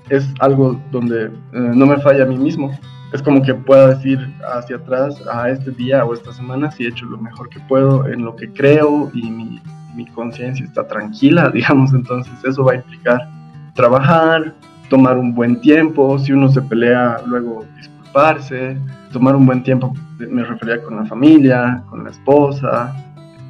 es 0.08 0.34
algo 0.40 0.80
donde 0.94 1.26
eh, 1.26 1.32
no 1.52 1.86
me 1.86 1.98
falla 1.98 2.24
a 2.24 2.26
mí 2.26 2.38
mismo. 2.38 2.72
Es 3.12 3.22
como 3.22 3.42
que 3.42 3.54
pueda 3.54 3.96
decir 3.96 4.18
hacia 4.56 4.78
atrás, 4.78 5.22
a 5.30 5.50
este 5.50 5.72
día 5.72 6.06
o 6.06 6.14
esta 6.14 6.32
semana, 6.32 6.72
si 6.72 6.86
he 6.86 6.88
hecho 6.88 7.06
lo 7.06 7.18
mejor 7.18 7.50
que 7.50 7.60
puedo 7.68 8.08
en 8.08 8.24
lo 8.24 8.34
que 8.38 8.48
creo 8.54 9.12
y 9.14 9.30
mi, 9.30 9.62
mi 9.94 10.06
conciencia 10.06 10.66
está 10.66 10.88
tranquila, 10.88 11.50
digamos. 11.54 11.94
Entonces, 11.94 12.34
eso 12.46 12.64
va 12.64 12.72
a 12.72 12.76
implicar 12.76 13.28
trabajar, 13.74 14.56
tomar 14.90 15.18
un 15.18 15.36
buen 15.36 15.60
tiempo. 15.60 16.18
Si 16.18 16.32
uno 16.32 16.48
se 16.48 16.62
pelea, 16.62 17.18
luego 17.26 17.66
disculparse 17.76 18.78
tomar 19.12 19.36
un 19.36 19.46
buen 19.46 19.64
tiempo, 19.64 19.94
me 20.18 20.46
refería 20.46 20.82
con 20.82 20.96
la 20.96 21.06
familia, 21.06 21.84
con 21.90 22.06
la 22.06 22.10
esposa, 22.10 22.96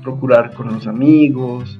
procurar 0.04 0.54
con 0.54 0.74
los 0.74 0.88
amigos. 0.88 1.80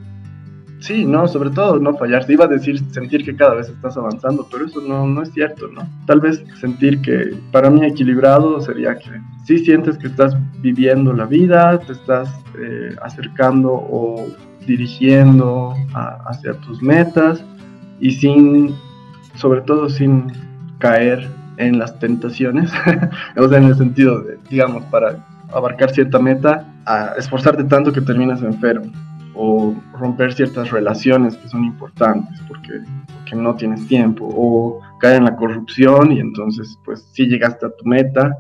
Sí, 0.80 1.06
no, 1.06 1.28
sobre 1.28 1.50
todo 1.50 1.80
no 1.80 1.96
fallar. 1.96 2.30
Iba 2.30 2.46
a 2.46 2.50
decir 2.50 2.78
sentir 2.92 3.24
que 3.24 3.36
cada 3.36 3.56
vez 3.56 3.70
estás 3.70 3.96
avanzando, 3.96 4.48
pero 4.52 4.66
eso 4.66 4.82
no, 4.82 5.08
no 5.08 5.22
es 5.22 5.32
cierto, 5.32 5.68
¿no? 5.70 5.88
Tal 6.06 6.20
vez 6.20 6.44
sentir 6.60 7.02
que 7.02 7.38
para 7.52 7.70
mí 7.70 7.86
equilibrado 7.86 8.60
sería 8.60 8.98
que 8.98 9.10
sí 9.46 9.60
sientes 9.60 9.98
que 9.98 10.08
estás 10.08 10.36
viviendo 10.62 11.14
la 11.14 11.26
vida, 11.26 11.80
te 11.80 11.94
estás 11.94 12.30
eh, 12.60 12.96
acercando 13.02 13.72
o 13.72 14.28
dirigiendo 14.66 15.74
hacia 15.94 16.54
tus 16.62 16.82
metas 16.82 17.44
y 18.00 18.12
sin, 18.12 18.76
sobre 19.36 19.62
todo 19.62 19.90
sin 19.90 20.32
caer 20.80 21.30
en 21.58 21.80
las 21.80 21.98
tentaciones, 22.00 22.72
o 23.38 23.48
sea, 23.48 23.58
en 23.58 23.66
el 23.66 23.76
sentido 23.76 24.22
de, 24.22 24.38
digamos, 24.50 24.84
para 24.86 25.26
abarcar 25.54 25.92
cierta 25.92 26.20
meta, 26.20 26.73
a 26.86 27.14
esforzarte 27.18 27.64
tanto 27.66 27.92
que 27.92 28.02
terminas 28.02 28.42
enfermo, 28.42 28.92
o 29.36 29.76
romper 29.94 30.34
ciertas 30.34 30.70
relaciones 30.70 31.36
que 31.38 31.48
son 31.48 31.66
importantes 31.66 32.40
porque, 32.48 32.82
porque 33.14 33.36
no 33.36 33.56
tienes 33.56 33.88
tiempo, 33.88 34.28
o 34.30 34.80
caer 35.00 35.18
en 35.18 35.26
la 35.26 35.36
corrupción 35.36 36.12
y 36.12 36.20
entonces, 36.20 36.78
pues 36.86 37.06
sí 37.14 37.26
llegaste 37.26 37.66
a 37.66 37.76
tu 37.76 37.86
meta, 37.86 38.38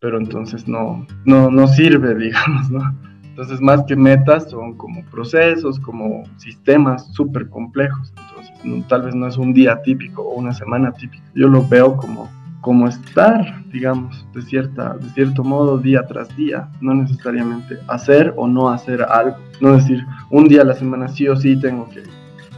pero 0.00 0.18
entonces 0.18 0.66
no, 0.66 1.06
no, 1.24 1.50
no 1.50 1.68
sirve, 1.68 2.14
digamos, 2.18 2.70
¿no? 2.70 2.94
Entonces, 3.40 3.60
más 3.60 3.84
que 3.84 3.96
metas, 3.96 4.50
son 4.50 4.76
como 4.76 5.02
procesos, 5.06 5.80
como 5.80 6.24
sistemas 6.36 7.06
súper 7.14 7.48
complejos. 7.48 8.12
Entonces, 8.18 8.88
tal 8.88 9.02
vez 9.02 9.14
no 9.14 9.28
es 9.28 9.38
un 9.38 9.54
día 9.54 9.80
típico 9.80 10.22
o 10.22 10.34
una 10.34 10.52
semana 10.52 10.92
típica. 10.92 11.24
Yo 11.34 11.48
lo 11.48 11.66
veo 11.66 11.96
como 11.96 12.28
como 12.60 12.88
estar, 12.88 13.64
digamos, 13.70 14.26
de, 14.34 14.42
cierta, 14.42 14.94
de 14.94 15.08
cierto 15.10 15.42
modo 15.42 15.78
día 15.78 16.02
tras 16.06 16.34
día, 16.36 16.68
no 16.80 16.94
necesariamente 16.94 17.78
hacer 17.88 18.34
o 18.36 18.46
no 18.46 18.68
hacer 18.68 19.02
algo, 19.02 19.36
no 19.60 19.76
decir 19.76 20.04
un 20.30 20.46
día 20.46 20.62
a 20.62 20.64
la 20.64 20.74
semana 20.74 21.08
sí 21.08 21.26
o 21.28 21.36
sí 21.36 21.56
tengo 21.56 21.88
que, 21.88 22.02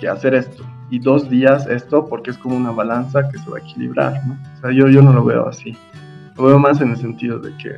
que 0.00 0.08
hacer 0.08 0.34
esto 0.34 0.64
y 0.90 0.98
dos 0.98 1.30
días 1.30 1.66
esto 1.68 2.06
porque 2.06 2.30
es 2.30 2.38
como 2.38 2.56
una 2.56 2.70
balanza 2.70 3.28
que 3.30 3.38
se 3.38 3.48
va 3.48 3.58
a 3.58 3.60
equilibrar, 3.60 4.26
¿no? 4.26 4.34
O 4.34 4.60
sea, 4.60 4.72
yo, 4.72 4.88
yo 4.88 5.00
no 5.02 5.12
lo 5.12 5.24
veo 5.24 5.48
así, 5.48 5.76
lo 6.36 6.44
veo 6.44 6.58
más 6.58 6.80
en 6.80 6.90
el 6.90 6.96
sentido 6.96 7.38
de 7.38 7.56
que 7.56 7.76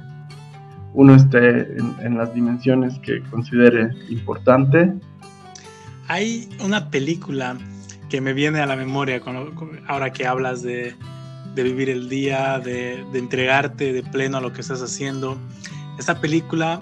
uno 0.94 1.14
esté 1.14 1.78
en, 1.78 1.94
en 2.00 2.16
las 2.16 2.34
dimensiones 2.34 2.98
que 3.00 3.22
considere 3.30 3.90
importante. 4.08 4.94
Hay 6.08 6.48
una 6.64 6.90
película 6.90 7.56
que 8.08 8.20
me 8.20 8.32
viene 8.32 8.60
a 8.60 8.66
la 8.66 8.76
memoria 8.76 9.20
ahora 9.86 10.12
que 10.12 10.26
hablas 10.26 10.62
de, 10.62 10.94
de 11.54 11.62
vivir 11.62 11.90
el 11.90 12.08
día, 12.08 12.58
de, 12.58 13.04
entregarte 13.14 13.92
de 13.92 14.02
pleno 14.02 14.38
a 14.38 14.40
lo 14.40 14.52
que 14.52 14.60
estás 14.60 14.82
haciendo. 14.82 15.38
Esta 15.98 16.20
película 16.20 16.80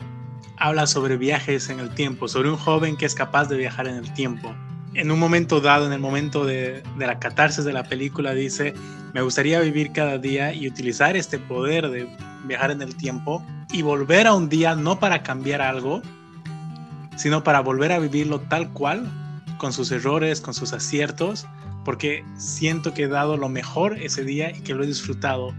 habla 0.56 0.87
sobre 0.87 1.16
viajes 1.16 1.68
en 1.68 1.80
el 1.80 1.94
tiempo, 1.94 2.28
sobre 2.28 2.50
un 2.50 2.56
joven 2.56 2.96
que 2.96 3.06
es 3.06 3.14
capaz 3.14 3.48
de 3.48 3.56
viajar 3.56 3.87
en 3.87 3.96
el 3.96 4.12
tiempo. 4.14 4.54
En 4.94 5.11
un 5.11 5.18
momento 5.18 5.61
dado, 5.61 5.87
en 5.87 5.92
el 5.92 6.00
momento 6.00 6.44
de, 6.44 6.82
de 6.98 7.06
la 7.06 7.18
catarsis 7.18 7.64
de 7.64 7.72
la 7.72 7.85
película, 7.85 8.35
dice, 8.35 8.74
me 9.14 9.22
gustaría 9.22 9.61
vivir 9.61 9.92
cada 9.92 10.18
día 10.18 10.52
y 10.54 10.68
utilizar 10.68 11.16
este 11.16 11.38
poder 11.38 11.90
de 11.90 12.08
viajar 12.44 12.70
en 12.70 12.82
el 12.82 12.96
tiempo 12.96 13.44
y 13.72 13.82
volver 13.82 14.26
a 14.26 14.35
un 14.35 14.48
día 14.48 14.74
no 14.74 14.98
para 14.98 15.22
cambiar 15.22 15.62
algo, 15.62 16.02
sino 17.16 17.42
para 17.42 17.61
volver 17.61 17.92
a 17.92 17.98
vivirlo 17.98 18.40
tal 18.40 18.70
cual, 18.72 19.11
con 19.58 19.72
sus 19.72 19.90
errores, 19.92 20.40
con 20.40 20.54
sus 20.54 20.72
aciertos, 20.72 21.46
porque 21.85 22.25
siento 22.37 22.95
que 22.95 23.05
he 23.05 23.09
dado 23.09 23.37
lo 23.37 23.49
mejor 23.49 23.99
ese 23.99 24.25
día 24.25 24.51
y 24.51 24.61
que 24.61 24.75
lo 24.75 24.85
he 24.85 24.87
disfrutado. 24.87 25.53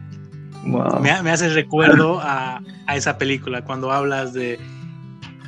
Me, 0.63 1.11
hace 1.11 1.49
recuerdo 1.49 2.19
a, 2.21 2.61
esa 2.93 3.17
película 3.17 3.63
cuando 3.63 3.91
hablas 3.91 4.33
de 4.33 4.59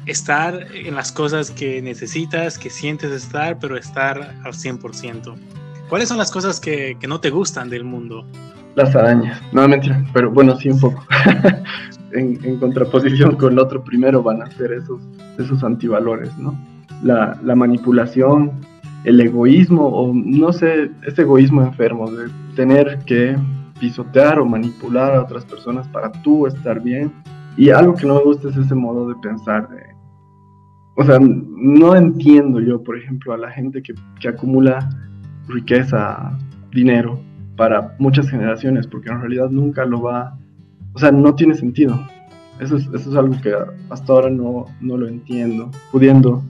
estar 0.05 0.67
en 0.73 0.95
las 0.95 1.11
cosas 1.11 1.51
que 1.51 1.81
necesitas, 1.81 2.57
que 2.57 2.69
sientes 2.69 3.11
estar, 3.11 3.57
pero 3.59 3.77
estar 3.77 4.35
al 4.43 4.53
100%. 4.53 5.35
¿Cuáles 5.89 6.09
son 6.09 6.17
las 6.17 6.31
cosas 6.31 6.59
que, 6.59 6.97
no 7.07 7.19
te 7.19 7.29
gustan 7.29 7.69
del 7.69 7.83
mundo? 7.83 8.25
Las 8.75 8.93
arañas, 8.95 9.41
no 9.53 9.67
mentira, 9.67 10.03
pero 10.13 10.29
bueno, 10.29 10.57
sí 10.57 10.69
un 10.69 10.79
poco. 10.79 11.05
en, 12.11 12.59
contraposición 12.59 13.37
con 13.37 13.53
el 13.53 13.59
otro 13.59 13.83
primero 13.83 14.21
van 14.21 14.41
a 14.41 14.51
ser 14.51 14.73
esos, 14.73 15.01
esos 15.39 15.63
antivalores, 15.63 16.35
¿no? 16.37 16.57
La, 17.03 17.39
la 17.41 17.55
manipulación, 17.55 18.51
el 19.05 19.21
egoísmo 19.21 19.87
o 19.87 20.13
no 20.13 20.51
sé, 20.51 20.91
ese 21.07 21.21
egoísmo 21.21 21.61
enfermo 21.61 22.09
de 22.11 22.29
tener 22.55 22.99
que 23.05 23.37
pisotear 23.79 24.39
o 24.39 24.45
manipular 24.45 25.15
a 25.15 25.21
otras 25.21 25.45
personas 25.45 25.87
para 25.89 26.11
tú 26.11 26.47
estar 26.47 26.81
bien. 26.81 27.11
Y 27.57 27.69
algo 27.69 27.95
que 27.95 28.05
no 28.05 28.15
me 28.15 28.23
gusta 28.23 28.49
es 28.49 28.57
ese 28.57 28.75
modo 28.75 29.07
de 29.07 29.15
pensar 29.15 29.69
o 30.97 31.03
sea, 31.03 31.19
no 31.19 31.95
entiendo 31.95 32.61
yo, 32.61 32.81
por 32.81 32.97
ejemplo, 32.97 33.33
a 33.33 33.37
la 33.37 33.51
gente 33.51 33.81
que, 33.81 33.93
que 34.19 34.29
acumula 34.29 34.89
riqueza, 35.47 36.37
dinero 36.71 37.19
para 37.57 37.95
muchas 37.99 38.29
generaciones, 38.29 38.87
porque 38.87 39.09
en 39.09 39.19
realidad 39.19 39.49
nunca 39.49 39.85
lo 39.85 40.01
va, 40.01 40.37
o 40.93 40.99
sea, 40.99 41.11
no 41.11 41.35
tiene 41.35 41.53
sentido. 41.53 41.99
Eso 42.61 42.77
es, 42.77 42.87
eso 42.87 43.09
es 43.09 43.15
algo 43.15 43.35
que 43.41 43.53
hasta 43.89 44.13
ahora 44.13 44.29
no, 44.29 44.65
no 44.79 44.95
lo 44.95 45.07
entiendo. 45.07 45.69
Pudiendo, 45.91 46.41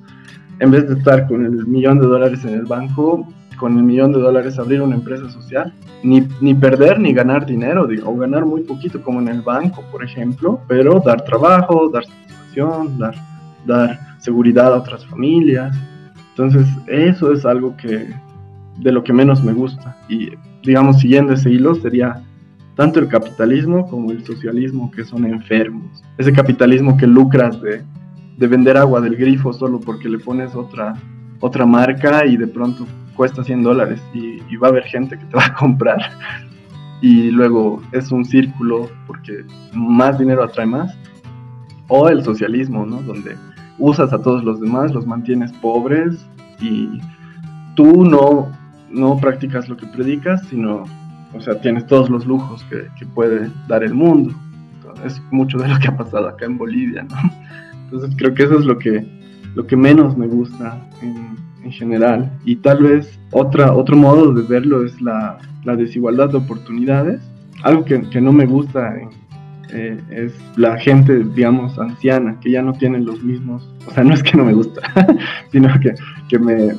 en 0.59 0.71
vez 0.71 0.87
de 0.87 0.95
estar 0.95 1.27
con 1.27 1.45
el 1.45 1.65
millón 1.67 1.99
de 1.99 2.07
dólares 2.07 2.43
en 2.45 2.53
el 2.53 2.65
banco, 2.65 3.27
con 3.57 3.77
el 3.77 3.83
millón 3.83 4.11
de 4.11 4.19
dólares 4.19 4.59
abrir 4.59 4.81
una 4.81 4.95
empresa 4.95 5.29
social, 5.29 5.73
ni, 6.03 6.27
ni 6.41 6.53
perder 6.53 6.99
ni 6.99 7.13
ganar 7.13 7.45
dinero, 7.45 7.87
o 8.05 8.15
ganar 8.15 8.45
muy 8.45 8.61
poquito 8.61 9.01
como 9.01 9.19
en 9.21 9.27
el 9.27 9.41
banco, 9.41 9.83
por 9.91 10.03
ejemplo, 10.03 10.59
pero 10.67 10.99
dar 10.99 11.23
trabajo, 11.23 11.89
dar 11.89 12.05
satisfacción, 12.05 12.97
dar, 12.99 13.15
dar 13.65 13.99
seguridad 14.19 14.73
a 14.73 14.77
otras 14.77 15.05
familias. 15.05 15.75
Entonces, 16.31 16.67
eso 16.87 17.31
es 17.31 17.45
algo 17.45 17.75
que 17.77 18.09
de 18.77 18.91
lo 18.91 19.03
que 19.03 19.13
menos 19.13 19.43
me 19.43 19.53
gusta. 19.53 19.95
Y 20.09 20.31
digamos, 20.63 20.99
siguiendo 20.99 21.33
ese 21.33 21.49
hilo, 21.49 21.75
sería 21.75 22.21
tanto 22.75 22.99
el 22.99 23.07
capitalismo 23.07 23.87
como 23.89 24.11
el 24.11 24.25
socialismo 24.25 24.91
que 24.91 25.05
son 25.05 25.25
enfermos. 25.25 26.03
Ese 26.17 26.33
capitalismo 26.33 26.97
que 26.97 27.07
lucras 27.07 27.61
de, 27.61 27.81
de 28.37 28.47
vender 28.47 28.77
agua 28.77 29.01
del 29.01 29.15
grifo 29.15 29.53
solo 29.53 29.79
porque 29.79 30.09
le 30.09 30.19
pones 30.19 30.55
otra, 30.55 30.93
otra 31.39 31.65
marca 31.65 32.25
y 32.25 32.37
de 32.37 32.47
pronto 32.47 32.85
cuesta 33.15 33.43
100 33.43 33.63
dólares 33.63 34.01
y, 34.13 34.35
va 34.57 34.67
a 34.67 34.71
haber 34.71 34.83
gente 34.83 35.17
que 35.17 35.25
te 35.25 35.35
va 35.35 35.45
a 35.45 35.53
comprar. 35.53 35.99
Y 37.01 37.31
luego 37.31 37.81
es 37.91 38.11
un 38.11 38.25
círculo 38.25 38.89
porque 39.07 39.45
más 39.73 40.17
dinero 40.17 40.43
atrae 40.43 40.65
más. 40.65 40.97
O 41.87 42.09
el 42.09 42.23
socialismo, 42.23 42.85
¿no? 42.85 43.01
Donde 43.01 43.35
usas 43.77 44.11
a 44.11 44.19
todos 44.19 44.43
los 44.43 44.59
demás, 44.59 44.91
los 44.91 45.05
mantienes 45.05 45.51
pobres 45.53 46.25
y 46.59 46.89
tú 47.75 48.05
no, 48.05 48.49
no 48.89 49.17
practicas 49.17 49.69
lo 49.69 49.77
que 49.77 49.85
predicas, 49.85 50.41
sino 50.49 50.85
o 51.35 51.41
sea, 51.41 51.59
tienes 51.59 51.85
todos 51.85 52.09
los 52.09 52.25
lujos 52.25 52.63
que, 52.69 52.87
que 52.97 53.05
puede 53.05 53.51
dar 53.67 53.83
el 53.83 53.93
mundo. 53.93 54.33
es 55.03 55.21
mucho 55.31 55.57
de 55.57 55.67
lo 55.67 55.77
que 55.79 55.89
ha 55.89 55.97
pasado 55.97 56.29
acá 56.29 56.45
en 56.45 56.57
Bolivia, 56.57 57.03
¿no? 57.03 57.15
Entonces 57.85 58.15
creo 58.17 58.33
que 58.33 58.43
eso 58.43 58.59
es 58.59 58.65
lo 58.65 58.77
que, 58.77 59.05
lo 59.55 59.65
que 59.65 59.77
menos 59.77 60.17
me 60.17 60.27
gusta 60.27 60.87
en, 61.01 61.35
en 61.63 61.71
general. 61.71 62.31
Y 62.45 62.57
tal 62.57 62.83
vez 62.83 63.19
otra, 63.31 63.73
otro 63.73 63.95
modo 63.95 64.33
de 64.33 64.43
verlo 64.43 64.85
es 64.85 65.01
la, 65.01 65.37
la 65.63 65.75
desigualdad 65.75 66.29
de 66.29 66.37
oportunidades. 66.37 67.21
Algo 67.63 67.83
que, 67.85 68.01
que 68.09 68.21
no 68.21 68.31
me 68.31 68.45
gusta 68.45 68.95
eh, 69.71 69.99
es 70.09 70.33
la 70.55 70.77
gente, 70.77 71.23
digamos, 71.23 71.77
anciana, 71.79 72.39
que 72.39 72.51
ya 72.51 72.61
no 72.61 72.73
tienen 72.73 73.05
los 73.05 73.23
mismos, 73.23 73.67
o 73.87 73.91
sea, 73.91 74.03
no 74.03 74.13
es 74.13 74.21
que 74.21 74.37
no 74.37 74.45
me 74.45 74.53
gusta, 74.53 74.81
sino 75.51 75.67
que, 75.79 75.95
que, 76.29 76.37
me, 76.37 76.73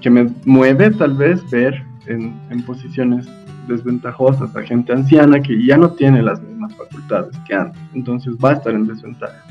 que 0.00 0.10
me 0.10 0.28
mueve 0.44 0.90
tal 0.90 1.14
vez 1.16 1.40
ver 1.50 1.82
en, 2.06 2.34
en 2.50 2.62
posiciones 2.62 3.26
desventajosas 3.68 4.54
a 4.54 4.62
gente 4.62 4.92
anciana 4.92 5.40
que 5.40 5.64
ya 5.64 5.76
no 5.76 5.90
tiene 5.90 6.22
las 6.22 6.40
mismas 6.42 6.74
facultades 6.76 7.36
que 7.46 7.54
antes, 7.54 7.80
entonces 7.94 8.34
va 8.42 8.50
a 8.50 8.54
estar 8.54 8.74
en 8.74 8.86
desventaja. 8.86 9.44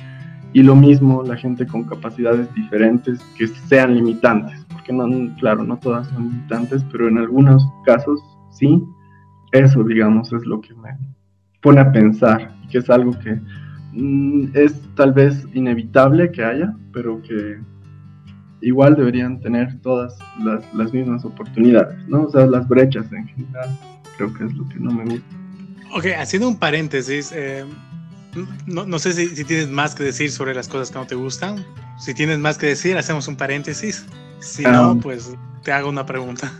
Y 0.56 0.64
lo 0.64 0.74
mismo 0.74 1.22
la 1.22 1.36
gente 1.36 1.68
con 1.68 1.84
capacidades 1.84 2.48
diferentes 2.54 3.20
que 3.38 3.46
sean 3.46 3.94
limitantes, 3.94 4.66
porque 4.72 4.94
no, 4.94 5.06
claro, 5.36 5.66
no 5.66 5.78
todas 5.78 6.08
son 6.08 6.30
limitantes, 6.30 6.82
pero 6.94 7.10
en 7.10 7.18
algunos 7.18 7.62
casos 7.86 8.22
sí. 8.52 8.82
Eso, 9.52 9.84
digamos, 9.84 10.32
es 10.32 10.46
lo 10.46 10.62
que 10.62 10.74
me 10.76 10.98
pone 11.62 11.82
a 11.82 11.92
pensar, 11.92 12.56
que 12.72 12.78
es 12.78 12.90
algo 12.90 13.12
que 13.20 13.38
mmm, 13.92 14.46
es 14.54 14.74
tal 14.96 15.12
vez 15.12 15.46
inevitable 15.54 16.32
que 16.32 16.46
haya, 16.46 16.74
pero 16.94 17.22
que 17.22 17.60
igual 18.62 18.96
deberían 18.96 19.42
tener 19.42 19.78
todas 19.82 20.18
las, 20.40 20.74
las 20.74 20.94
mismas 20.94 21.26
oportunidades, 21.26 21.98
¿no? 22.08 22.24
O 22.24 22.30
sea, 22.30 22.46
las 22.46 22.66
brechas 22.66 23.12
en 23.12 23.28
general 23.28 23.78
creo 24.16 24.34
que 24.34 24.46
es 24.46 24.54
lo 24.54 24.66
que 24.70 24.80
no 24.80 24.92
me 24.92 25.04
gusta. 25.04 25.36
Ok, 25.94 26.06
haciendo 26.18 26.48
un 26.48 26.58
paréntesis, 26.58 27.34
eh, 27.36 27.66
no, 28.66 28.86
no, 28.86 29.00
sé 29.00 29.14
si, 29.14 29.36
si, 29.36 29.44
tienes 29.46 29.70
más 29.70 29.96
que 29.96 30.04
decir 30.04 30.32
sobre 30.32 30.54
las 30.54 30.68
cosas 30.68 30.92
que 30.92 31.00
no 31.00 31.08
te 31.08 31.16
gustan. 31.16 31.66
Si 32.00 32.14
tienes 32.14 32.40
más 32.40 32.58
que 32.58 32.68
decir, 32.68 32.98
hacemos 32.98 33.28
un 33.28 33.36
paréntesis. 33.36 34.06
Si 34.40 34.66
um, 34.66 34.72
no, 34.72 35.00
pues 35.00 35.36
te 35.64 35.72
hago 35.72 35.90
una 35.90 36.06
pregunta. 36.06 36.52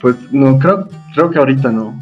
Pues 0.00 0.16
no, 0.32 0.58
creo, 0.58 0.88
creo 1.14 1.30
que 1.30 1.38
ahorita 1.38 1.70
no. 1.70 1.98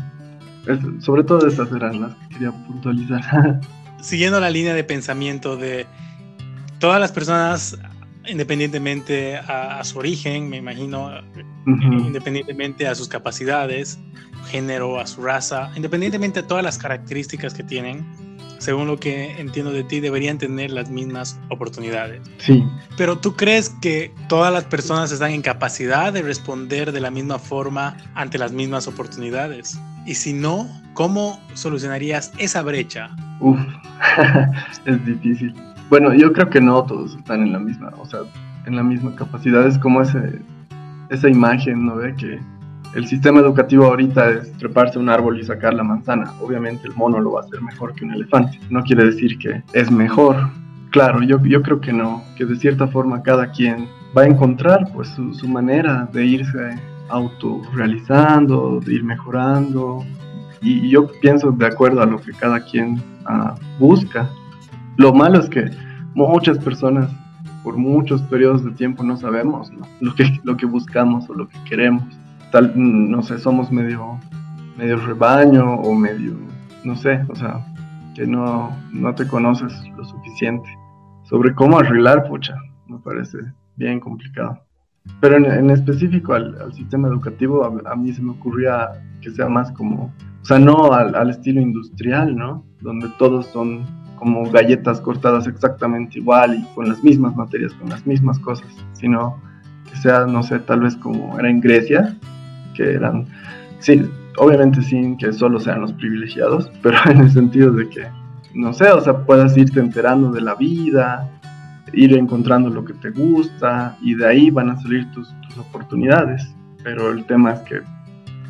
Es, 0.66 0.78
sobre 1.04 1.24
todo 1.24 1.46
estas 1.46 1.70
eran 1.72 2.00
las 2.00 2.14
que 2.14 2.28
quería 2.30 2.52
puntualizar. 2.66 3.60
Siguiendo 4.00 4.40
la 4.40 4.50
línea 4.50 4.74
de 4.74 4.84
pensamiento 4.84 5.56
de 5.56 5.86
todas 6.78 7.00
las 7.00 7.12
personas, 7.12 7.78
independientemente 8.26 9.36
a, 9.36 9.80
a 9.80 9.84
su 9.84 9.98
origen, 9.98 10.48
me 10.48 10.56
imagino, 10.58 11.06
uh 11.06 11.70
-huh. 11.70 12.06
independientemente 12.06 12.86
a 12.86 12.94
sus 12.94 13.08
capacidades, 13.08 13.98
género, 14.46 15.00
a 15.00 15.06
su 15.06 15.22
raza, 15.22 15.70
independientemente 15.74 16.42
de 16.42 16.48
todas 16.48 16.62
las 16.62 16.78
características 16.78 17.54
que 17.54 17.64
tienen, 17.64 18.06
según 18.58 18.86
lo 18.86 18.98
que 18.98 19.40
entiendo 19.40 19.72
de 19.72 19.84
ti, 19.84 20.00
deberían 20.00 20.38
tener 20.38 20.70
las 20.70 20.90
mismas 20.90 21.38
oportunidades. 21.48 22.22
Sí. 22.38 22.64
Pero 22.96 23.18
tú 23.18 23.34
crees 23.34 23.70
que 23.80 24.12
todas 24.28 24.52
las 24.52 24.64
personas 24.64 25.12
están 25.12 25.30
en 25.30 25.42
capacidad 25.42 26.12
de 26.12 26.22
responder 26.22 26.92
de 26.92 27.00
la 27.00 27.10
misma 27.10 27.38
forma 27.38 27.96
ante 28.14 28.38
las 28.38 28.52
mismas 28.52 28.86
oportunidades. 28.86 29.80
Y 30.06 30.14
si 30.14 30.32
no, 30.32 30.68
¿cómo 30.94 31.40
solucionarías 31.54 32.32
esa 32.38 32.62
brecha? 32.62 33.10
Uf, 33.40 33.58
es 34.86 35.06
difícil. 35.06 35.54
Bueno, 35.90 36.12
yo 36.14 36.32
creo 36.32 36.50
que 36.50 36.60
no 36.60 36.82
todos 36.84 37.14
están 37.14 37.42
en 37.42 37.52
la 37.52 37.58
misma, 37.58 37.92
o 37.98 38.06
sea, 38.06 38.20
en 38.66 38.76
la 38.76 38.82
misma 38.82 39.14
capacidad. 39.14 39.66
Es 39.66 39.78
como 39.78 40.02
ese, 40.02 40.40
esa 41.10 41.28
imagen, 41.28 41.86
¿no 41.86 41.96
ve? 41.96 42.14
Que 42.16 42.40
el 42.94 43.06
sistema 43.06 43.40
educativo 43.40 43.84
ahorita 43.84 44.30
es 44.30 44.52
treparse 44.54 44.98
un 44.98 45.08
árbol 45.08 45.38
y 45.38 45.44
sacar 45.44 45.74
la 45.74 45.84
manzana. 45.84 46.32
Obviamente 46.40 46.88
el 46.88 46.94
mono 46.94 47.20
lo 47.20 47.32
va 47.32 47.40
a 47.40 47.44
hacer 47.44 47.60
mejor 47.60 47.94
que 47.94 48.04
un 48.04 48.12
elefante. 48.12 48.58
No 48.70 48.82
quiere 48.82 49.04
decir 49.04 49.38
que 49.38 49.62
es 49.74 49.90
mejor. 49.90 50.36
Claro, 50.90 51.22
yo, 51.22 51.42
yo 51.44 51.62
creo 51.62 51.80
que 51.80 51.92
no, 51.92 52.22
que 52.36 52.46
de 52.46 52.56
cierta 52.56 52.88
forma 52.88 53.22
cada 53.22 53.50
quien 53.50 53.88
va 54.16 54.22
a 54.22 54.26
encontrar 54.26 54.90
pues 54.94 55.08
su, 55.08 55.34
su 55.34 55.46
manera 55.46 56.08
de 56.12 56.24
irse 56.24 56.76
autorrealizando, 57.10 58.80
de 58.80 58.94
ir 58.94 59.04
mejorando. 59.04 60.04
Y 60.62 60.88
yo 60.88 61.08
pienso 61.20 61.52
de 61.52 61.66
acuerdo 61.66 62.02
a 62.02 62.06
lo 62.06 62.18
que 62.20 62.32
cada 62.32 62.60
quien 62.60 63.02
uh, 63.28 63.54
busca. 63.78 64.28
Lo 64.96 65.12
malo 65.12 65.38
es 65.38 65.48
que 65.48 65.70
muchas 66.14 66.58
personas 66.58 67.10
por 67.62 67.76
muchos 67.76 68.22
periodos 68.22 68.64
de 68.64 68.70
tiempo 68.72 69.04
no 69.04 69.16
sabemos. 69.16 69.70
Lo, 70.00 70.14
que, 70.14 70.40
lo 70.42 70.56
que 70.56 70.64
buscamos 70.64 71.28
o 71.28 71.34
lo 71.34 71.46
que 71.48 71.58
queremos 71.68 72.17
tal, 72.50 72.72
no 72.76 73.22
sé, 73.22 73.38
somos 73.38 73.70
medio, 73.70 74.18
medio 74.76 74.96
rebaño 74.98 75.74
o 75.74 75.94
medio, 75.94 76.34
no 76.84 76.96
sé, 76.96 77.24
o 77.28 77.34
sea, 77.34 77.64
que 78.14 78.26
no, 78.26 78.76
no 78.92 79.14
te 79.14 79.26
conoces 79.26 79.72
lo 79.96 80.04
suficiente. 80.04 80.68
Sobre 81.24 81.54
cómo 81.54 81.78
arreglar, 81.78 82.26
pucha, 82.28 82.56
me 82.86 82.98
parece 82.98 83.38
bien 83.76 84.00
complicado. 84.00 84.60
Pero 85.20 85.36
en, 85.36 85.46
en 85.46 85.70
específico 85.70 86.34
al, 86.34 86.72
sistema 86.74 87.08
educativo, 87.08 87.64
a, 87.64 87.92
a, 87.92 87.96
mí 87.96 88.12
se 88.12 88.22
me 88.22 88.32
ocurría 88.32 88.90
que 89.20 89.30
sea 89.30 89.48
más 89.48 89.70
como, 89.72 90.12
o 90.42 90.44
sea, 90.44 90.58
no 90.58 90.92
al, 90.92 91.14
al 91.14 91.30
estilo 91.30 91.60
industrial, 91.60 92.36
¿no? 92.36 92.64
Donde 92.80 93.08
todos 93.18 93.46
son 93.46 93.86
como 94.18 94.50
galletas 94.50 95.00
cortadas 95.00 95.46
exactamente 95.46 96.18
igual 96.18 96.56
y 96.56 96.74
con 96.74 96.88
las 96.88 97.02
mismas 97.02 97.36
materias, 97.36 97.72
con 97.74 97.88
las 97.88 98.06
mismas 98.06 98.38
cosas, 98.40 98.68
sino 98.92 99.40
que 99.88 99.96
sea, 99.96 100.26
no 100.26 100.42
sé, 100.42 100.58
tal 100.58 100.80
vez 100.80 100.96
como 100.96 101.38
era 101.38 101.48
en 101.48 101.60
Grecia, 101.60 102.16
que 102.78 102.94
eran, 102.94 103.26
sí, 103.80 104.08
obviamente 104.36 104.80
sin 104.82 105.16
que 105.16 105.32
solo 105.32 105.58
sean 105.58 105.80
los 105.80 105.92
privilegiados, 105.94 106.70
pero 106.82 106.96
en 107.06 107.18
el 107.18 107.30
sentido 107.30 107.72
de 107.72 107.88
que, 107.88 108.06
no 108.54 108.72
sé, 108.72 108.90
o 108.90 109.00
sea, 109.00 109.24
puedas 109.26 109.56
irte 109.56 109.80
enterando 109.80 110.30
de 110.30 110.40
la 110.40 110.54
vida, 110.54 111.28
ir 111.92 112.16
encontrando 112.16 112.70
lo 112.70 112.84
que 112.84 112.94
te 112.94 113.10
gusta 113.10 113.96
y 114.00 114.14
de 114.14 114.26
ahí 114.26 114.50
van 114.50 114.70
a 114.70 114.80
salir 114.80 115.10
tus, 115.10 115.28
tus 115.48 115.58
oportunidades. 115.58 116.54
Pero 116.84 117.10
el 117.10 117.24
tema 117.24 117.52
es 117.52 117.60
que 117.60 117.80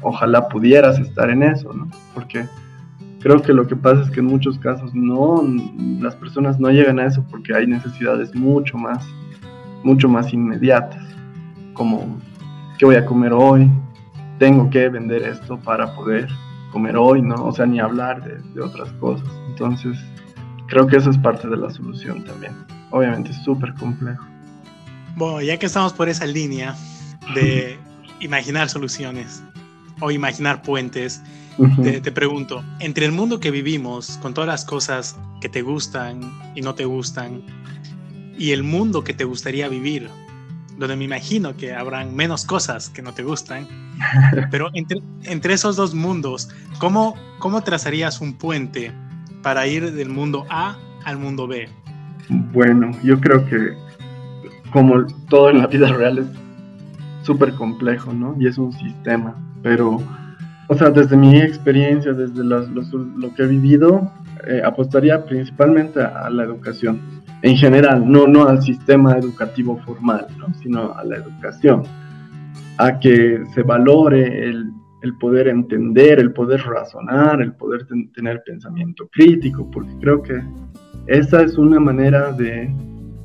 ojalá 0.03 0.49
pudieras 0.49 0.99
estar 0.99 1.31
en 1.31 1.43
eso, 1.43 1.73
¿no? 1.73 1.89
Porque 2.15 2.45
creo 3.21 3.41
que 3.41 3.53
lo 3.53 3.67
que 3.67 3.77
pasa 3.77 4.03
es 4.03 4.11
que 4.11 4.21
en 4.21 4.27
muchos 4.27 4.59
casos 4.59 4.95
no, 4.95 5.43
las 6.01 6.15
personas 6.17 6.61
no 6.61 6.71
llegan 6.71 6.99
a 6.99 7.07
eso 7.07 7.25
porque 7.31 7.55
hay 7.55 7.67
necesidades 7.67 8.35
mucho 8.35 8.77
más, 8.77 9.07
mucho 9.83 10.09
más 10.09 10.33
inmediatas, 10.33 11.03
como 11.73 12.19
qué 12.79 12.85
voy 12.85 12.97
a 12.97 13.07
comer 13.07 13.33
hoy, 13.33 13.71
tengo 14.39 14.71
que 14.71 14.89
vender 14.89 15.23
esto 15.23 15.59
para 15.59 15.95
poder 15.95 16.29
comer 16.73 16.97
hoy, 16.97 17.23
¿no? 17.23 17.47
O 17.47 17.53
sea, 17.53 17.67
ni 17.67 17.81
hablar 17.81 18.23
de, 18.25 18.39
de 18.55 18.61
otras 18.61 18.91
cosas. 18.95 19.29
Entonces, 19.49 19.97
creo 20.69 20.87
que 20.87 20.97
eso 20.97 21.11
es 21.11 21.19
parte 21.19 21.49
de 21.49 21.57
la 21.57 21.71
solución 21.71 22.25
también. 22.25 22.53
Obviamente 22.91 23.31
es 23.31 23.37
súper 23.45 23.75
complejo. 23.75 24.25
Bueno, 25.17 25.43
ya 25.43 25.59
que 25.59 25.67
estamos 25.67 25.93
por 25.93 26.09
esa 26.09 26.27
línea 26.27 26.77
de 27.35 27.79
imaginar 28.21 28.69
soluciones 28.69 29.43
o 30.01 30.11
imaginar 30.11 30.63
puentes. 30.63 31.23
te, 31.83 32.01
te, 32.01 32.13
pregunto, 32.13 32.63
entre 32.79 33.05
el 33.05 33.13
mundo 33.13 33.41
que 33.41 33.51
vivimos, 33.51 34.17
con 34.23 34.33
todas 34.33 34.47
las 34.47 34.65
cosas 34.65 35.17
que 35.41 35.49
te 35.49 35.63
gustan 35.63 36.21
y 36.55 36.61
no 36.61 36.75
te 36.75 36.85
gustan, 36.85 37.43
y 38.39 38.53
el 38.53 38.63
mundo 38.63 39.03
que 39.03 39.13
te 39.13 39.25
gustaría 39.25 39.69
vivir, 39.69 40.09
donde 40.79 40.97
me 40.97 41.05
imagino 41.05 41.57
que 41.57 41.75
habrán 41.75 42.15
menos 42.15 42.45
cosas 42.45 42.89
que 42.89 43.03
no 43.03 43.13
te 43.13 43.25
gustan, 43.25 43.67
pero 44.51 44.71
entre, 44.75 45.03
entre 45.25 45.55
esos 45.55 45.77
dos 45.77 45.95
mundos, 45.95 46.49
¿cómo, 46.79 47.17
¿cómo 47.39 47.63
trazarías 47.63 48.21
un 48.21 48.35
puente 48.35 48.93
para 49.43 49.67
ir 49.67 49.93
del 49.93 50.09
mundo 50.09 50.47
A 50.49 50.77
al 51.05 51.19
mundo 51.19 51.47
B? 51.47 51.69
Bueno, 52.29 52.93
yo 53.03 53.19
creo 53.21 53.45
que 53.47 53.73
como 54.73 55.05
todo 55.29 55.51
en 55.51 55.59
la 55.59 55.67
vida 55.67 55.93
real 55.93 56.19
es 56.19 56.27
súper 57.23 57.55
complejo, 57.55 58.13
¿no? 58.13 58.37
Y 58.39 58.47
es 58.47 58.59
un 58.59 58.73
sistema, 58.73 59.35
pero, 59.63 60.01
o 60.69 60.75
sea, 60.77 60.91
desde 60.91 61.17
mi 61.17 61.39
experiencia, 61.39 62.13
desde 62.13 62.45
lo 62.45 63.35
que 63.35 63.43
he 63.43 63.47
vivido, 63.47 64.13
eh, 64.47 64.63
apostaría 64.65 65.25
principalmente 65.25 66.01
a 66.01 66.31
la 66.31 66.45
educación 66.45 67.18
en 67.43 67.57
general, 67.57 68.11
no, 68.11 68.27
no 68.27 68.47
al 68.47 68.63
sistema 68.63 69.17
educativo 69.17 69.79
formal, 69.85 70.27
sino 70.61 70.95
a 70.95 71.05
la 71.05 71.17
educación, 71.17 71.83
a 72.79 72.99
que 72.99 73.43
se 73.55 73.63
valore 73.63 74.49
el, 74.49 74.73
poder 75.21 75.49
entender, 75.49 76.19
el 76.19 76.33
poder 76.33 76.61
razonar, 76.63 77.41
el 77.41 77.55
poder 77.55 77.87
tener 78.15 78.43
pensamiento 78.45 79.09
crítico, 79.13 79.71
porque 79.71 79.93
creo 80.01 80.23
que 80.23 80.43
esa 81.07 81.43
es 81.43 81.57
una 81.57 81.81
manera 81.81 82.33
de 82.33 82.71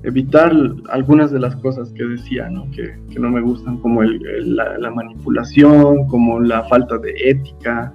evitar 0.04 0.54
algunas 0.90 1.32
de 1.32 1.40
las 1.40 1.56
cosas 1.58 1.92
que 1.94 2.04
decía, 2.04 2.50
Que, 2.72 3.20
no 3.20 3.30
me 3.30 3.42
gustan, 3.42 3.78
como 3.78 4.04
la 4.04 4.92
manipulación, 4.92 6.08
como 6.08 6.40
la 6.40 6.64
falta 6.66 6.98
de 6.98 7.14
ética, 7.26 7.94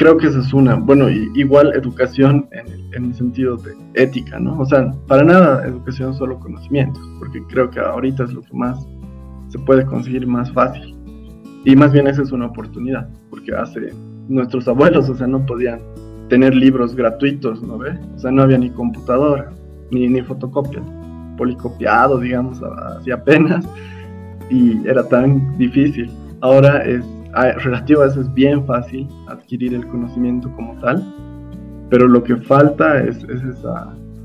creo 0.00 0.16
que 0.16 0.28
esa 0.28 0.40
es 0.40 0.54
una. 0.54 0.76
Bueno, 0.76 1.10
igual 1.10 1.74
educación 1.74 2.48
en 2.52 3.04
el, 3.04 3.14
sentido 3.14 3.58
de 3.58 3.76
ética, 3.92 4.40
¿no? 4.40 4.58
O 4.58 4.64
sea, 4.64 4.90
para 5.06 5.22
nada 5.22 5.66
educación 5.66 6.14
solo 6.14 6.40
conocimientos, 6.40 7.02
porque 7.18 7.42
creo 7.48 7.68
que 7.68 7.80
ahorita 7.80 8.24
es 8.24 8.32
lo 8.32 8.40
que 8.40 8.54
más 8.54 8.82
se 9.48 9.58
puede 9.58 9.84
conseguir 9.84 10.26
más 10.26 10.50
fácil. 10.52 10.96
Y 11.66 11.76
más 11.76 11.92
bien 11.92 12.06
esa 12.06 12.22
es 12.22 12.32
una 12.32 12.46
oportunidad, 12.46 13.10
porque 13.28 13.54
hace 13.54 13.92
nuestros 14.26 14.66
abuelos, 14.68 15.10
o 15.10 15.14
sea, 15.14 15.26
no 15.26 15.44
podían 15.44 15.80
tener 16.30 16.54
libros 16.54 16.96
gratuitos, 16.96 17.62
¿no 17.62 17.76
ve? 17.76 17.98
O 18.16 18.18
sea, 18.18 18.30
no 18.30 18.40
había 18.40 18.56
ni 18.56 18.70
computadora, 18.70 19.52
ni, 19.90 20.08
ni 20.08 20.22
fotocopia, 20.22 20.80
policopiado, 21.36 22.18
digamos, 22.20 22.62
así 22.96 23.10
apenas, 23.10 23.68
y 24.48 24.80
era 24.88 25.06
tan 25.06 25.58
difícil. 25.58 26.10
Ahora 26.40 26.86
es 26.86 27.04
relativo 27.32 28.02
a 28.02 28.06
eso 28.06 28.20
es 28.20 28.32
bien 28.34 28.64
fácil 28.66 29.06
adquirir 29.28 29.74
el 29.74 29.86
conocimiento 29.86 30.50
como 30.56 30.78
tal, 30.80 31.04
pero 31.88 32.08
lo 32.08 32.22
que 32.22 32.36
falta 32.36 33.02
es, 33.02 33.24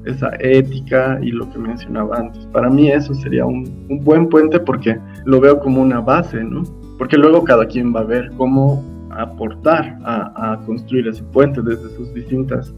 esa, 0.05 0.31
ética 0.39 1.19
y 1.21 1.31
lo 1.31 1.51
que 1.51 1.57
mencionaba 1.57 2.17
antes. 2.17 2.45
Para 2.47 2.69
mí 2.69 2.91
eso 2.91 3.13
sería 3.15 3.45
un, 3.45 3.87
buen 4.03 4.29
puente 4.29 4.59
porque 4.59 4.99
lo 5.25 5.39
veo 5.39 5.59
como 5.59 5.81
una 5.81 5.99
base, 5.99 6.43
¿no? 6.43 6.63
Porque 6.97 7.17
luego 7.17 7.43
cada 7.43 7.65
quien 7.65 7.93
va 7.93 8.01
a 8.01 8.05
ver 8.05 8.31
cómo 8.37 8.83
aportar 9.09 9.97
a, 10.03 10.53
a 10.53 10.59
construir 10.65 11.07
ese 11.07 11.23
puente 11.23 11.61
desde 11.61 11.89
sus 11.95 12.13
distintas 12.13 12.73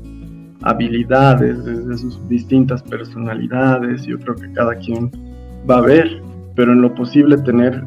habilidades, 0.62 1.64
desde 1.66 1.98
sus 1.98 2.28
distintas 2.30 2.82
personalidades. 2.84 4.06
Yo 4.06 4.18
creo 4.20 4.36
que 4.36 4.52
cada 4.54 4.76
quien 4.76 5.12
va 5.70 5.80
a 5.80 5.82
ver, 5.82 6.22
pero 6.56 6.72
en 6.72 6.82
lo 6.82 6.96
posible 6.96 7.38
tener 7.40 7.84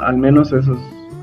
al 0.00 0.16
menos 0.16 0.52
esos 0.52 0.78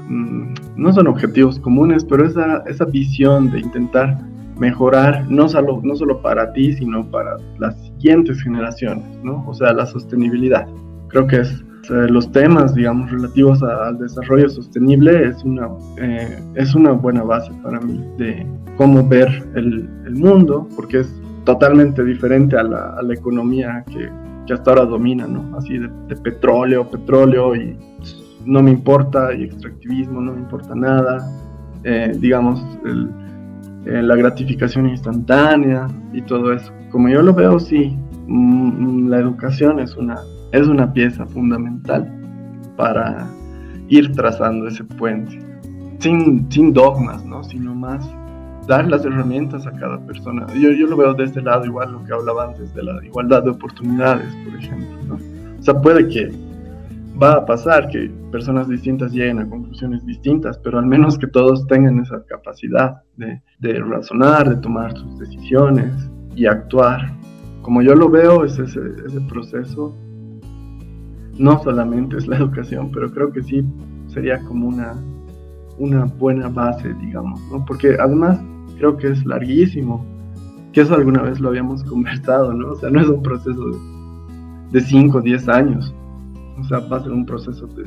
no 0.10 0.94
son 0.94 1.08
objetivos 1.08 1.60
comunes, 1.60 2.04
pero 2.06 2.26
esa, 2.26 2.64
esa 2.68 2.86
visión 2.86 3.52
de 3.52 3.60
intentar 3.60 4.18
mejorar 4.58 5.26
no 5.30 5.50
solo, 5.50 5.80
no 5.84 5.96
solo 5.96 6.22
para 6.22 6.52
ti, 6.54 6.74
sino 6.74 7.06
para 7.10 7.38
las 7.60 7.80
siguientes 7.82 8.42
generaciones, 8.42 9.06
¿no? 9.24 9.44
O 9.48 9.54
sea, 9.54 9.74
la 9.74 9.86
sostenibilidad. 9.86 10.68
Creo 11.10 11.28
que 11.28 11.38
es 11.38 11.64
los 11.90 12.32
temas, 12.32 12.74
digamos, 12.76 13.12
relativos 13.12 13.62
al 13.62 13.98
desarrollo 13.98 14.50
sostenible 14.50 15.28
es 15.28 15.44
una, 15.44 15.68
eh, 15.98 16.40
es 16.56 16.74
una 16.76 16.92
buena 16.92 17.24
base 17.24 17.52
para 17.62 17.80
mí 17.82 18.02
de 18.18 18.46
cómo 18.78 19.06
ver 19.08 19.28
el, 19.56 19.90
el 20.06 20.16
mundo, 20.16 20.68
porque 20.76 21.00
es 21.00 21.14
totalmente 21.44 22.04
diferente 22.04 22.58
a 22.58 22.64
la, 22.64 22.96
a 22.98 23.02
la 23.02 23.14
economía 23.14 23.84
que, 23.92 24.10
que, 24.48 24.54
hasta 24.54 24.72
ahora 24.72 24.86
domina, 24.86 25.28
¿no? 25.28 25.58
Así 25.58 25.78
de, 25.78 25.90
de 26.08 26.16
petróleo, 26.16 26.90
petróleo 26.90 27.54
y 27.56 27.78
no 28.46 28.62
me 28.62 28.72
importa 28.72 29.34
y 29.34 29.44
extractivismo, 29.44 30.22
no 30.22 30.34
me 30.34 30.40
importa 30.40 30.76
nada, 30.76 31.26
eh, 31.84 32.16
digamos, 32.20 32.64
eh, 33.86 34.02
la 34.02 34.16
gratificación 34.16 34.90
instantánea 34.90 35.88
y 36.14 36.22
todo 36.22 36.54
eso. 36.54 36.72
Como 36.92 37.10
yo 37.10 37.22
lo 37.22 37.34
veo, 37.34 37.60
sí, 37.60 37.98
mm, 38.28 39.10
la 39.10 39.20
educación 39.20 39.80
es 39.80 39.96
una, 39.96 40.18
es 40.52 40.68
una 40.68 40.92
pieza 40.94 41.26
fundamental 41.26 42.10
para 42.78 43.28
ir 43.90 44.12
trazando 44.14 44.68
ese 44.68 44.84
puente, 44.84 45.40
sin, 46.00 46.50
sin 46.52 46.74
dogmas, 46.74 47.26
¿no? 47.26 47.44
sino 47.44 47.76
más 47.76 48.10
dar 48.68 48.88
las 48.88 49.04
herramientas 49.06 49.68
a 49.68 49.72
cada 49.72 50.00
persona. 50.06 50.48
Yo, 50.54 50.72
yo 50.72 50.88
lo 50.88 50.96
veo 50.96 51.14
de 51.14 51.26
este 51.26 51.42
lado, 51.42 51.66
igual 51.66 51.92
lo 51.92 52.04
que 52.06 52.14
hablaba 52.14 52.46
antes 52.46 52.74
de 52.74 52.84
la 52.84 53.04
igualdad 53.06 53.44
de 53.44 53.52
oportunidades, 53.52 54.34
por 54.46 54.56
ejemplo. 54.56 55.18
O 55.60 55.62
sea, 55.62 55.82
puede 55.82 56.08
que 56.08 56.32
va 57.24 57.36
a 57.36 57.46
pasar 57.46 57.88
que 57.88 58.12
personas 58.32 58.68
distintas 58.68 59.14
lleguen 59.14 59.40
a 59.40 59.50
conclusiones 59.50 60.06
distintas, 60.06 60.58
pero 60.58 60.78
al 60.78 60.86
menos 60.86 61.18
que 61.18 61.28
todos 61.28 61.66
tengan 61.68 62.00
esa 62.00 62.24
capacidad 62.26 63.02
de, 63.16 63.80
razonar, 63.80 64.50
de 64.50 64.58
tomar 64.58 64.96
sus 64.98 65.20
decisiones 65.20 65.94
y 66.36 66.46
actuar. 66.46 67.14
Como 67.62 67.82
yo 67.82 67.96
lo 67.96 68.10
veo, 68.10 68.44
es 68.44 68.60
ese, 68.60 68.82
proceso. 69.30 69.96
No 71.38 71.64
solamente 71.64 72.18
es 72.18 72.28
la 72.28 72.38
educación, 72.38 72.92
pero 72.92 73.10
creo 73.12 73.32
que 73.32 73.42
sí 73.42 73.66
sería 74.08 74.40
como 74.42 74.68
una, 74.68 74.94
una 75.80 76.06
buena 76.06 76.50
base, 76.50 76.94
digamos, 76.96 77.40
¿no? 77.52 77.66
Porque 77.66 77.96
además 78.00 78.40
creo 78.78 78.98
que 78.98 79.08
es 79.08 79.26
larguísimo, 79.26 80.06
que 80.74 80.82
eso 80.82 80.94
alguna 80.94 81.22
vez 81.22 81.40
lo 81.40 81.50
habíamos 81.50 81.84
conversado, 81.86 82.54
¿no? 82.54 82.72
O 82.72 82.76
sea, 82.76 82.90
no 82.90 83.00
es 83.00 83.08
un 83.08 83.24
proceso 83.24 83.64
de 84.72 84.82
5 84.82 85.18
o 85.18 85.22
10 85.22 85.50
años, 85.50 85.94
o 86.64 86.68
sea, 86.68 86.80
va 86.80 86.98
a 86.98 87.04
ser 87.04 87.12
un 87.12 87.26
proceso 87.26 87.68
de, 87.68 87.84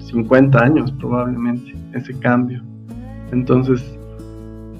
50 0.00 0.58
años 0.58 0.92
probablemente, 0.98 1.74
ese 1.92 2.18
cambio. 2.20 2.62
Entonces, 3.32 3.84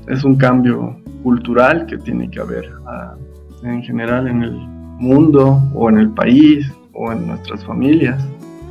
es 0.07 0.25
un 0.25 0.37
cambio 0.37 0.97
cultural 1.23 1.85
que 1.87 1.99
tiene 1.99 2.31
que 2.31 2.41
haber 2.41 2.71
ah, 2.87 3.15
en 3.63 3.83
general 3.83 4.29
en 4.29 4.43
el 4.43 4.53
mundo 4.53 5.63
o 5.75 5.91
en 5.91 5.99
el 5.99 6.11
país 6.11 6.73
o 6.95 7.13
en 7.13 7.27
nuestras 7.27 7.65
familias 7.67 8.25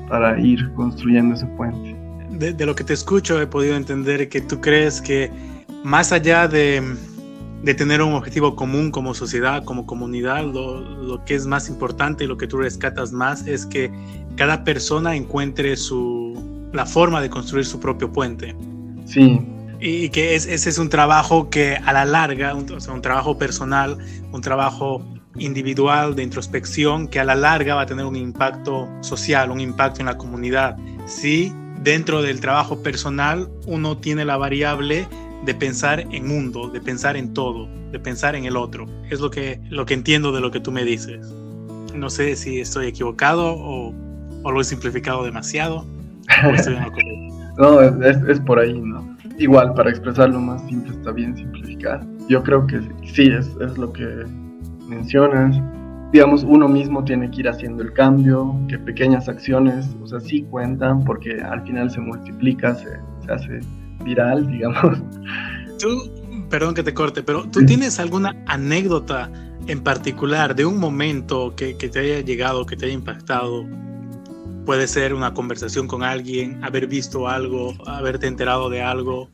para 0.09 0.39
ir 0.39 0.71
construyendo 0.73 1.35
ese 1.35 1.45
puente. 1.57 1.95
de, 2.31 2.65
lo 2.65 2.73
que 2.73 2.83
te 2.83 2.93
escucho 2.93 3.39
he 3.39 3.45
podido 3.45 3.75
entender 3.75 4.27
que 4.29 4.41
tú 4.41 4.59
crees 4.59 5.01
que 5.01 5.29
más 5.83 6.11
allá 6.11 6.47
de 6.47 6.81
de 7.63 7.73
tener 7.73 8.01
un 8.01 8.13
objetivo 8.13 8.55
común 8.55 8.91
como 8.91 9.13
sociedad, 9.13 9.63
como 9.63 9.85
comunidad, 9.85 10.43
lo, 10.45 11.23
que 11.25 11.35
es 11.35 11.47
más 11.47 11.69
importante 11.69 12.23
y 12.23 12.27
lo 12.27 12.37
que 12.37 12.47
tú 12.47 12.57
rescatas 12.57 13.11
más 13.11 13.47
es 13.47 13.65
que 13.65 13.91
cada 14.37 14.63
persona 14.63 15.15
encuentre 15.15 15.75
su, 15.75 16.69
la 16.71 16.85
forma 16.85 17.21
de 17.21 17.29
construir 17.29 17.65
su 17.65 17.79
propio 17.79 18.11
puente. 18.11 18.55
Sí. 19.05 19.41
Y, 19.79 20.09
que 20.09 20.35
ese 20.35 20.53
es 20.53 20.77
un 20.77 20.89
trabajo 20.89 21.49
que 21.49 21.75
a 21.75 21.93
la 21.93 22.05
larga, 22.05 22.55
un, 22.55 22.71
o 22.71 22.79
sea, 22.79 22.93
un 22.93 23.01
trabajo 23.01 23.37
personal, 23.37 23.97
un 24.31 24.41
trabajo 24.41 25.05
individual 25.37 26.15
de 26.15 26.23
introspección, 26.23 27.07
que 27.07 27.19
a 27.19 27.23
la 27.23 27.35
larga 27.35 27.75
va 27.75 27.81
a 27.81 27.85
tener 27.85 28.05
un 28.05 28.15
impacto 28.15 28.87
social, 29.01 29.51
un 29.51 29.59
impacto 29.59 29.99
en 29.99 30.07
la 30.07 30.17
comunidad. 30.17 30.77
Si 31.05 31.53
dentro 31.83 32.21
del 32.21 32.39
trabajo 32.39 32.81
personal 32.81 33.49
uno 33.65 33.97
tiene 33.97 34.25
la 34.25 34.37
variable 34.37 35.07
de 35.45 35.53
pensar 35.53 36.07
en 36.11 36.27
mundo, 36.27 36.69
de 36.69 36.81
pensar 36.81 37.15
en 37.15 37.33
todo, 37.33 37.67
de 37.91 37.99
pensar 37.99 38.35
en 38.35 38.45
el 38.45 38.57
otro. 38.57 38.85
Es 39.09 39.19
lo 39.19 39.29
que, 39.29 39.61
lo 39.69 39.85
que 39.85 39.93
entiendo 39.93 40.31
de 40.31 40.41
lo 40.41 40.51
que 40.51 40.59
tú 40.59 40.71
me 40.71 40.83
dices. 40.83 41.25
No 41.93 42.09
sé 42.09 42.35
si 42.35 42.59
estoy 42.59 42.87
equivocado 42.87 43.55
o, 43.55 43.93
o 44.47 44.51
lo 44.51 44.61
he 44.61 44.63
simplificado 44.63 45.25
demasiado. 45.25 45.85
no, 47.57 47.81
es, 47.81 48.17
es, 48.27 48.39
por 48.39 48.59
ahí, 48.59 48.79
¿no? 48.79 49.17
Igual, 49.37 49.73
para 49.73 49.89
expresarlo 49.89 50.39
más 50.39 50.65
simple 50.67 50.93
está 50.93 51.11
bien 51.11 51.35
simplificar. 51.35 52.05
Yo 52.29 52.41
creo 52.43 52.65
que 52.65 52.79
sí, 53.13 53.27
es, 53.27 53.47
es 53.59 53.77
lo 53.77 53.91
que 53.91 54.25
mencionas. 54.87 55.61
Digamos, 56.13 56.43
uno 56.43 56.69
mismo 56.69 57.03
tiene 57.03 57.29
que 57.29 57.41
ir 57.41 57.49
haciendo 57.49 57.83
el 57.83 57.91
cambio, 57.91 58.55
que 58.69 58.79
pequeñas 58.79 59.27
acciones, 59.27 59.93
o 60.01 60.07
sea, 60.07 60.21
sí 60.21 60.43
cuentan 60.49 61.03
porque 61.03 61.41
al 61.41 61.61
final 61.63 61.91
se 61.91 61.99
multiplica, 61.99 62.73
se, 62.75 62.89
se 63.25 63.31
hace 63.31 63.59
viral, 64.05 64.47
digamos. 64.51 64.97
Tú, 65.77 66.47
perdón 66.49 66.73
que 66.73 66.83
te 66.83 66.93
corte, 66.93 67.21
pero 67.21 67.43
¿tú 67.43 67.65
tienes 67.65 67.99
alguna 67.99 68.33
anécdota 68.45 69.29
en 69.67 69.81
particular 69.81 70.55
de 70.55 70.65
un 70.65 70.79
momento 70.79 71.53
que, 71.55 71.73
te 71.73 71.99
haya 71.99 72.21
llegado, 72.21 72.65
que 72.65 72.75
te 72.75 72.85
haya 72.85 72.93
impactado, 72.93 73.65
Puede 74.67 74.85
ser 74.89 75.13
una 75.13 75.33
conversación 75.33 75.87
con 75.87 76.03
alguien, 76.03 76.61
haber 76.61 76.87
visto 76.87 77.29
algo, 77.29 77.73
haberte 77.85 78.27
enterado 78.27 78.69
de 78.69 78.81
algo 78.81 79.29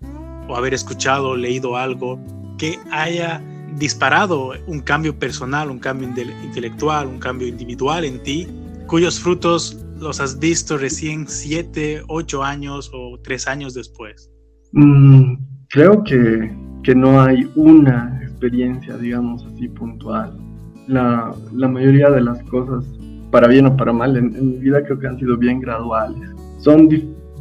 o 0.48 0.56
haber 0.56 0.76
escuchado 0.76 1.36
leído 1.36 1.76
algo 1.76 2.20
que 2.60 2.78
haya 2.92 3.42
disparado 3.76 4.52
un 4.68 4.82
cambio 4.82 5.18
personal, 5.18 5.72
un 5.72 5.80
cambio 5.80 6.08
intelectual, 6.08 7.08
un 7.08 7.18
cambio 7.18 7.48
individual 7.48 8.06
en 8.06 8.22
ti, 8.22 8.48
cuyos 8.86 9.20
frutos 9.20 9.84
los 9.98 10.20
has 10.20 10.38
visto 10.38 10.78
recién 10.78 11.28
siete, 11.28 12.04
ocho 12.10 12.44
años 12.44 12.92
o 12.94 13.20
tres 13.24 13.48
años 13.48 13.74
después? 13.74 14.30
Mm, 14.74 15.34
creo 15.70 16.04
que, 16.04 16.56
que, 16.84 16.94
no 16.94 17.20
hay 17.20 17.50
una 17.56 18.20
experiencia, 18.22 18.98
digamos 18.98 19.44
así, 19.52 19.68
puntual. 19.68 20.38
La, 20.86 21.34
la 21.54 21.68
mayoría 21.68 22.12
de 22.12 22.22
las 22.22 22.40
cosas, 22.44 22.86
para 23.34 23.48
bien 23.48 23.66
o 23.66 23.76
para 23.76 23.92
mal, 23.92 24.16
en, 24.16 24.32
mi 24.32 24.60
vida 24.60 24.84
creo 24.84 25.00
que 25.00 25.08
han 25.08 25.18
sido 25.18 25.36
bien 25.36 25.60
graduales. 25.60 26.30
Son 26.60 26.88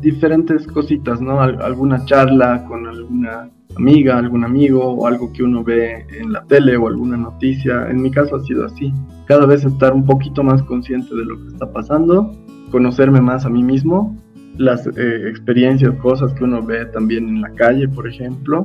diferentes 0.01 0.67
cositas, 0.67 1.21
¿no? 1.21 1.39
alguna 1.39 2.03
charla 2.07 2.65
con 2.65 2.87
alguna 2.87 3.51
amiga, 3.77 4.17
algún 4.17 4.43
amigo 4.43 4.83
o 4.83 5.07
algo 5.07 5.31
que 5.35 5.43
uno 5.43 5.63
ve 5.63 6.07
en 6.19 6.33
la 6.33 6.43
tele 6.45 6.79
o 6.79 6.89
alguna 6.89 7.19
noticia. 7.19 7.91
En 7.91 8.01
mi 8.01 8.11
caso 8.11 8.37
ha 8.37 8.41
sido 8.41 8.65
así. 8.65 8.91
Cada 9.27 9.45
vez 9.45 9.67
estar 9.67 9.93
un 9.93 10.07
poquito 10.07 10.43
más 10.43 10.63
consciente 10.63 11.15
de 11.15 11.27
lo 11.27 11.39
que 11.43 11.49
está 11.49 11.71
pasando, 11.71 12.33
conocerme 12.71 13.21
más 13.21 13.45
a 13.45 13.51
mí 13.51 13.63
mismo, 13.63 14.17
las 14.57 14.87
eh, 14.87 15.29
experiencias, 15.29 15.95
cosas 15.97 16.33
que 16.33 16.45
uno 16.45 16.63
ve 16.63 16.87
también 16.87 17.29
en 17.29 17.43
la 17.43 17.51
calle, 17.51 17.87
por 17.87 18.09
ejemplo, 18.09 18.65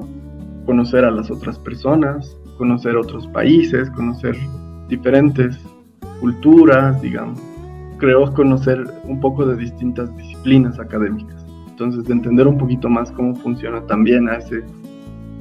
conocer 0.65 1.03
a 1.03 1.11
las 1.11 1.29
otras 1.29 1.59
personas, 1.59 2.37
conocer 2.57 2.95
otros 2.95 3.27
países, 3.27 3.89
conocer 3.89 4.37
diferentes 4.87 5.59
culturas, 6.19 7.01
digamos. 7.01 7.39
Creo 7.97 8.31
conocer 8.33 8.83
un 9.03 9.19
poco 9.19 9.45
de 9.45 9.55
distintas 9.55 10.15
disciplinas 10.17 10.79
académicas. 10.79 11.45
Entonces, 11.67 12.03
de 12.05 12.13
entender 12.13 12.47
un 12.47 12.57
poquito 12.57 12.89
más 12.89 13.11
cómo 13.11 13.35
funciona 13.35 13.81
también 13.87 14.29
a 14.29 14.37
ese 14.37 14.63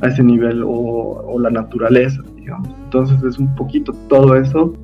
a 0.03 0.09
ese 0.09 0.23
nivel 0.23 0.63
o, 0.65 1.39
la 1.41 1.51
naturaleza, 1.51 2.23
digamos. 2.35 2.69
Entonces 2.85 3.23
es 3.23 3.39
un 3.39 3.55
poquito 3.55 3.93
todo 4.09 4.37
eso. 4.37 4.75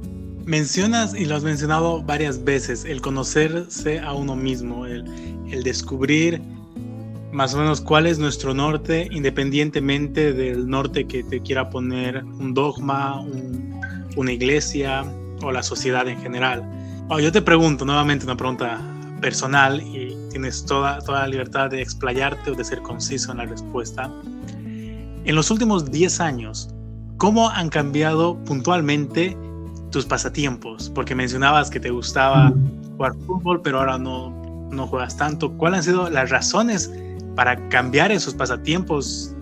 Mencionas 0.44 1.14
y 1.14 1.24
lo 1.24 1.36
has 1.36 1.44
mencionado 1.44 2.02
varias 2.02 2.44
veces, 2.44 2.84
el 2.84 3.00
conocerse 3.00 4.00
a 4.00 4.12
uno 4.12 4.36
mismo, 4.36 4.86
el, 4.86 5.04
el 5.50 5.62
descubrir 5.62 6.42
más 7.32 7.54
o 7.54 7.58
menos 7.58 7.80
cuál 7.80 8.06
es 8.06 8.18
nuestro 8.18 8.52
norte, 8.52 9.08
independientemente 9.10 10.32
del 10.32 10.68
norte 10.68 11.06
que 11.06 11.22
te 11.22 11.40
quiera 11.40 11.70
poner 11.70 12.24
un 12.24 12.52
dogma, 12.52 13.24
una 14.16 14.32
iglesia 14.32 15.04
o 15.42 15.52
la 15.52 15.62
sociedad 15.62 16.06
en 16.08 16.20
general. 16.20 16.62
Oh, 17.08 17.18
yo 17.18 17.32
te 17.32 17.42
pregunto 17.42 17.84
nuevamente 17.84 18.24
una 18.24 18.36
pregunta 18.36 18.80
personal 19.20 19.80
y 19.80 20.16
tienes 20.30 20.64
toda, 20.64 20.98
toda 21.00 21.20
la 21.20 21.28
libertad 21.28 21.70
de 21.70 21.82
explayarte 21.82 22.50
o 22.50 22.54
de 22.54 22.64
ser 22.64 22.80
conciso 22.82 23.32
en 23.32 23.38
la 23.38 23.46
respuesta. 23.46 24.10
En 25.24 25.34
los 25.34 25.50
últimos 25.50 25.90
10 25.90 26.20
años, 26.20 26.68
¿cómo 27.16 27.48
han 27.50 27.68
cambiado 27.68 28.36
puntualmente 28.44 29.36
tus 29.90 30.04
pasatiempos? 30.06 30.90
Porque 30.94 31.14
mencionabas 31.14 31.70
que 31.70 31.78
te 31.78 31.90
gustaba 31.90 32.52
jugar 32.96 33.14
fútbol, 33.26 33.62
pero 33.62 33.78
ahora 33.78 33.98
no, 33.98 34.68
no 34.70 34.86
juegas 34.86 35.16
tanto. 35.16 35.52
¿Cuáles 35.52 35.78
han 35.78 35.84
sido 35.84 36.10
las 36.10 36.30
razones 36.30 36.90
para 37.36 37.68
cambiar 37.68 38.10
esos 38.10 38.34
pasatiempos 38.34 39.34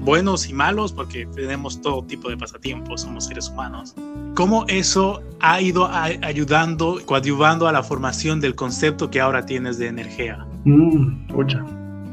buenos 0.00 0.48
y 0.48 0.52
malos? 0.52 0.92
Porque 0.92 1.26
tenemos 1.34 1.80
todo 1.80 2.04
tipo 2.04 2.28
de 2.28 2.36
pasatiempos, 2.36 3.02
somos 3.02 3.26
seres 3.26 3.48
humanos. 3.48 3.94
¿Cómo 4.34 4.64
eso 4.68 5.22
ha 5.40 5.60
ido 5.60 5.88
ayudando, 5.90 6.98
coadyuvando 7.06 7.68
a 7.68 7.72
la 7.72 7.82
formación 7.82 8.40
del 8.40 8.54
concepto 8.54 9.10
que 9.10 9.20
ahora 9.20 9.46
tienes 9.46 9.78
de 9.78 9.88
energía? 9.88 10.46
Mm, 10.64 11.28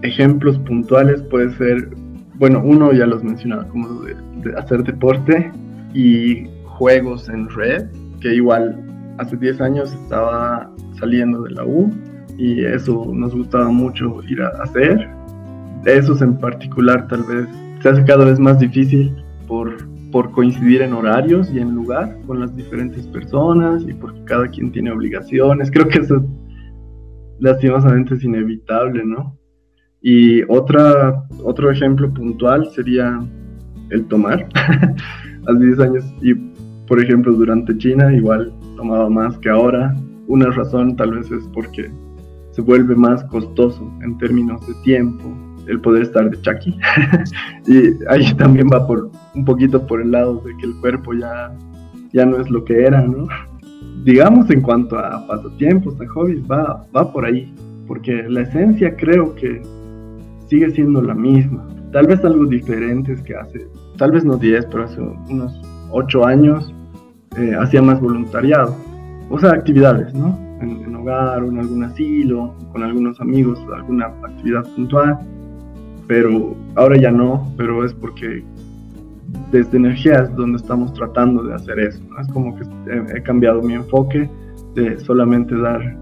Ejemplos 0.03 0.59
puntuales 0.59 1.21
puede 1.23 1.55
ser 1.57 1.89
bueno, 2.37 2.61
uno 2.63 2.93
ya 2.93 3.05
los 3.05 3.23
mencionaba, 3.23 3.67
como 3.67 4.01
de, 4.03 4.15
hacer 4.57 4.83
deporte 4.83 5.51
y 5.93 6.47
juegos 6.65 7.27
en 7.29 7.49
red, 7.49 7.87
que 8.21 8.35
igual 8.35 8.79
hace 9.17 9.35
10 9.37 9.61
años 9.61 9.91
estaba 9.93 10.69
saliendo 10.99 11.41
de 11.43 11.51
la 11.51 11.65
U 11.65 11.91
y 12.37 12.63
eso 12.63 13.11
nos 13.13 13.33
gustaba 13.33 13.69
mucho 13.69 14.21
ir 14.27 14.41
a 14.41 14.49
hacer. 14.61 15.09
Esos 15.85 16.21
en 16.21 16.37
particular 16.37 17.07
tal 17.07 17.23
vez 17.23 17.47
se 17.81 17.89
hace 17.89 18.03
cada 18.05 18.25
vez 18.25 18.39
más 18.39 18.59
difícil 18.59 19.15
por, 19.47 19.75
por 20.11 20.31
coincidir 20.31 20.81
en 20.81 20.93
horarios 20.93 21.49
y 21.53 21.59
en 21.59 21.75
lugar 21.75 22.17
con 22.25 22.39
las 22.39 22.55
diferentes 22.55 23.05
personas 23.07 23.83
y 23.87 23.93
porque 23.93 24.23
cada 24.25 24.47
quien 24.47 24.71
tiene 24.71 24.91
obligaciones. 24.91 25.71
Creo 25.71 25.87
que 25.87 25.99
eso 25.99 26.25
lastimosamente 27.39 28.15
es 28.15 28.23
inevitable, 28.23 29.03
¿no? 29.05 29.37
Y 30.01 30.43
otra, 30.43 31.23
otro 31.43 31.71
ejemplo 31.71 32.13
puntual 32.13 32.69
sería 32.73 33.19
el 33.89 34.05
tomar. 34.05 34.47
Hace 35.47 35.65
10 35.65 35.79
años, 35.79 36.05
y 36.21 36.33
por 36.87 37.01
ejemplo, 37.01 37.33
durante 37.33 37.77
China 37.77 38.13
igual 38.13 38.53
tomaba 38.75 39.09
más 39.09 39.37
que 39.39 39.49
ahora. 39.49 39.95
Una 40.27 40.49
razón 40.51 40.95
tal 40.95 41.11
vez 41.11 41.31
es 41.31 41.47
porque 41.53 41.89
se 42.51 42.61
vuelve 42.61 42.95
más 42.95 43.23
costoso 43.25 43.91
en 44.01 44.17
términos 44.17 44.65
de 44.67 44.73
tiempo 44.83 45.33
el 45.67 45.79
poder 45.81 46.03
estar 46.03 46.29
de 46.29 46.41
chaki. 46.41 46.77
y 47.67 48.03
ahí 48.09 48.33
también 48.35 48.67
va 48.71 48.85
por 48.85 49.11
un 49.35 49.45
poquito 49.45 49.85
por 49.85 50.01
el 50.01 50.11
lado 50.11 50.41
de 50.45 50.55
que 50.57 50.65
el 50.65 50.75
cuerpo 50.79 51.13
ya, 51.13 51.51
ya 52.13 52.25
no 52.25 52.37
es 52.37 52.49
lo 52.49 52.63
que 52.63 52.83
era, 52.83 53.01
¿no? 53.01 53.27
Digamos 54.03 54.49
en 54.49 54.61
cuanto 54.61 54.97
a 54.97 55.25
pasatiempos, 55.27 55.99
a 55.99 56.07
hobbies, 56.07 56.41
va, 56.49 56.85
va 56.95 57.11
por 57.11 57.25
ahí. 57.25 57.53
Porque 57.87 58.23
la 58.23 58.41
esencia 58.41 58.95
creo 58.95 59.33
que 59.35 59.61
sigue 60.47 60.69
siendo 60.71 61.01
la 61.01 61.13
misma. 61.13 61.67
Tal 61.91 62.07
vez 62.07 62.23
algo 62.25 62.45
diferente 62.45 63.13
es 63.13 63.21
que 63.21 63.35
hace, 63.35 63.67
tal 63.97 64.11
vez 64.11 64.25
no 64.25 64.37
10, 64.37 64.65
pero 64.65 64.83
hace 64.83 65.01
unos 65.01 65.61
8 65.91 66.25
años 66.25 66.73
eh, 67.37 67.55
hacía 67.59 67.81
más 67.81 68.01
voluntariado. 68.01 68.75
O 69.29 69.39
sea, 69.39 69.51
actividades, 69.51 70.13
¿no? 70.13 70.37
En, 70.61 70.83
en, 70.83 70.95
hogar 70.95 71.43
o 71.43 71.49
en 71.49 71.59
algún 71.59 71.83
asilo, 71.83 72.55
con 72.71 72.83
algunos 72.83 73.19
amigos, 73.21 73.59
alguna 73.73 74.05
actividad 74.05 74.63
puntual. 74.75 75.19
Pero 76.07 76.55
ahora 76.75 76.97
ya 76.97 77.11
no, 77.11 77.51
pero 77.57 77.83
es 77.83 77.93
porque 77.93 78.43
desde 79.51 79.77
energía 79.77 80.21
es 80.21 80.35
donde 80.35 80.57
estamos 80.57 80.93
tratando 80.93 81.43
de 81.43 81.53
hacer 81.53 81.79
eso. 81.79 82.01
Es 82.19 82.27
como 82.29 82.55
que 82.55 82.63
he, 82.91 83.17
he 83.17 83.21
cambiado 83.23 83.61
mi 83.61 83.73
enfoque 83.73 84.29
de 84.75 84.99
solamente 84.99 85.57
dar 85.57 85.95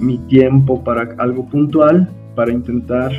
mi 0.00 0.18
tiempo 0.26 0.82
para 0.82 1.14
algo 1.18 1.48
puntual, 1.48 2.08
para 2.34 2.52
intentar 2.52 3.12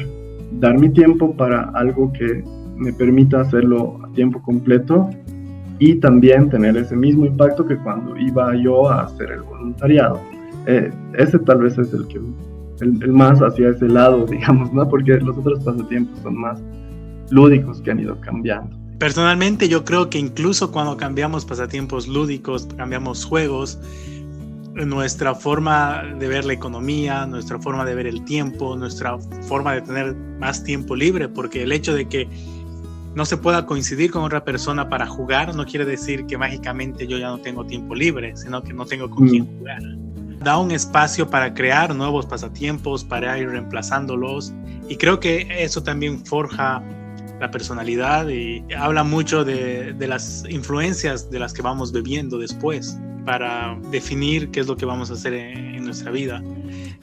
dar 0.60 0.78
mi 0.80 0.90
tiempo 0.90 1.36
para 1.36 1.64
algo 1.74 2.12
que 2.14 2.44
me 2.76 2.94
permita 2.94 3.42
hacerlo 3.42 4.00
a 4.04 4.14
tiempo 4.14 4.42
completo 4.42 5.10
y 5.80 5.96
también 5.96 6.50
tener 6.50 6.78
ese 6.78 6.96
mismo 6.96 7.26
impacto 7.26 7.66
que 7.66 7.78
cuando 7.78 8.18
iba 8.18 8.56
yo 8.56 8.90
a 8.90 9.04
hacer 9.04 9.32
el 9.32 9.42
voluntariado. 9.42 10.20
Eh, 10.66 10.92
ese 11.18 11.40
tal 11.40 11.60
vez 11.60 11.78
es 11.78 11.94
el 11.94 12.08
que 12.08 12.20
el, 12.82 13.12
más 13.12 13.40
hacia 13.40 13.70
ese 13.70 13.88
lado, 13.88 14.26
digamos, 14.30 14.72
¿no? 14.74 14.88
Porque 14.90 15.18
los 15.18 15.38
otros 15.38 15.64
pasatiempos 15.64 16.20
son 16.22 16.38
más 16.38 16.60
lúdicos 17.30 17.82
que 17.82 17.92
han 17.92 18.00
ido 18.00 18.20
cambiando. 18.22 18.76
Personalmente 19.00 19.70
yo 19.70 19.86
creo 19.86 20.10
que 20.10 20.18
incluso 20.18 20.72
cuando 20.72 20.98
cambiamos 20.98 21.46
pasatiempos 21.46 22.08
lúdicos, 22.08 22.68
cambiamos 22.78 23.26
juegos, 23.26 23.80
nuestra 24.74 25.34
forma 25.36 26.04
de 26.20 26.28
ver 26.28 26.46
la 26.46 26.54
economía, 26.54 27.26
nuestra 27.26 27.60
forma 27.60 27.86
de 27.86 27.96
ver 27.96 28.08
el 28.08 28.24
tiempo, 28.26 28.76
nuestra 28.76 29.18
forma 29.48 29.74
de 29.74 29.82
tener 29.82 30.16
más 30.40 30.64
tiempo 30.64 30.96
libre, 30.96 31.30
porque 31.30 31.64
el 31.64 31.72
hecho 31.72 31.94
de 31.94 32.08
que 32.08 32.28
no 33.16 33.26
se 33.26 33.38
pueda 33.38 33.66
coincidir 33.66 34.12
con 34.12 34.24
otra 34.24 34.44
persona 34.44 34.90
para 34.90 35.08
jugar 35.08 35.56
no 35.56 35.66
quiere 35.66 35.86
decir 35.86 36.26
que 36.28 36.38
mágicamente 36.38 37.08
yo 37.08 37.18
ya 37.18 37.30
no 37.30 37.40
tengo 37.40 37.66
tiempo 37.66 37.96
libre, 37.96 38.36
sino 38.38 38.62
que 38.62 38.74
no 38.74 38.86
tengo 38.86 39.10
con 39.10 39.28
quién 39.28 39.44
mm. 39.44 39.58
jugar. 39.58 39.82
Da 40.40 40.58
un 40.58 40.72
espacio 40.72 41.30
para 41.30 41.54
crear 41.54 41.96
nuevos 41.96 42.26
pasatiempos, 42.26 43.04
para 43.04 43.38
ir 43.38 43.50
reemplazándolos 43.50 44.54
y 44.90 44.96
creo 44.96 45.20
que 45.20 45.48
eso 45.50 45.84
también 45.84 46.26
forja 46.26 46.82
la 47.40 47.52
personalidad 47.52 48.30
y 48.30 48.64
habla 48.74 49.04
mucho 49.04 49.44
de, 49.44 49.94
de 49.94 50.08
las 50.08 50.44
influencias 50.50 51.30
de 51.30 51.40
las 51.40 51.54
que 51.54 51.62
vamos 51.62 51.92
bebiendo 51.92 52.38
después 52.38 52.98
para 53.28 53.78
definir 53.92 54.52
qué 54.52 54.62
es 54.62 54.68
lo 54.68 54.78
que 54.78 54.86
vamos 54.86 55.12
a 55.12 55.16
hacer 55.16 55.34
en, 55.34 55.84
nuestra 55.84 56.12
vida. 56.12 56.44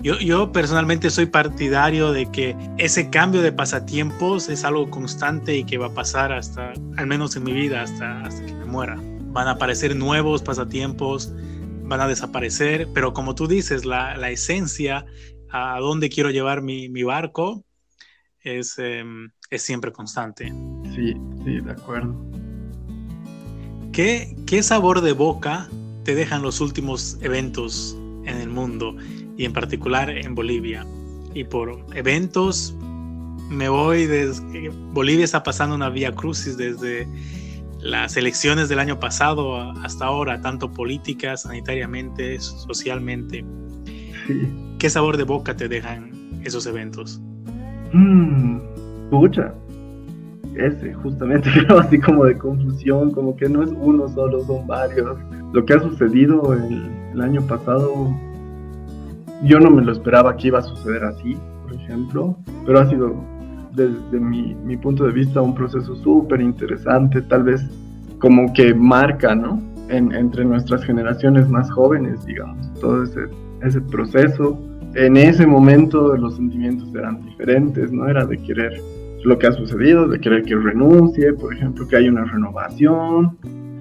Yo, 0.03 0.19
yo, 0.19 0.53
personalmente 0.53 1.09
soy 1.09 1.25
partidario 1.25 2.13
de 2.13 2.31
que 2.31 2.55
ese 2.77 3.09
cambio 3.09 3.41
de 3.41 3.51
pasatiempos 3.51 4.51
es 4.51 4.63
algo 4.63 4.91
constante 4.91 5.57
y 5.57 5.65
que 5.65 5.79
va 5.79 5.87
a 5.87 5.95
pasar 5.95 6.33
hasta, 6.33 6.75
al 6.99 7.07
menos 7.07 7.35
en 7.37 7.45
mi 7.45 7.53
vida, 7.53 7.81
hasta, 7.81 8.21
hasta 8.21 8.45
que 8.45 8.53
me 8.53 8.67
muera. 8.67 9.01
Van 9.33 9.49
a 9.49 9.53
aparecer 9.53 9.97
nuevos 9.97 10.43
pasatiempos, 10.43 11.33
van 11.85 12.01
a 12.01 12.09
desaparecer, 12.09 12.89
pero 12.93 13.13
como 13.13 13.35
tú 13.35 13.47
dices, 13.47 13.85
la, 13.85 14.17
la 14.17 14.31
esencia, 14.31 15.07
a 15.51 15.79
dónde 15.81 16.09
quiero 16.09 16.31
llevar 16.31 16.63
mi, 16.63 16.89
mi 16.89 17.03
barco, 17.03 17.65
es, 18.41 18.79
em, 18.79 19.31
es 19.51 19.63
siempre 19.63 19.93
constante. 19.93 20.53
Sí, 20.95 21.15
sí, 21.45 21.61
de 21.61 21.71
acuerdo. 21.71 22.15
¿Qué, 23.93 24.37
qué 24.47 24.63
sabor 24.63 25.01
de 25.01 25.13
boca 25.13 25.69
te 26.05 26.15
dejan 26.15 26.43
los 26.43 26.61
últimos 26.61 27.17
eventos 27.23 27.97
en 28.25 28.39
el 28.39 28.49
mundo? 28.49 28.97
y 29.37 29.45
en 29.45 29.53
particular 29.53 30.11
en 30.11 30.35
Bolivia. 30.35 30.87
Y 31.35 31.45
por 31.45 31.85
eventos 31.95 32.75
me 33.49 33.69
voy 33.69 34.07
desde 34.07 34.71
Bolivia 34.93 35.25
está 35.25 35.43
pasando 35.43 35.75
una 35.75 35.91
vía 35.91 36.15
crucis 36.15 36.57
desde 36.57 37.07
las 37.85 38.17
elecciones 38.17 38.71
del 38.71 38.79
año 38.79 38.99
pasado 38.99 39.71
hasta 39.83 40.07
ahora, 40.07 40.41
tanto 40.41 40.73
política, 40.73 41.37
sanitariamente, 41.37 42.41
socialmente. 42.41 43.45
¿Qué 44.79 44.89
sabor 44.89 45.19
de 45.19 45.25
boca 45.25 45.55
te 45.55 45.69
dejan 45.69 46.11
esos 46.45 46.67
eventos? 46.67 47.21
Mmm, 47.93 48.59
pucha. 49.11 49.53
Ese, 50.55 50.95
justamente, 50.95 51.51
creo 51.67 51.79
así 51.79 52.01
como 52.01 52.25
de 52.25 52.39
confusión, 52.39 53.11
como 53.11 53.37
que 53.37 53.51
no 53.51 53.63
es 53.63 53.71
uno 53.77 54.09
solo, 54.09 54.43
son 54.47 54.67
varios. 54.67 55.19
Lo 55.53 55.67
que 55.67 55.75
ha 55.75 55.81
sucedido 55.81 56.55
el, 56.55 56.91
el 57.13 57.21
año 57.21 57.47
pasado, 57.47 58.17
yo 59.43 59.61
no 59.61 59.71
me 59.71 59.83
lo 59.83 59.93
esperaba 59.93 60.35
que 60.39 60.47
iba 60.47 60.61
a 60.61 60.63
suceder 60.63 61.05
así, 61.05 61.37
por 61.63 61.75
ejemplo, 61.75 62.35
pero 62.65 62.81
ha 62.81 62.89
sido 62.89 63.34
desde 63.75 64.21
mi, 64.21 64.55
mi 64.55 64.77
punto 64.77 65.05
de 65.05 65.13
vista 65.13 65.43
un 65.43 65.55
proceso 65.55 65.95
súper 65.97 66.41
interesante, 66.41 67.23
tal 67.23 67.45
vez 67.45 67.65
como 68.19 68.53
que 68.53 68.75
marca, 68.75 69.35
¿no? 69.35 69.61
En, 69.89 70.13
entre 70.13 70.45
nuestras 70.45 70.83
generaciones 70.85 71.49
más 71.49 71.71
jóvenes, 71.71 72.25
digamos, 72.25 72.73
todo 72.81 73.03
ese, 73.03 73.21
ese 73.63 73.81
proceso. 73.81 74.59
En 74.95 75.17
ese 75.17 75.47
momento 75.47 76.17
los 76.17 76.37
sentimientos 76.37 76.95
eran 76.95 77.23
diferentes, 77.23 77.93
¿no? 77.93 78.09
Era 78.09 78.25
de 78.25 78.39
querer 78.39 78.81
lo 79.25 79.39
que 79.39 79.47
ha 79.47 79.53
sucedido, 79.53 80.07
de 80.09 80.21
querer 80.21 80.43
que 80.45 80.55
renuncie, 80.55 81.33
por 81.33 81.55
ejemplo, 81.55 81.87
que 81.89 81.97
haya 81.97 82.11
una 82.11 82.25
renovación. 82.25 83.37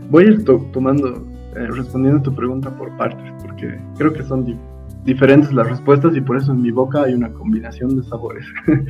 Voy 0.09 0.23
a 0.23 0.27
ir 0.27 0.45
tomando, 0.45 1.25
eh, 1.55 1.67
respondiendo 1.67 2.19
a 2.19 2.23
tu 2.23 2.33
pregunta 2.33 2.69
por 2.71 2.95
partes, 2.97 3.31
porque 3.41 3.77
creo 3.97 4.13
que 4.13 4.23
son 4.23 4.57
diferentes 5.05 5.53
las 5.53 5.69
respuestas 5.69 6.15
y 6.15 6.21
por 6.21 6.37
eso 6.37 6.53
en 6.53 6.61
mi 6.61 6.71
boca 6.71 7.03
hay 7.03 7.13
una 7.13 7.31
combinación 7.31 7.95
de 7.95 8.03
sabores. 8.03 8.45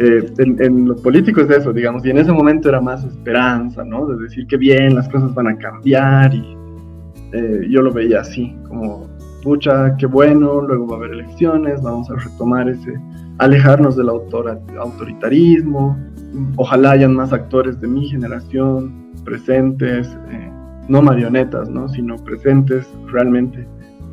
Eh, 0.00 0.32
en, 0.38 0.86
los 0.86 1.00
políticos 1.00 1.50
es 1.50 1.58
eso, 1.58 1.72
digamos, 1.72 2.06
y 2.06 2.10
en 2.10 2.18
ese 2.18 2.30
momento 2.30 2.68
era 2.68 2.80
más 2.80 3.04
esperanza, 3.04 3.82
¿no? 3.84 4.06
De 4.06 4.16
decir 4.22 4.46
que 4.46 4.56
bien, 4.56 4.94
las 4.94 5.08
cosas 5.08 5.34
van 5.34 5.48
a 5.48 5.58
cambiar 5.58 6.32
y 6.32 6.56
eh, 7.32 7.66
yo 7.68 7.82
lo 7.82 7.92
veía 7.92 8.20
así, 8.20 8.56
como, 8.68 9.08
pucha, 9.42 9.96
qué 9.96 10.06
bueno, 10.06 10.60
luego 10.60 10.86
va 10.86 10.94
a 10.94 10.98
haber 10.98 11.14
elecciones, 11.14 11.82
vamos 11.82 12.08
a 12.10 12.14
retomar 12.14 12.68
ese, 12.68 12.94
alejarnos 13.38 13.96
del 13.96 14.08
autoritarismo, 14.08 15.98
ojalá 16.54 16.92
hayan 16.92 17.14
más 17.14 17.32
actores 17.32 17.80
de 17.80 17.88
mi 17.88 18.08
generación 18.08 19.12
presentes, 19.24 20.06
eh, 20.30 20.50
no 20.88 21.02
marionetas, 21.02 21.68
¿no? 21.68 21.88
Sino 21.88 22.14
presentes 22.18 22.88
realmente 23.08 23.66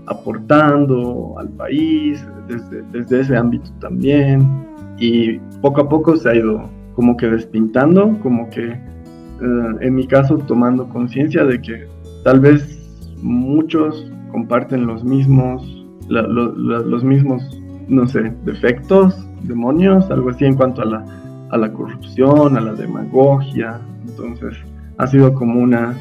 aportando 0.07 1.35
al 1.37 1.49
país 1.49 2.25
desde, 2.47 2.81
desde 2.91 3.21
ese 3.21 3.37
ámbito 3.37 3.69
también 3.79 4.64
y 4.97 5.39
poco 5.61 5.81
a 5.81 5.89
poco 5.89 6.15
se 6.15 6.29
ha 6.29 6.35
ido 6.35 6.69
como 6.95 7.17
que 7.17 7.27
despintando, 7.27 8.17
como 8.21 8.49
que 8.49 8.69
eh, 8.71 9.75
en 9.81 9.95
mi 9.95 10.07
caso 10.07 10.37
tomando 10.37 10.87
conciencia 10.89 11.43
de 11.43 11.61
que 11.61 11.87
tal 12.23 12.39
vez 12.39 12.79
muchos 13.21 14.11
comparten 14.31 14.85
los 14.87 15.03
mismos, 15.03 15.85
los 16.07 17.03
mismos, 17.03 17.61
no 17.87 18.07
sé, 18.07 18.33
defectos, 18.45 19.27
demonios, 19.43 20.09
algo 20.11 20.29
así 20.29 20.45
en 20.45 20.55
cuanto 20.55 20.81
a 20.81 20.85
la, 20.85 21.05
a 21.51 21.57
la 21.57 21.71
corrupción, 21.71 22.57
a 22.57 22.61
la 22.61 22.73
demagogia. 22.73 23.79
Entonces 24.07 24.55
ha 24.97 25.07
sido 25.07 25.33
como 25.33 25.59
una 25.59 25.95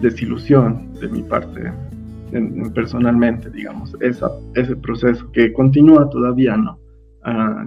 desilusión 0.00 0.92
de 1.00 1.08
mi 1.08 1.22
parte 1.22 1.72
personalmente, 2.74 3.50
digamos, 3.50 3.96
esa, 4.00 4.30
ese 4.54 4.76
proceso 4.76 5.30
que 5.32 5.52
continúa 5.52 6.08
todavía, 6.10 6.56
¿no? 6.56 6.78
Ah, 7.30 7.66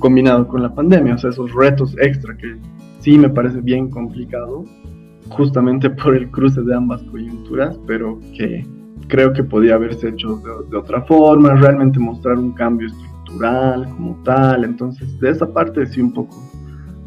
combinado 0.00 0.48
con 0.48 0.62
la 0.62 0.74
pandemia, 0.74 1.16
o 1.16 1.18
sea, 1.18 1.28
esos 1.28 1.52
retos 1.52 1.94
extra 2.00 2.34
que 2.34 2.56
sí 3.00 3.18
me 3.18 3.28
parece 3.28 3.60
bien 3.60 3.90
complicado, 3.90 4.64
justamente 5.28 5.90
por 5.90 6.16
el 6.16 6.30
cruce 6.30 6.62
de 6.62 6.74
ambas 6.74 7.02
coyunturas, 7.02 7.78
pero 7.86 8.18
que 8.34 8.66
creo 9.08 9.34
que 9.34 9.44
podía 9.44 9.74
haberse 9.74 10.08
hecho 10.08 10.40
de, 10.70 10.76
otra 10.76 11.02
forma, 11.02 11.54
realmente 11.56 11.98
mostrar 11.98 12.38
un 12.38 12.52
cambio 12.52 12.86
estructural 12.86 13.86
como 13.90 14.18
tal, 14.24 14.64
entonces 14.64 15.20
de 15.20 15.30
esa 15.30 15.46
parte 15.52 15.84
sí 15.84 16.00
un 16.00 16.14
poco, 16.14 16.42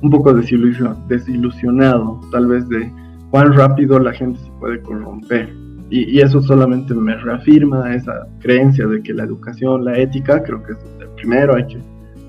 un 0.04 0.12
poco 0.12 0.36
desilusionado, 0.36 2.20
tal 2.32 2.46
vez 2.46 2.70
de 2.70 2.92
cuán 3.32 3.54
rápido 3.54 3.98
la 3.98 4.14
gente 4.14 4.40
se 4.40 4.52
puede 4.60 4.80
corromper. 4.84 5.52
Y, 5.90 6.18
y, 6.18 6.22
eso 6.22 6.42
solamente 6.42 6.94
me 6.94 7.18
reafirma 7.18 7.94
esa 7.94 8.14
creencia 8.40 8.88
de 8.88 9.02
que 9.02 9.14
la 9.14 9.24
educación, 9.24 9.84
la 9.84 9.98
ética, 9.98 10.42
creo 10.42 10.64
que 10.64 10.72
es 10.72 11.01
primero 11.22 11.56
hay 11.56 11.66
que, 11.68 11.78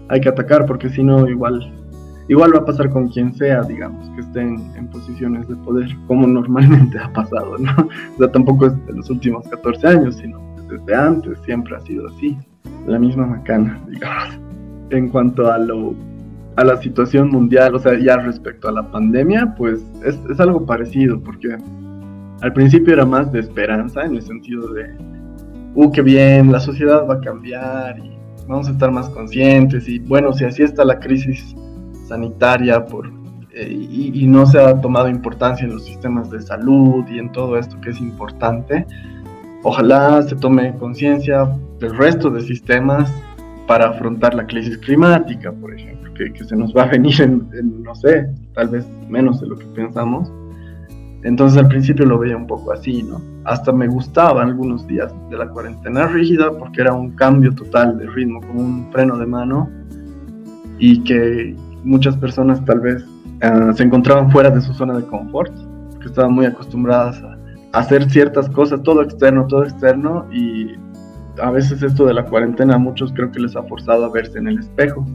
hay 0.09 0.21
que 0.21 0.29
atacar, 0.29 0.67
porque 0.67 0.89
si 0.91 1.03
no, 1.03 1.29
igual, 1.29 1.73
igual 2.29 2.55
va 2.55 2.59
a 2.59 2.65
pasar 2.65 2.91
con 2.91 3.09
quien 3.09 3.33
sea, 3.35 3.63
digamos, 3.63 4.09
que 4.11 4.21
estén 4.21 4.63
en 4.77 4.89
posiciones 4.89 5.49
de 5.49 5.57
poder, 5.57 5.89
como 6.07 6.27
normalmente 6.27 6.99
ha 7.03 7.13
pasado, 7.13 7.57
¿no? 7.59 7.73
O 8.15 8.19
sea, 8.19 8.31
tampoco 8.31 8.67
es 8.67 8.87
de 8.87 8.93
los 8.93 9.11
últimos 9.11 9.49
14 9.49 9.87
años, 9.89 10.17
sino 10.17 10.41
desde 10.69 10.95
antes, 10.95 11.39
siempre 11.45 11.77
ha 11.77 11.81
sido 11.81 12.09
así, 12.09 12.37
la 12.87 12.99
misma 12.99 13.27
macana, 13.27 13.81
digamos. 13.89 14.39
En 14.91 15.09
cuanto 15.09 15.51
a 15.51 15.59
lo 15.59 15.95
a 16.57 16.65
la 16.65 16.77
situación 16.77 17.31
mundial, 17.31 17.75
o 17.75 17.79
sea, 17.79 17.99
ya 17.99 18.19
respecto 18.19 18.69
a 18.69 18.73
la 18.73 18.83
pandemia, 18.91 19.55
pues 19.57 19.81
es, 20.05 20.19
es 20.31 20.39
algo 20.39 20.67
parecido, 20.67 21.19
porque 21.19 21.57
al 22.43 22.53
principio 22.53 22.93
era 22.93 23.07
más 23.07 23.33
de 23.33 23.41
esperanza, 23.41 24.05
en 24.05 24.17
el 24.17 24.23
sentido 24.23 24.71
de, 24.75 24.95
uh, 25.75 25.91
qué 25.93 26.03
bien, 26.03 26.53
la 26.53 26.61
sociedad 26.61 27.09
va 27.09 27.15
a 27.15 27.21
cambiar 27.21 27.99
y 28.01 28.22
vamos 28.47 28.69
a 28.69 28.73
estar 28.73 28.91
más 28.91 29.09
conscientes 29.11 29.89
y 29.89 29.99
bueno, 29.99 30.33
si 30.33 30.45
así 30.45 30.63
está 30.63 30.85
la 30.85 30.99
crisis 30.99 31.55
sanitaria 32.07 32.85
por, 32.85 33.11
eh, 33.55 33.71
y, 33.71 34.27
no 34.27 34.47
se 34.47 34.59
ha 34.59 34.81
tomado 34.81 35.09
importancia 35.09 35.65
en 35.65 35.75
los 35.75 35.85
sistemas 35.85 36.31
de 36.31 36.41
salud 36.41 37.05
y 37.09 37.19
en 37.19 37.31
todo 37.33 37.59
esto 37.59 37.81
que 37.81 37.91
es 37.91 38.01
importante, 38.01 38.87
ojalá 39.63 40.23
se 40.23 40.37
tome 40.37 40.75
conciencia 40.79 41.49
del 41.79 41.97
resto 41.97 42.31
de 42.31 42.41
sistemas 42.41 43.13
para 43.67 43.91
afrontar 43.91 44.35
la 44.35 44.47
crisis 44.47 44.79
climática, 44.79 45.53
por 45.53 45.75
ejemplo, 45.75 46.13
que, 46.15 46.33
que 46.33 46.45
se 46.45 46.57
nos 46.57 46.75
va 46.75 46.85
a 46.85 46.87
venir 46.87 47.21
en, 47.21 47.83
no 47.83 47.95
sé, 47.95 48.29
tal 48.55 48.69
vez 48.69 48.87
menos 49.09 49.41
de 49.41 49.47
lo 49.47 49.57
que 49.57 49.67
pensamos. 49.67 50.31
Entonces 51.23 51.59
al 51.59 51.69
principio 51.69 52.05
lo 52.05 52.19
veía 52.19 52.37
un 52.37 52.47
poco 52.47 52.73
así, 52.73 53.03
¿no? 53.03 53.32
Hasta 53.45 53.73
me 53.73 53.89
gustaban 53.89 54.49
algunos 54.49 54.87
días 54.87 55.13
de 55.31 55.37
la 55.37 55.49
cuarentena 55.49 56.07
rígida 56.07 56.51
porque 56.59 56.83
era 56.83 56.93
un 56.93 57.11
cambio 57.13 57.55
total 57.55 57.99
de 57.99 58.07
ritmo, 58.07 58.41
como 58.41 58.61
un 58.61 58.93
freno 58.93 59.19
de 59.19 59.27
mano 59.27 59.69
y 60.79 61.03
que 61.03 61.57
muchas 61.85 62.17
personas 62.17 62.65
tal 62.65 62.81
vez 62.81 63.05
eh, 63.41 63.73
se 63.75 63.83
encontraban 63.83 64.31
fuera 64.31 64.51
de 64.51 64.61
su 64.61 64.73
zona 64.75 64.97
de 64.97 65.05
confort, 65.07 65.53
que 66.01 66.07
estaban 66.07 66.33
muy 66.33 66.47
acostumbradas 66.47 67.23
a, 67.23 67.39
hacer 67.73 68.09
ciertas 68.11 68.51
cosas, 68.51 68.83
todo 68.83 69.03
externo, 69.03 69.47
todo 69.47 69.65
externo 69.65 70.27
y 70.31 70.73
a 71.41 71.51
veces 71.51 71.83
esto 71.83 72.05
de 72.05 72.13
la 72.13 72.25
cuarentena 72.27 72.75
a 72.75 72.79
muchos 72.79 73.13
creo 73.15 73.33
que 73.33 73.41
les 73.41 73.57
ha 73.57 73.63
forzado 73.63 74.05
a 74.05 74.11
verse 74.11 74.39
en 74.39 74.49
el 74.49 74.59
espejo 74.59 75.07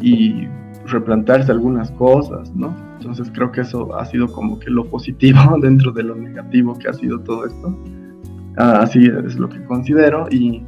y 0.00 0.48
replantearse 0.86 1.52
algunas 1.52 1.90
cosas, 1.92 2.50
¿no? 2.54 2.74
Entonces 2.98 3.30
creo 3.32 3.52
que 3.52 3.60
eso 3.60 3.96
ha 3.96 4.04
sido 4.06 4.26
como 4.26 4.58
que 4.58 4.70
lo 4.70 4.84
positivo 4.86 5.38
dentro 5.62 5.92
de 5.92 6.02
lo 6.02 6.16
negativo 6.16 6.76
que 6.76 6.88
ha 6.88 6.92
sido 6.92 7.20
todo 7.20 7.46
esto. 7.46 7.78
Ah, 8.56 8.80
así 8.82 9.04
es 9.04 9.36
lo 9.36 9.48
que 9.48 9.64
considero. 9.64 10.26
Y 10.30 10.64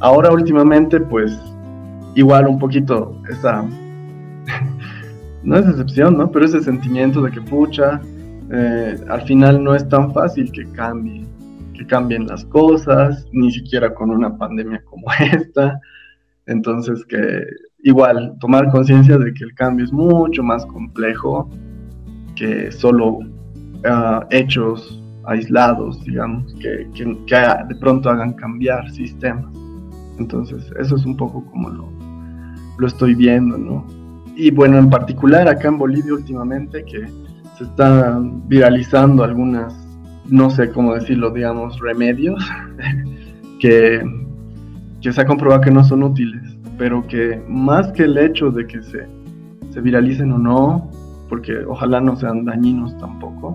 ahora 0.00 0.32
últimamente, 0.32 1.00
pues 1.00 1.38
igual 2.16 2.48
un 2.48 2.58
poquito 2.58 3.22
esa, 3.30 3.64
no 5.44 5.56
es 5.56 5.68
excepción, 5.68 6.18
¿no? 6.18 6.30
Pero 6.32 6.44
ese 6.44 6.60
sentimiento 6.60 7.22
de 7.22 7.30
que 7.30 7.40
pucha, 7.40 8.00
eh, 8.50 8.98
al 9.08 9.22
final 9.22 9.62
no 9.62 9.76
es 9.76 9.88
tan 9.88 10.12
fácil 10.12 10.50
que 10.50 10.66
cambie, 10.72 11.24
que 11.74 11.86
cambien 11.86 12.26
las 12.26 12.44
cosas, 12.46 13.24
ni 13.32 13.52
siquiera 13.52 13.94
con 13.94 14.10
una 14.10 14.36
pandemia 14.36 14.82
como 14.84 15.06
esta. 15.32 15.80
Entonces 16.46 17.04
que 17.04 17.44
igual 17.82 18.34
tomar 18.40 18.70
conciencia 18.70 19.16
de 19.18 19.32
que 19.32 19.44
el 19.44 19.54
cambio 19.54 19.84
es 19.84 19.92
mucho 19.92 20.42
más 20.42 20.66
complejo 20.66 21.48
que 22.36 22.70
solo 22.72 23.18
ah, 23.84 24.26
hechos 24.30 25.02
aislados, 25.24 26.02
digamos, 26.04 26.54
que, 26.54 26.88
que, 26.94 27.04
de 27.04 27.74
pronto 27.76 28.10
hagan 28.10 28.32
cambiar 28.34 28.90
sistemas. 28.90 29.54
Entonces, 30.18 30.70
eso 30.78 30.96
es 30.96 31.04
un 31.04 31.16
poco 31.16 31.44
como 31.46 31.68
lo, 31.70 31.88
lo 32.78 32.86
estoy 32.86 33.14
viendo, 33.14 33.56
¿no? 33.56 33.86
Y 34.36 34.50
bueno, 34.50 34.78
en 34.78 34.88
particular 34.88 35.48
acá 35.48 35.68
en 35.68 35.78
Bolivia 35.78 36.14
últimamente 36.14 36.84
que 36.84 37.06
se 37.58 37.64
están 37.64 38.48
viralizando 38.48 39.22
algunas, 39.22 39.74
no 40.26 40.50
sé 40.50 40.70
cómo 40.70 40.94
decirlo, 40.94 41.30
digamos, 41.30 41.78
remedios 41.80 42.42
que, 43.60 44.02
que 45.00 45.12
se 45.12 45.20
ha 45.20 45.26
comprobado 45.26 45.60
que 45.60 45.70
no 45.70 45.84
son 45.84 46.02
útiles 46.02 46.59
pero 46.80 47.06
que 47.06 47.38
más 47.46 47.92
que 47.92 48.04
el 48.04 48.16
hecho 48.16 48.50
de 48.50 48.66
que 48.66 48.82
se, 48.82 49.06
se 49.68 49.80
viralicen 49.82 50.32
o 50.32 50.38
no, 50.38 50.90
porque 51.28 51.58
ojalá 51.68 52.00
no 52.00 52.16
sean 52.16 52.46
dañinos 52.46 52.96
tampoco, 52.96 53.54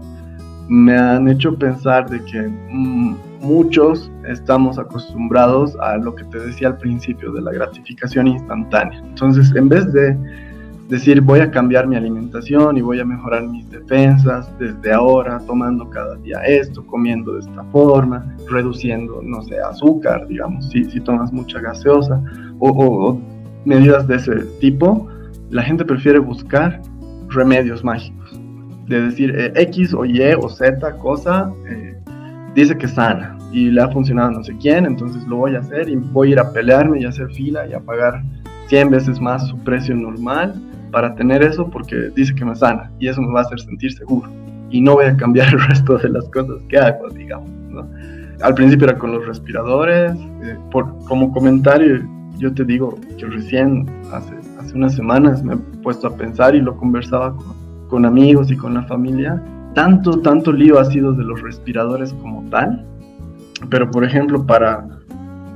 me 0.70 0.96
han 0.96 1.28
hecho 1.28 1.58
pensar 1.58 2.08
de 2.08 2.24
que 2.26 2.44
mm, 2.44 3.16
muchos 3.42 4.12
estamos 4.28 4.78
acostumbrados 4.78 5.76
a 5.78 5.98
lo 5.98 6.14
que 6.14 6.24
te 6.26 6.38
decía 6.38 6.68
al 6.68 6.78
principio 6.78 7.32
de 7.32 7.42
la 7.42 7.52
gratificación 7.52 8.28
instantánea. 8.28 9.00
Entonces, 9.00 9.52
en 9.56 9.70
vez 9.70 9.92
de 9.92 10.16
decir 10.90 11.22
voy 11.22 11.40
a 11.40 11.50
cambiar 11.50 11.88
mi 11.88 11.96
alimentación 11.96 12.78
y 12.78 12.82
voy 12.82 13.00
a 13.00 13.06
mejorar 13.06 13.48
mis 13.48 13.70
defensas 13.70 14.48
desde 14.60 14.94
ahora, 14.94 15.40
tomando 15.48 15.90
cada 15.90 16.16
día 16.18 16.40
esto, 16.46 16.86
comiendo 16.86 17.34
de 17.34 17.40
esta 17.40 17.64
forma, 17.66 18.36
reduciendo, 18.50 19.22
no 19.24 19.42
sé, 19.44 19.60
azúcar, 19.60 20.28
digamos, 20.28 20.70
si, 20.70 20.84
si 20.86 21.00
tomas 21.00 21.32
mucha 21.34 21.60
gaseosa 21.60 22.22
o, 22.60 23.20
medidas 23.66 24.08
de 24.08 24.16
ese 24.16 24.36
tipo, 24.60 25.08
la 25.50 25.64
gente 25.64 25.84
prefiere 25.84 26.20
buscar 26.20 26.82
remedios 27.30 27.84
mágicos. 27.84 28.40
De 28.88 29.02
decir 29.02 29.34
eh, 29.36 29.52
X 29.56 29.96
o 29.96 30.06
Y 30.06 30.22
o 30.40 30.48
Z 30.48 30.98
cosa 30.98 31.52
eh, 31.68 31.98
dice 32.54 32.78
que 32.78 32.88
sana 32.88 33.36
y 33.52 33.72
le 33.72 33.82
ha 33.82 33.90
funcionado 33.90 34.30
a 34.30 34.32
no 34.34 34.44
sé 34.44 34.56
quién, 34.62 34.86
entonces 34.86 35.26
lo 35.28 35.38
voy 35.38 35.56
a 35.56 35.60
hacer 35.60 35.90
y 35.90 35.96
voy 35.96 36.30
a 36.30 36.32
ir 36.34 36.40
a 36.40 36.52
pelearme 36.52 37.02
y 37.02 37.06
a 37.06 37.10
hacer 37.10 37.32
fila 37.32 37.66
y 37.66 37.74
a 37.74 37.80
pagar 37.80 38.22
100 38.68 38.92
veces 38.92 39.20
más 39.20 39.48
su 39.48 39.58
precio 39.58 39.96
normal 39.96 40.54
para 40.96 41.14
tener 41.14 41.44
eso 41.44 41.70
porque 41.70 42.10
dice 42.16 42.34
que 42.34 42.46
me 42.46 42.56
sana 42.56 42.90
y 43.00 43.10
eso 43.10 43.22
me 43.22 43.34
va 43.34 43.42
a 43.42 43.44
hacer 43.44 43.60
sentir 43.60 43.92
seguro 43.92 44.32
y 44.70 44.80
no 44.80 44.94
voy 44.94 45.08
a 45.08 45.18
cambiar 45.18 45.50
el 45.54 45.60
resto 45.68 45.98
de 45.98 46.08
las 46.08 46.24
cosas 46.30 46.56
que 46.70 46.78
hago, 46.78 47.10
digamos. 47.10 47.50
Al 48.42 48.54
principio 48.54 48.88
era 48.88 48.98
con 48.98 49.12
los 49.12 49.28
respiradores, 49.28 50.14
eh, 50.14 50.58
por, 50.72 50.98
como 51.06 51.34
comentario 51.34 52.02
yo 52.38 52.54
te 52.54 52.64
digo 52.64 52.98
que 53.18 53.26
recién 53.26 53.86
hace, 54.14 54.36
unas 54.74 54.96
semanas 54.96 55.44
me 55.44 55.56
he 55.56 55.58
puesto 55.84 56.08
a 56.08 56.16
pensar 56.16 56.56
y 56.56 56.62
lo 56.62 56.78
conversaba 56.78 57.36
con, 57.36 57.56
con 57.90 58.06
amigos 58.06 58.50
y 58.50 58.56
con 58.56 58.76
la 58.76 58.84
familia. 58.84 59.44
Tanto, 59.74 60.22
tanto 60.22 60.54
lío 60.54 60.80
ha 60.80 60.86
sido 60.86 61.12
de 61.12 61.26
los 61.26 61.42
respiradores 61.42 62.14
como 62.14 62.42
tal, 62.50 62.86
pero 63.70 63.92
por 63.92 64.06
ejemplo 64.06 64.46
para, 64.46 64.88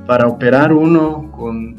para 0.06 0.26
operar 0.26 0.74
uno 0.74 1.32
con, 1.32 1.76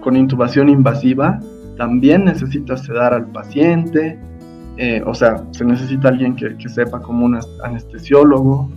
con 0.00 0.16
intubación 0.16 0.68
invasiva, 0.68 1.38
también 1.78 2.24
necesita 2.24 2.76
sedar 2.76 3.14
al 3.14 3.26
paciente, 3.26 4.18
eh, 4.76 5.00
o 5.06 5.14
sea, 5.14 5.44
se 5.52 5.64
necesita 5.64 6.08
alguien 6.08 6.34
que, 6.34 6.68
sepa 6.68 7.00
como 7.00 7.24
un 7.24 7.38
anestesiólogo, 7.64 8.68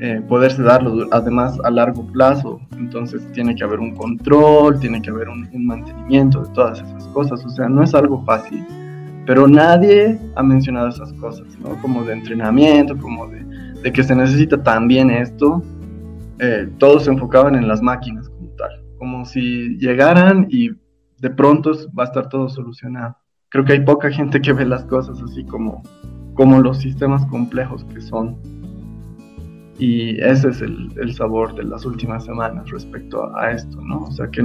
eh, 0.00 0.20
poder 0.28 0.52
sedarlo 0.52 1.08
además 1.12 1.58
a 1.64 1.70
largo 1.70 2.06
plazo, 2.12 2.60
entonces 2.78 3.26
tiene 3.32 3.54
que 3.54 3.64
haber 3.64 3.80
un 3.80 3.94
control, 3.94 4.78
tiene 4.78 5.00
que 5.00 5.08
haber 5.08 5.30
un, 5.30 5.48
mantenimiento 5.66 6.42
de 6.42 6.52
todas 6.52 6.82
esas 6.82 7.06
cosas, 7.08 7.42
o 7.44 7.48
sea, 7.48 7.68
no 7.70 7.82
es 7.82 7.94
algo 7.94 8.22
fácil, 8.24 8.62
pero 9.24 9.48
nadie 9.48 10.18
ha 10.34 10.42
mencionado 10.42 10.88
esas 10.88 11.14
cosas, 11.14 11.46
¿no? 11.58 11.70
Como 11.80 12.04
de 12.04 12.12
entrenamiento, 12.12 12.96
como 12.98 13.26
de, 13.28 13.92
que 13.92 14.04
se 14.04 14.14
necesita 14.14 14.62
también 14.62 15.10
esto, 15.10 15.62
eh, 16.38 16.68
todos 16.76 17.04
se 17.04 17.12
enfocaban 17.12 17.54
en 17.54 17.66
las 17.66 17.80
máquinas 17.80 18.28
como 18.28 18.50
tal, 18.50 18.82
como 18.98 19.24
si 19.24 19.78
llegaran 19.78 20.46
y 20.50 20.70
de 21.18 21.30
pronto 21.30 21.72
va 21.98 22.04
a 22.04 22.06
estar 22.06 22.28
todo 22.28 22.48
solucionado. 22.48 23.16
Creo 23.48 23.64
que 23.64 23.72
hay 23.74 23.80
poca 23.80 24.10
gente 24.10 24.40
que 24.40 24.52
ve 24.52 24.66
las 24.66 24.84
cosas 24.84 25.20
así 25.22 25.44
como, 25.44 25.82
como 26.34 26.60
los 26.60 26.78
sistemas 26.78 27.24
complejos 27.26 27.84
que 27.84 28.00
son. 28.00 28.36
Y 29.78 30.20
ese 30.20 30.48
es 30.48 30.62
el, 30.62 31.14
sabor 31.14 31.54
de 31.54 31.64
las 31.64 31.84
últimas 31.84 32.24
semanas 32.24 32.70
respecto 32.70 33.36
a, 33.36 33.50
esto, 33.50 33.80
¿no? 33.82 34.04
O 34.04 34.10
sea 34.10 34.28
que 34.30 34.42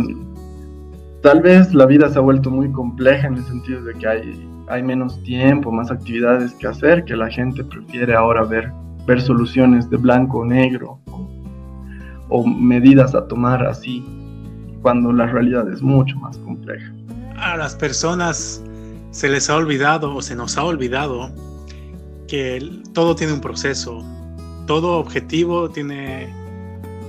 tal 1.22 1.42
vez 1.42 1.74
la 1.74 1.86
vida 1.86 2.10
se 2.10 2.20
ha 2.20 2.22
vuelto 2.22 2.50
muy 2.52 2.72
compleja 2.72 3.28
en 3.28 3.36
el 3.36 3.44
sentido 3.44 3.82
de 3.84 3.94
que 3.94 4.08
hay, 4.08 4.50
hay 4.68 4.84
menos 4.84 5.22
tiempo, 5.24 5.72
más 5.72 5.90
actividades 5.90 6.54
que 6.54 6.68
hacer, 6.68 7.06
que 7.06 7.16
la 7.16 7.30
gente 7.30 7.64
prefiere 7.64 8.14
ahora 8.14 8.44
ver, 8.44 8.72
ver 9.08 9.22
soluciones 9.22 9.90
de 9.90 9.98
blanco 9.98 10.40
o 10.40 10.46
negro 10.46 11.00
o 12.28 12.46
medidas 12.46 13.16
a 13.16 13.28
tomar 13.28 13.66
así 13.66 14.06
cuando 14.82 15.12
la 15.12 15.28
realidad 15.28 15.72
es 15.72 15.82
mucho 15.82 16.16
más 16.18 16.38
compleja. 16.40 16.92
A 17.38 17.58
las 17.58 17.76
personas 17.76 18.62
se 19.12 19.30
les 19.30 19.50
ha 19.50 19.56
olvidado 19.56 20.16
o 20.16 20.22
se 20.22 20.36
nos 20.36 20.58
ha 20.58 20.64
olvidado 20.64 21.32
que 22.28 22.82
todo 22.94 23.16
tiene 23.16 23.34
un 23.34 23.42
proceso, 23.42 24.04
todo 24.68 24.98
objetivo 25.00 25.70
tiene, 25.70 26.34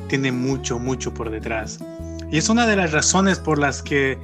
tiene 0.08 0.32
mucho, 0.32 0.78
mucho 0.78 1.14
por 1.14 1.30
detrás. 1.30 1.78
Y 2.30 2.38
es 2.38 2.48
una 2.48 2.66
de 2.66 2.76
las 2.76 2.92
razones 2.92 3.38
por 3.38 3.58
las 3.58 3.82
que, 3.82 4.18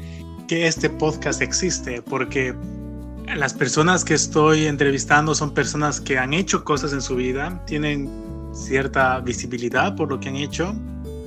que 0.48 0.66
este 0.66 0.90
podcast 0.90 1.40
existe, 1.42 2.02
porque 2.02 2.54
las 3.36 3.54
personas 3.54 4.04
que 4.04 4.14
estoy 4.14 4.66
entrevistando 4.66 5.34
son 5.34 5.52
personas 5.52 6.00
que 6.00 6.18
han 6.18 6.32
hecho 6.32 6.64
cosas 6.64 6.92
en 6.92 7.02
su 7.02 7.16
vida, 7.16 7.62
tienen 7.66 8.10
cierta 8.52 9.20
visibilidad 9.20 9.94
por 9.94 10.08
lo 10.08 10.18
que 10.18 10.30
han 10.30 10.36
hecho 10.36 10.74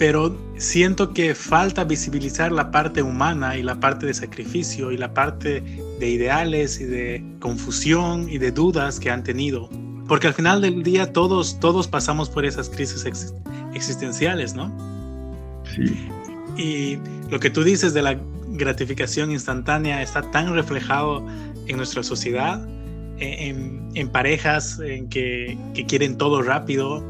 pero 0.01 0.35
siento 0.57 1.13
que 1.13 1.35
falta 1.35 1.83
visibilizar 1.83 2.51
la 2.51 2.71
parte 2.71 3.03
humana 3.03 3.55
y 3.55 3.61
la 3.61 3.79
parte 3.79 4.07
de 4.07 4.15
sacrificio 4.15 4.91
y 4.91 4.97
la 4.97 5.13
parte 5.13 5.61
de 5.99 6.09
ideales 6.09 6.81
y 6.81 6.85
de 6.85 7.23
confusión 7.39 8.27
y 8.27 8.39
de 8.39 8.49
dudas 8.49 8.99
que 8.99 9.11
han 9.11 9.23
tenido. 9.23 9.69
Porque 10.07 10.25
al 10.25 10.33
final 10.33 10.59
del 10.59 10.81
día 10.81 11.13
todos, 11.13 11.59
todos 11.59 11.87
pasamos 11.87 12.31
por 12.31 12.45
esas 12.45 12.67
crisis 12.67 13.05
existenciales, 13.75 14.55
¿no? 14.55 14.75
Sí. 15.75 16.09
Y 16.57 16.97
lo 17.29 17.39
que 17.39 17.51
tú 17.51 17.63
dices 17.63 17.93
de 17.93 18.01
la 18.01 18.19
gratificación 18.47 19.29
instantánea 19.29 20.01
está 20.01 20.23
tan 20.31 20.51
reflejado 20.55 21.23
en 21.67 21.77
nuestra 21.77 22.01
sociedad, 22.01 22.67
en, 23.19 23.87
en 23.93 24.09
parejas 24.09 24.79
en 24.79 25.09
que, 25.09 25.59
que 25.75 25.85
quieren 25.85 26.17
todo 26.17 26.41
rápido, 26.41 27.05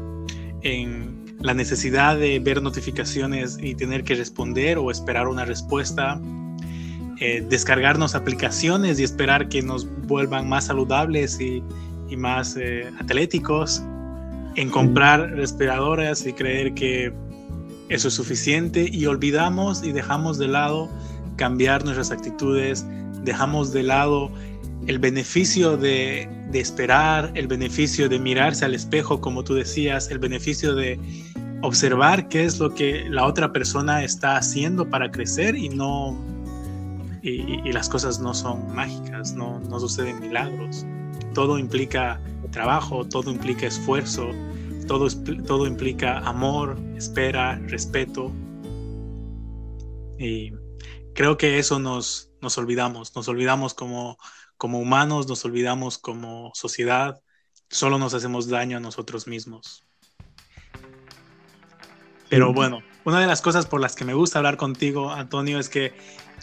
en 0.60 1.21
la 1.42 1.54
necesidad 1.54 2.16
de 2.16 2.38
ver 2.38 2.62
notificaciones 2.62 3.58
y 3.60 3.74
tener 3.74 4.04
que 4.04 4.14
responder 4.14 4.78
o 4.78 4.90
esperar 4.90 5.26
una 5.26 5.44
respuesta, 5.44 6.20
eh, 7.20 7.44
descargarnos 7.48 8.14
aplicaciones 8.14 9.00
y 9.00 9.04
esperar 9.04 9.48
que 9.48 9.62
nos 9.62 9.86
vuelvan 10.06 10.48
más 10.48 10.66
saludables 10.66 11.40
y, 11.40 11.62
más 12.16 12.58
eh, 12.60 12.90
atléticos, 13.00 13.82
en 14.56 14.68
comprar 14.68 15.30
respiradoras 15.30 16.26
y 16.26 16.34
creer 16.34 16.74
que 16.74 17.10
eso 17.88 18.08
es 18.08 18.14
suficiente 18.14 18.86
y 18.92 19.06
olvidamos 19.06 19.82
y 19.82 19.92
dejamos 19.92 20.36
de 20.36 20.48
lado 20.48 20.90
cambiar 21.36 21.84
nuestras 21.84 22.10
actitudes, 22.10 22.84
dejamos 23.24 23.72
de 23.72 23.82
lado 23.82 24.30
el 24.86 24.98
beneficio 24.98 25.78
de, 25.78 26.28
de, 26.50 26.60
esperar, 26.60 27.32
el 27.34 27.46
beneficio 27.46 28.10
de 28.10 28.18
mirarse 28.18 28.66
al 28.66 28.74
espejo, 28.74 29.22
como 29.22 29.42
tú 29.42 29.54
decías, 29.54 30.10
el 30.10 30.18
beneficio 30.18 30.74
de 30.74 31.00
observar 31.62 32.28
qué 32.28 32.44
es 32.44 32.58
lo 32.58 32.74
que 32.74 33.08
la 33.08 33.26
otra 33.26 33.52
persona 33.52 34.04
está 34.04 34.36
haciendo 34.36 34.90
para 34.90 35.10
crecer 35.10 35.56
y 35.56 35.68
no 35.68 36.18
y, 37.22 37.72
las 37.72 37.88
cosas 37.88 38.18
no 38.18 38.34
son 38.34 38.74
mágicas, 38.74 39.34
no, 39.34 39.60
no 39.60 39.78
suceden 39.78 40.20
milagros. 40.20 40.84
Todo 41.34 41.58
implica 41.58 42.20
trabajo, 42.50 43.06
todo 43.06 43.30
implica 43.30 43.66
esfuerzo, 43.66 44.28
todo, 44.86 45.08
todo 45.46 45.66
implica 45.66 46.18
amor, 46.18 46.78
espera, 46.96 47.56
respeto. 47.66 48.32
Y 50.18 50.52
creo 51.14 51.36
que 51.36 51.58
eso 51.58 51.78
nos, 51.78 52.30
nos 52.40 52.58
olvidamos, 52.58 53.14
nos 53.14 53.28
olvidamos 53.28 53.72
como, 53.74 54.18
como 54.56 54.80
humanos, 54.80 55.28
nos 55.28 55.44
olvidamos 55.44 55.98
como 55.98 56.50
sociedad, 56.54 57.22
solo 57.70 57.98
nos 57.98 58.14
hacemos 58.14 58.48
daño 58.48 58.78
a 58.78 58.80
nosotros 58.80 59.26
mismos. 59.26 59.84
Pero 62.32 62.54
bueno, 62.54 62.82
una 63.04 63.20
de 63.20 63.26
las 63.26 63.42
cosas 63.42 63.66
por 63.66 63.78
las 63.82 63.94
que 63.94 64.06
me 64.06 64.14
gusta 64.14 64.38
hablar 64.38 64.56
contigo, 64.56 65.12
Antonio, 65.12 65.58
es 65.58 65.68
que 65.68 65.92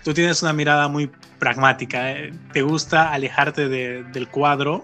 tú 0.03 0.13
tienes 0.13 0.43
una 0.43 0.53
mirada 0.53 0.87
muy 0.87 1.09
pragmática. 1.39 2.11
¿eh? 2.11 2.31
Te 2.53 2.61
gusta 2.61 3.11
alejarte 3.11 3.67
del 3.67 4.27
cuadro 4.27 4.83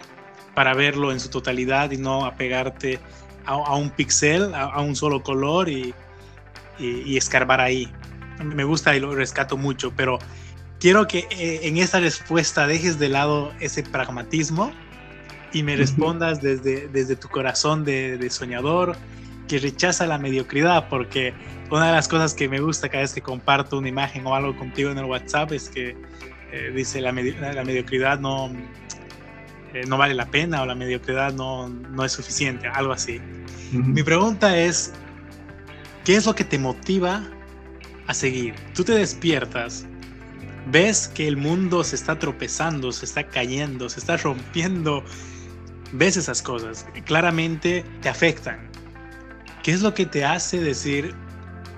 para 0.55 0.73
verlo 0.73 1.11
en 1.11 1.19
su 1.19 1.29
totalidad 1.29 1.91
y 1.91 1.97
no 1.97 2.25
apegarte 2.25 2.99
a, 3.45 3.75
un 3.75 3.91
pixel, 3.91 4.55
a, 4.55 4.81
un 4.81 4.95
solo 4.95 5.21
color 5.21 5.69
y, 5.69 5.93
escarbar 6.79 7.61
ahí. 7.61 7.87
Me 8.43 8.63
gusta 8.63 8.95
y 8.95 8.99
lo 8.99 9.13
rescato 9.13 9.57
mucho, 9.57 9.93
pero 9.95 10.17
quiero 10.79 11.05
que 11.05 11.27
eh, 11.29 11.59
en 11.67 11.77
esa 11.77 11.99
respuesta 11.99 12.65
dejes 12.65 12.97
de 12.97 13.09
lado 13.09 13.53
ese 13.59 13.83
pragmatismo 13.83 14.71
y 15.53 15.61
me 15.61 15.75
respondas 15.75 16.41
desde, 16.41 16.87
desde 16.87 17.15
tu 17.15 17.29
corazón 17.29 17.85
de 17.85 18.27
soñador, 18.31 18.97
que 19.47 19.59
rechaza 19.59 20.05
la 20.07 20.17
mediocridad, 20.17 20.89
porque 20.89 21.33
una 21.71 21.87
de 21.87 21.93
las 21.93 22.07
cosas 22.07 22.33
que 22.33 22.47
me 22.47 22.59
gusta 22.59 22.89
cada 22.89 23.01
vez 23.01 23.13
que 23.13 23.21
comparto 23.21 23.77
una 23.77 23.89
imagen 23.89 24.25
o 24.25 24.35
algo 24.35 24.55
contigo 24.55 24.91
en 24.91 24.97
el 24.97 25.05
WhatsApp 25.05 25.51
es 25.51 25.69
que 25.69 25.95
eh, 26.51 26.71
dice 26.73 27.01
la, 27.01 27.11
la, 27.11 27.63
mediocridad 27.63 28.19
no, 28.19 28.51
eh, 29.73 29.83
no 29.87 29.97
vale 29.97 30.13
la 30.13 30.25
pena 30.25 30.61
o 30.61 30.65
la 30.65 30.75
mediocridad 30.75 31.33
no, 31.33 31.69
no 31.69 32.05
es 32.05 32.11
suficiente, 32.11 32.67
algo 32.67 32.93
así. 32.93 33.19
Mi 33.71 34.03
pregunta 34.03 34.57
es, 34.57 34.93
¿qué 36.03 36.15
es 36.15 36.25
lo 36.25 36.35
que 36.35 36.43
te 36.43 36.57
motiva 36.57 37.23
a 38.07 38.13
seguir? 38.13 38.55
Tú 38.73 38.83
te 38.83 38.93
despiertas, 38.93 39.85
ves 40.67 41.07
que 41.07 41.27
el 41.27 41.37
mundo 41.37 41.83
se 41.83 41.95
está 41.95 42.17
tropezando, 42.17 42.91
se 42.91 43.05
está 43.05 43.27
cayendo, 43.27 43.89
se 43.89 43.99
está 43.99 44.17
rompiendo, 44.17 45.03
ves 45.91 46.15
esas 46.17 46.41
cosas, 46.41 46.85
claramente 47.05 47.83
te 48.01 48.09
afectan 48.09 48.74
¿Qué 49.65 49.71
es 49.71 49.81
lo 49.81 49.95
que 49.95 50.05
te 50.05 50.23
hace 50.23 50.61
decir 50.61 51.15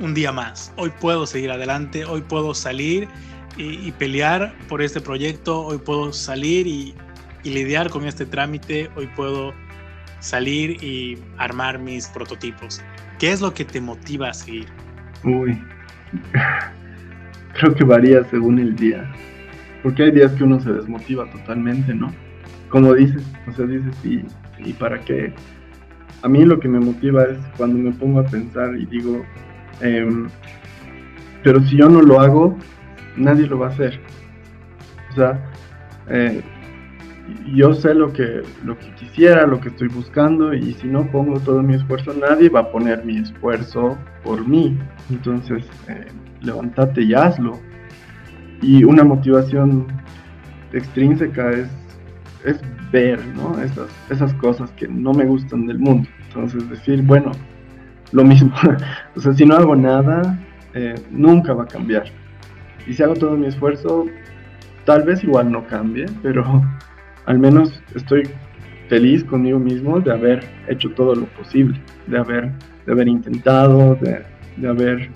un 0.02 0.14
día 0.14 0.34
más? 0.34 0.74
Hoy 0.76 0.92
puedo 1.00 1.26
seguir 1.26 1.52
adelante, 1.52 2.04
hoy 2.04 2.20
puedo 2.20 2.54
salir 2.54 3.08
y, 3.56 3.94
pelear 3.94 4.54
por 4.68 4.82
este 4.82 5.00
proyecto, 5.00 5.62
hoy 5.62 5.78
puedo 5.78 6.12
salir 6.12 6.68
y, 6.68 6.94
y 7.46 7.52
lidiar 7.52 7.90
con 7.90 8.06
este 8.06 8.26
trámite, 8.26 8.90
hoy 8.98 9.08
puedo 9.16 9.54
salir 10.20 10.84
y 10.84 11.18
armar 11.38 11.80
mis 11.80 12.08
prototipos. 12.08 12.82
¿Qué 13.20 13.32
es 13.32 13.40
lo 13.40 13.54
que 13.54 13.64
te 13.64 13.80
motiva 13.80 14.32
a 14.32 14.34
seguir? 14.34 14.66
Uy, 15.24 15.58
creo 17.54 17.74
que 17.74 17.86
varía 17.86 18.22
según 18.26 18.60
el 18.60 18.76
día. 18.76 19.10
Porque 19.82 20.04
hay 20.04 20.12
días 20.12 20.34
que 20.34 20.44
uno 20.44 20.60
se 20.60 20.74
desmotiva 20.74 21.32
totalmente, 21.32 21.94
¿no? 21.94 22.14
Como 22.68 22.94
dices, 22.94 23.24
o 23.48 23.54
sea, 23.54 23.66
dices, 23.66 23.96
¿y, 24.04 24.26
¿y 24.58 24.74
para 24.74 25.00
qué? 25.00 25.34
A 26.28 26.30
mí 26.30 26.44
lo 26.44 26.60
que 26.60 26.68
me 26.68 26.82
motiva 26.82 27.24
es 27.24 27.38
cuando 27.56 27.78
me 27.78 27.94
pongo 27.94 28.20
a 28.20 28.26
pensar 28.26 28.76
y 28.76 28.86
digo, 28.88 29.24
em, 29.80 30.28
pero 31.42 31.62
si 31.62 31.78
yo 31.78 31.88
no 31.88 32.02
lo 32.02 32.20
hago, 32.20 32.58
nadie 33.16 33.48
lo 33.48 33.60
va 33.60 33.68
a 33.68 33.70
hacer. 33.70 33.98
O 35.10 35.16
sea, 35.16 35.42
eh, 36.10 36.42
yo 37.56 37.74
sé 37.74 37.94
lo 37.94 38.12
que, 38.12 38.42
lo 38.66 38.78
que 38.78 38.94
quisiera, 38.96 39.48
lo 39.48 39.62
que 39.62 39.70
estoy 39.70 39.88
buscando 39.88 40.54
y 40.54 40.74
si 40.74 40.88
no 40.88 41.10
pongo 41.10 41.40
todo 41.40 41.64
mi 41.64 41.76
esfuerzo, 41.76 42.14
nadie 42.14 42.50
va 42.50 42.60
a 42.60 42.72
poner 42.72 43.06
mi 43.06 43.20
esfuerzo 43.20 43.98
por 44.26 44.46
mí. 44.46 44.78
Entonces, 45.10 45.64
eh, 45.88 46.08
levántate 46.42 47.04
y 47.04 47.14
hazlo. 47.14 47.58
Y 48.62 48.84
una 48.84 49.06
motivación 49.06 49.88
extrínseca 50.74 51.52
es, 51.52 51.70
es 52.44 52.60
ver 52.92 53.26
¿no? 53.28 53.58
esas, 53.62 53.88
esas 54.10 54.34
cosas 54.34 54.70
que 54.72 54.90
no 54.90 55.14
me 55.14 55.24
gustan 55.24 55.68
del 55.68 55.80
mundo. 55.80 56.10
Entonces, 56.38 56.70
decir, 56.70 57.02
bueno, 57.02 57.32
lo 58.12 58.24
mismo. 58.24 58.54
o 59.16 59.20
sea, 59.20 59.34
si 59.34 59.46
no 59.46 59.56
hago 59.56 59.76
nada, 59.76 60.40
eh, 60.74 60.96
nunca 61.10 61.54
va 61.54 61.64
a 61.64 61.68
cambiar. 61.68 62.06
Y 62.86 62.94
si 62.94 63.02
hago 63.02 63.16
todo 63.16 63.36
mi 63.36 63.48
esfuerzo, 63.48 64.06
tal 64.86 65.04
vez 65.04 65.24
igual 65.24 65.52
no 65.52 65.66
cambie, 65.66 66.06
pero 66.22 66.64
al 67.26 67.40
menos 67.40 67.82
estoy 67.96 68.30
feliz 68.88 69.24
conmigo 69.24 69.60
mismo 69.60 70.00
de 70.00 70.12
haber 70.12 70.44
hecho 70.68 70.92
todo 70.92 71.16
lo 71.16 71.26
posible, 71.26 71.82
de 72.06 72.18
haber, 72.20 72.52
de 72.86 72.92
haber 72.92 73.08
intentado, 73.08 73.96
de, 73.96 74.24
de 74.58 74.68
haber 74.68 75.10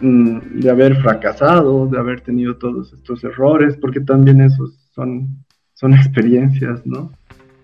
mm, 0.00 0.60
de 0.60 0.70
haber 0.70 0.96
fracasado, 1.00 1.86
de 1.86 1.98
haber 1.98 2.20
tenido 2.22 2.56
todos 2.56 2.92
estos 2.92 3.22
errores, 3.22 3.76
porque 3.80 4.00
también 4.00 4.40
esos 4.40 4.74
son, 4.90 5.44
son 5.74 5.94
experiencias, 5.94 6.84
¿no? 6.84 7.12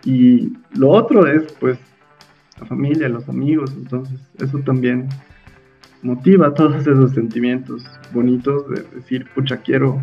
Y 0.05 0.53
lo 0.74 0.91
otro 0.91 1.26
es, 1.26 1.53
pues, 1.61 1.78
la 2.61 2.67
familia, 2.67 3.09
los 3.09 3.29
amigos, 3.29 3.73
entonces 3.77 4.19
eso 4.39 4.59
también 4.61 5.09
motiva 6.03 6.55
todos 6.55 6.87
esos 6.87 7.13
sentimientos 7.13 7.85
bonitos 8.13 8.69
de 8.71 8.83
decir, 8.95 9.27
pucha, 9.35 9.59
quiero, 9.59 10.01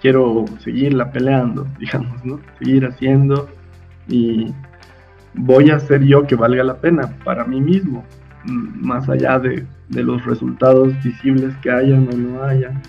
quiero 0.00 0.44
seguirla 0.60 1.10
peleando, 1.10 1.66
digamos, 1.78 2.24
¿no? 2.24 2.40
Seguir 2.58 2.86
haciendo 2.86 3.48
y 4.08 4.52
voy 5.34 5.70
a 5.70 5.76
hacer 5.76 6.04
yo 6.04 6.26
que 6.26 6.34
valga 6.34 6.64
la 6.64 6.76
pena 6.76 7.14
para 7.24 7.44
mí 7.44 7.60
mismo, 7.60 8.04
más 8.44 9.08
allá 9.08 9.38
de, 9.38 9.66
los 9.90 10.24
resultados 10.26 10.92
visibles 11.02 11.54
que 11.62 11.70
hayan 11.70 12.08
o 12.08 12.16
no 12.16 12.42
hayan. 12.42 12.82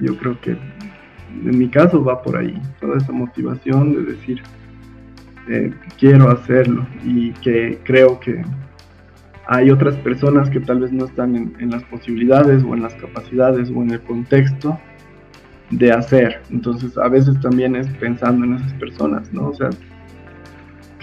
Yo 0.00 0.16
creo 0.16 0.40
que 0.40 0.52
en 0.52 1.58
mi 1.58 1.68
caso 1.68 2.02
va 2.02 2.22
por 2.22 2.36
ahí, 2.36 2.60
toda 2.80 2.96
esa 2.96 3.12
motivación 3.12 3.94
de 3.94 4.12
decir, 4.12 4.42
eh, 5.50 5.72
quiero 5.98 6.30
hacerlo 6.30 6.86
y 7.04 7.32
que 7.32 7.80
creo 7.82 8.20
que 8.20 8.40
hay 9.48 9.72
otras 9.72 9.96
personas 9.96 10.48
que 10.48 10.60
tal 10.60 10.78
vez 10.78 10.92
no 10.92 11.06
están 11.06 11.34
en, 11.58 11.70
las 11.70 11.82
posibilidades 11.84 12.62
o 12.62 12.72
en 12.72 12.82
las 12.82 12.94
capacidades 12.94 13.68
o 13.74 13.82
en 13.82 13.90
el 13.90 14.00
contexto 14.00 14.78
de 15.70 15.90
hacer. 15.90 16.40
Entonces 16.50 16.96
a 16.96 17.08
veces 17.08 17.40
también 17.40 17.74
es 17.74 17.88
pensando 17.94 18.44
en 18.44 18.54
esas 18.54 18.72
personas, 18.74 19.32
¿no? 19.32 19.48
O 19.48 19.54
sea, 19.54 19.70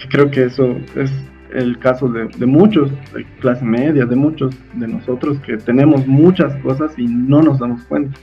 creo 0.08 0.30
que 0.30 0.44
eso 0.44 0.76
es 0.96 1.12
el 1.52 1.78
caso 1.78 2.08
de, 2.08 2.46
muchos, 2.46 2.90
de 3.12 3.26
clase 3.40 3.66
media, 3.66 4.06
de 4.06 4.16
muchos 4.16 4.56
de 4.72 4.88
nosotros 4.88 5.38
que 5.40 5.58
tenemos 5.58 6.06
muchas 6.06 6.56
cosas 6.62 6.98
y 6.98 7.06
no 7.06 7.42
nos 7.42 7.58
damos 7.58 7.84
cuenta 7.84 8.18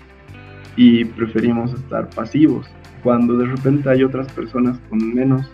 y 0.75 1.05
preferimos 1.05 1.71
estar 1.73 2.09
pasivos 2.09 2.67
cuando 3.03 3.37
de 3.37 3.45
repente 3.45 3.89
hay 3.89 4.03
otras 4.03 4.31
personas 4.33 4.79
con 4.89 5.13
menos 5.13 5.51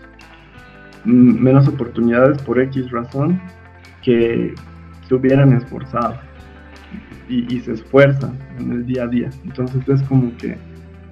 menos 1.04 1.68
oportunidades 1.68 2.40
por 2.42 2.60
X 2.60 2.90
razón 2.90 3.40
que 4.02 4.54
se 5.08 5.14
hubieran 5.14 5.52
esforzado 5.52 6.16
y, 7.28 7.60
se 7.60 7.72
esfuerzan 7.72 8.36
en 8.58 8.72
el 8.72 8.86
día 8.86 9.04
a 9.04 9.06
día 9.06 9.30
entonces 9.44 9.88
es 9.88 10.02
como 10.02 10.36
que 10.36 10.58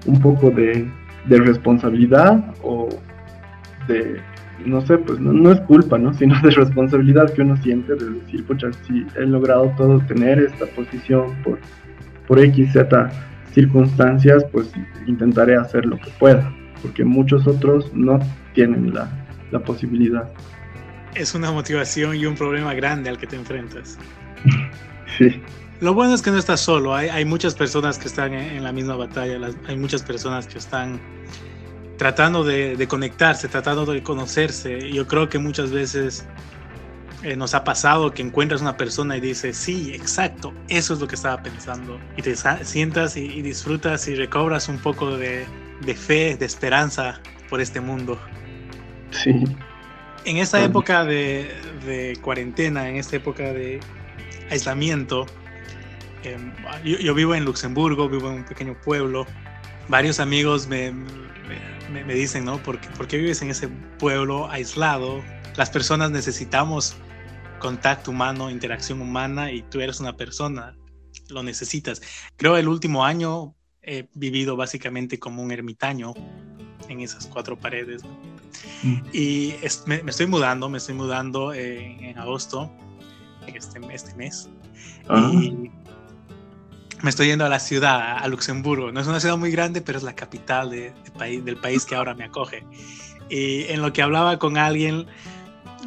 un 0.07 0.21
poco 0.21 0.51
de, 0.51 0.87
de 1.29 1.39
responsabilidad 1.39 2.55
o 2.63 2.89
de, 3.89 4.21
no 4.65 4.81
sé, 4.83 4.99
pues 4.99 5.19
no, 5.21 5.51
es 5.51 5.61
culpa, 5.63 5.99
¿no? 5.99 6.13
Sino 6.21 6.41
de 6.41 6.51
responsabilidad 6.51 7.33
que 7.33 7.43
uno 7.43 7.57
siente 7.59 7.95
de 7.95 8.11
decir, 8.11 8.45
pucha, 8.45 8.73
si 8.87 9.07
he 9.17 9.27
logrado 9.27 9.73
todo 9.77 9.99
tener 10.01 10.39
esta 10.39 10.67
posición 10.67 11.35
por, 11.43 11.59
por 12.27 12.39
X, 12.39 12.73
Z 12.73 13.11
circunstancias, 13.53 14.45
pues 14.53 14.73
intentaré 15.07 15.57
hacer 15.57 15.85
lo 15.85 15.97
que 15.97 16.11
pueda, 16.21 16.53
porque 16.83 17.05
muchos 17.05 17.49
otros 17.49 17.93
no 17.95 18.21
tienen 18.55 18.95
la, 18.95 19.09
la 19.51 19.61
posibilidad. 19.61 20.31
Es 21.15 21.35
una 21.35 21.51
motivación 21.51 22.17
y 22.17 22.27
un 22.27 22.35
problema 22.35 22.75
grande 22.75 23.11
al 23.11 23.19
que 23.19 23.27
te 23.27 23.37
enfrentas. 23.37 23.99
sí. 25.19 25.43
Lo 25.81 25.95
bueno 25.95 26.15
es 26.15 26.23
que 26.23 26.31
no 26.31 26.39
estás 26.39 26.61
solo, 26.61 26.95
hay, 26.95 27.09
hay 27.09 27.25
muchas 27.25 27.55
personas 27.55 27.99
que 27.99 28.07
están 28.07 28.35
en, 28.35 28.63
la 28.63 28.71
misma 28.71 28.97
batalla, 28.97 29.51
hay 29.67 29.77
muchas 29.79 30.03
personas 30.03 30.47
que 30.47 30.59
están 30.59 31.01
tratando 31.97 32.45
de, 32.45 32.77
de, 32.77 32.87
conectarse, 32.87 33.49
tratando 33.49 33.87
de 33.87 34.03
conocerse. 34.03 34.91
Yo 34.91 35.07
creo 35.07 35.31
que 35.31 35.39
muchas 35.39 35.71
veces 35.71 36.27
eh, 37.23 37.37
nos 37.37 37.55
ha 37.55 37.65
pasado 37.65 38.13
que 38.13 38.23
encuentras 38.23 38.63
una 38.63 38.79
persona 38.79 39.15
y 39.15 39.21
dices, 39.21 39.55
sí, 39.55 39.93
exacto, 39.93 40.55
eso 40.69 40.95
es 40.95 41.01
lo 41.01 41.07
que 41.07 41.17
estaba 41.17 41.43
pensando. 41.43 42.01
Y 42.17 42.23
te 42.23 42.35
sientas 42.65 43.17
y, 43.17 43.25
y 43.25 43.43
disfrutas 43.43 44.09
y 44.09 44.15
recobras 44.15 44.69
un 44.69 44.79
poco 44.79 45.19
de, 45.19 45.45
de, 45.85 45.95
fe, 45.95 46.37
de 46.37 46.47
esperanza 46.47 47.21
por 47.51 47.61
este 47.61 47.81
mundo. 47.81 48.19
Sí. 49.11 49.45
En 50.25 50.37
esta 50.37 50.63
época 50.63 51.05
de, 51.05 51.51
de 51.87 52.19
cuarentena, 52.23 52.89
en 52.89 52.97
esta 52.97 53.17
época 53.17 53.53
de 53.53 53.81
aislamiento, 54.51 55.27
eh, 56.23 56.37
yo, 56.85 56.99
yo, 56.99 57.15
vivo 57.15 57.35
en 57.35 57.45
Luxemburgo, 57.45 58.09
vivo 58.09 58.29
en 58.29 58.37
un 58.37 58.45
pequeño 58.45 58.79
pueblo. 58.85 59.27
Varios 59.89 60.21
amigos 60.21 60.69
me, 60.69 60.93
me, 60.93 62.05
me 62.05 62.15
dicen, 62.15 62.45
¿no? 62.45 62.63
¿Por 62.63 62.81
qué, 62.81 62.89
¿Por 62.91 63.07
qué 63.07 63.17
vives 63.17 63.41
en 63.43 63.51
ese 63.51 63.69
pueblo 63.99 64.51
aislado? 64.51 65.23
Las 65.57 65.71
personas 65.71 66.11
necesitamos 66.11 66.97
contacto 67.59 68.11
humano, 68.11 68.51
interacción 68.51 69.01
humana 69.01 69.53
y 69.53 69.63
tú 69.63 69.81
eres 69.81 70.01
una 70.01 70.17
persona, 70.17 70.77
lo 71.29 71.43
necesitas. 71.43 72.03
Creo 72.37 72.57
el 72.57 72.69
último 72.69 73.05
año 73.05 73.55
he 73.83 74.09
vivido 74.15 74.57
básicamente 74.57 75.19
como 75.19 75.43
un 75.43 75.53
ermitaño 75.53 76.15
en 76.89 77.01
esas 77.01 77.27
cuatro 77.27 77.59
paredes. 77.59 78.03
¿no? 78.03 78.30
Mm. 78.83 79.01
Y 79.13 79.55
es, 79.63 79.85
me, 79.87 80.03
me, 80.03 80.11
estoy 80.11 80.27
mudando, 80.27 80.69
me 80.69 80.79
estoy 80.79 80.95
mudando 80.95 81.53
en, 81.53 82.05
en 82.05 82.19
agosto, 82.19 82.71
este, 83.47 83.81
este 83.93 84.15
mes. 84.15 84.49
Y 85.33 85.71
me 87.03 87.11
estoy 87.11 87.29
yendo 87.29 87.45
a 87.45 87.49
la 87.49 87.61
ciudad, 87.61 88.19
a 88.19 88.29
Luxemburgo. 88.29 88.93
No 88.93 89.01
es 89.01 89.07
una 89.07 89.21
ciudad 89.21 89.37
muy 89.37 89.51
grande, 89.51 89.81
pero 89.81 89.99
es 89.99 90.05
la 90.05 90.15
capital 90.15 90.71
de, 90.71 90.93
de 91.05 91.11
país, 91.17 91.45
del 91.45 91.57
país 91.57 91.85
que 91.85 91.95
ahora 91.95 92.15
me 92.15 92.25
acoge. 92.25 92.65
Y 93.29 93.65
en 93.65 93.83
lo 93.83 93.93
que 93.93 94.03
hablaba 94.03 94.39
con 94.39 94.57
alguien, 94.57 95.07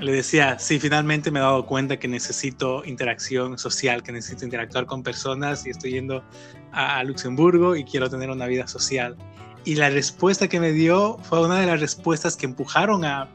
le 0.01 0.11
decía, 0.11 0.57
sí, 0.59 0.79
finalmente 0.79 1.29
me 1.29 1.39
he 1.39 1.41
dado 1.41 1.65
cuenta 1.65 1.97
que 1.97 2.07
necesito 2.07 2.83
interacción 2.85 3.57
social, 3.57 4.01
que 4.01 4.11
necesito 4.11 4.45
interactuar 4.45 4.85
con 4.85 5.03
personas 5.03 5.65
y 5.65 5.69
estoy 5.69 5.91
yendo 5.91 6.23
a, 6.71 6.97
a 6.97 7.03
Luxemburgo 7.03 7.75
y 7.75 7.83
quiero 7.83 8.09
tener 8.09 8.29
una 8.29 8.47
vida 8.47 8.67
social. 8.67 9.15
Y 9.65 9.75
la 9.75 9.89
respuesta 9.89 10.47
que 10.47 10.59
me 10.59 10.71
dio 10.71 11.17
fue 11.23 11.43
una 11.43 11.59
de 11.59 11.65
las 11.65 11.79
respuestas 11.79 12.35
que 12.35 12.45
empujaron 12.45 13.05
a, 13.05 13.29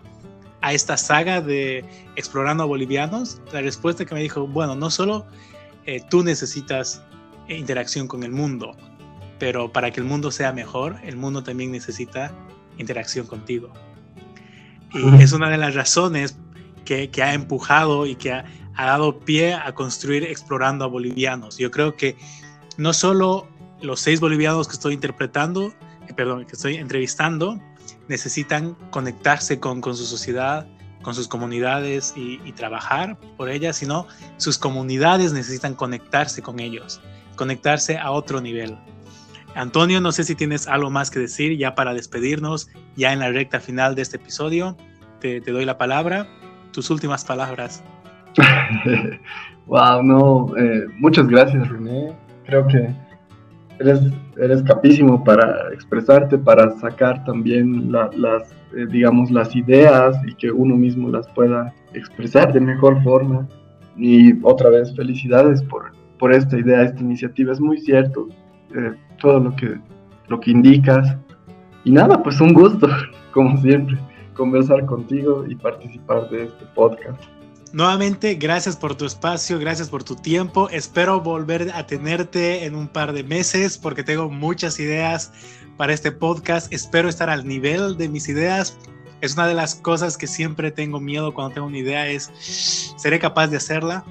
a 0.60 0.72
esta 0.72 0.96
saga 0.96 1.40
de 1.40 1.84
Explorando 2.16 2.64
a 2.64 2.66
Bolivianos. 2.66 3.40
La 3.52 3.62
respuesta 3.62 4.04
que 4.04 4.14
me 4.14 4.20
dijo, 4.20 4.46
bueno, 4.46 4.74
no 4.74 4.90
solo 4.90 5.26
eh, 5.86 6.02
tú 6.10 6.22
necesitas 6.22 7.02
interacción 7.48 8.08
con 8.08 8.22
el 8.24 8.32
mundo, 8.32 8.76
pero 9.38 9.72
para 9.72 9.90
que 9.90 10.00
el 10.00 10.06
mundo 10.06 10.30
sea 10.30 10.52
mejor, 10.52 10.96
el 11.02 11.16
mundo 11.16 11.42
también 11.42 11.72
necesita 11.72 12.32
interacción 12.76 13.26
contigo. 13.26 13.72
Y 14.92 15.22
es 15.22 15.32
una 15.32 15.50
de 15.50 15.58
las 15.58 15.74
razones 15.74 16.36
que, 16.84 17.10
que 17.10 17.22
ha 17.22 17.34
empujado 17.34 18.06
y 18.06 18.16
que 18.16 18.32
ha, 18.32 18.44
ha, 18.74 18.86
dado 18.86 19.18
pie 19.20 19.54
a 19.54 19.74
construir 19.74 20.24
Explorando 20.24 20.84
a 20.84 20.88
Bolivianos. 20.88 21.58
Yo 21.58 21.70
creo 21.70 21.96
que 21.96 22.16
no 22.76 22.92
solo 22.92 23.46
los 23.80 24.00
seis 24.00 24.20
bolivianos 24.20 24.66
que 24.66 24.74
estoy 24.74 24.94
interpretando, 24.94 25.72
perdón, 26.14 26.44
que 26.44 26.52
estoy 26.52 26.76
entrevistando, 26.76 27.60
necesitan 28.08 28.74
conectarse 28.90 29.60
con, 29.60 29.80
con 29.80 29.96
su 29.96 30.04
sociedad, 30.04 30.66
con 31.02 31.14
sus 31.14 31.28
comunidades 31.28 32.12
y, 32.16 32.38
trabajar 32.52 33.16
por 33.36 33.48
ellas, 33.48 33.76
sino 33.76 34.06
sus 34.36 34.58
comunidades 34.58 35.32
necesitan 35.32 35.74
conectarse 35.74 36.42
con 36.42 36.58
ellos, 36.58 37.00
conectarse 37.36 37.98
a 37.98 38.10
otro 38.10 38.40
nivel. 38.40 38.76
Antonio, 39.54 40.00
no 40.00 40.12
sé 40.12 40.24
si 40.24 40.34
tienes 40.34 40.66
algo 40.66 40.90
más 40.90 41.10
que 41.10 41.20
decir 41.20 41.56
ya 41.56 41.74
para 41.74 41.94
despedirnos, 41.94 42.68
ya 42.96 43.12
en 43.12 43.20
la 43.20 43.30
recta 43.30 43.60
final 43.60 43.94
de 43.94 44.02
este 44.02 44.16
episodio. 44.16 44.76
Te, 45.20 45.40
te 45.40 45.52
doy 45.52 45.64
la 45.64 45.78
palabra, 45.78 46.26
tus 46.72 46.90
últimas 46.90 47.24
palabras. 47.24 47.82
wow, 49.66 50.02
no, 50.02 50.56
eh, 50.56 50.86
muchas 50.98 51.26
gracias 51.26 51.68
René. 51.68 52.12
Creo 52.46 52.66
que 52.66 52.94
eres, 53.78 54.00
eres 54.40 54.62
capísimo 54.62 55.22
para 55.24 55.72
expresarte, 55.72 56.38
para 56.38 56.70
sacar 56.78 57.24
también 57.24 57.90
las, 57.90 58.52
eh, 58.76 58.86
digamos, 58.90 59.30
las 59.30 59.54
ideas 59.54 60.16
y 60.26 60.34
que 60.34 60.50
uno 60.50 60.76
mismo 60.76 61.08
las 61.10 61.26
pueda 61.28 61.74
expresar 61.94 62.52
de 62.52 62.60
mejor 62.60 63.02
forma. 63.02 63.46
Y 63.96 64.34
otra 64.42 64.70
vez, 64.70 64.94
felicidades 64.94 65.62
por, 65.62 65.92
por 66.18 66.32
esta 66.32 66.58
idea, 66.58 66.82
esta 66.82 67.00
iniciativa. 67.00 67.52
Es 67.52 67.60
muy 67.60 67.78
cierto 67.78 68.28
eh, 68.74 68.94
todo 69.20 69.40
lo 69.40 69.56
que, 69.56 69.78
lo 70.28 70.40
que 70.40 70.50
indicas. 70.50 71.16
Y 71.84 71.90
nada, 71.90 72.22
pues 72.22 72.40
un 72.40 72.52
gusto, 72.52 72.88
como 73.32 73.56
siempre, 73.58 73.98
conversar 74.34 74.84
contigo 74.86 75.44
y 75.48 75.54
participar 75.56 76.28
de 76.30 76.44
este 76.44 76.64
podcast. 76.74 77.37
Nuevamente, 77.72 78.34
gracias 78.34 78.76
por 78.76 78.94
tu 78.94 79.04
espacio, 79.04 79.58
gracias 79.58 79.90
por 79.90 80.02
tu 80.02 80.16
tiempo. 80.16 80.70
Espero 80.70 81.20
volver 81.20 81.70
a 81.74 81.86
tenerte 81.86 82.64
en 82.64 82.74
un 82.74 82.88
par 82.88 83.12
de 83.12 83.22
meses 83.22 83.76
porque 83.76 84.02
tengo 84.02 84.30
muchas 84.30 84.80
ideas 84.80 85.32
para 85.76 85.92
este 85.92 86.10
podcast. 86.10 86.72
Espero 86.72 87.08
estar 87.08 87.28
al 87.28 87.46
nivel 87.46 87.98
de 87.98 88.08
mis 88.08 88.28
ideas. 88.28 88.78
Es 89.20 89.34
una 89.34 89.46
de 89.46 89.54
las 89.54 89.74
cosas 89.74 90.16
que 90.16 90.26
siempre 90.26 90.70
tengo 90.70 90.98
miedo 90.98 91.34
cuando 91.34 91.54
tengo 91.54 91.66
una 91.66 91.78
idea 91.78 92.08
es, 92.08 92.32
¿seré 92.96 93.18
capaz 93.18 93.48
de 93.48 93.58
hacerla? 93.58 94.02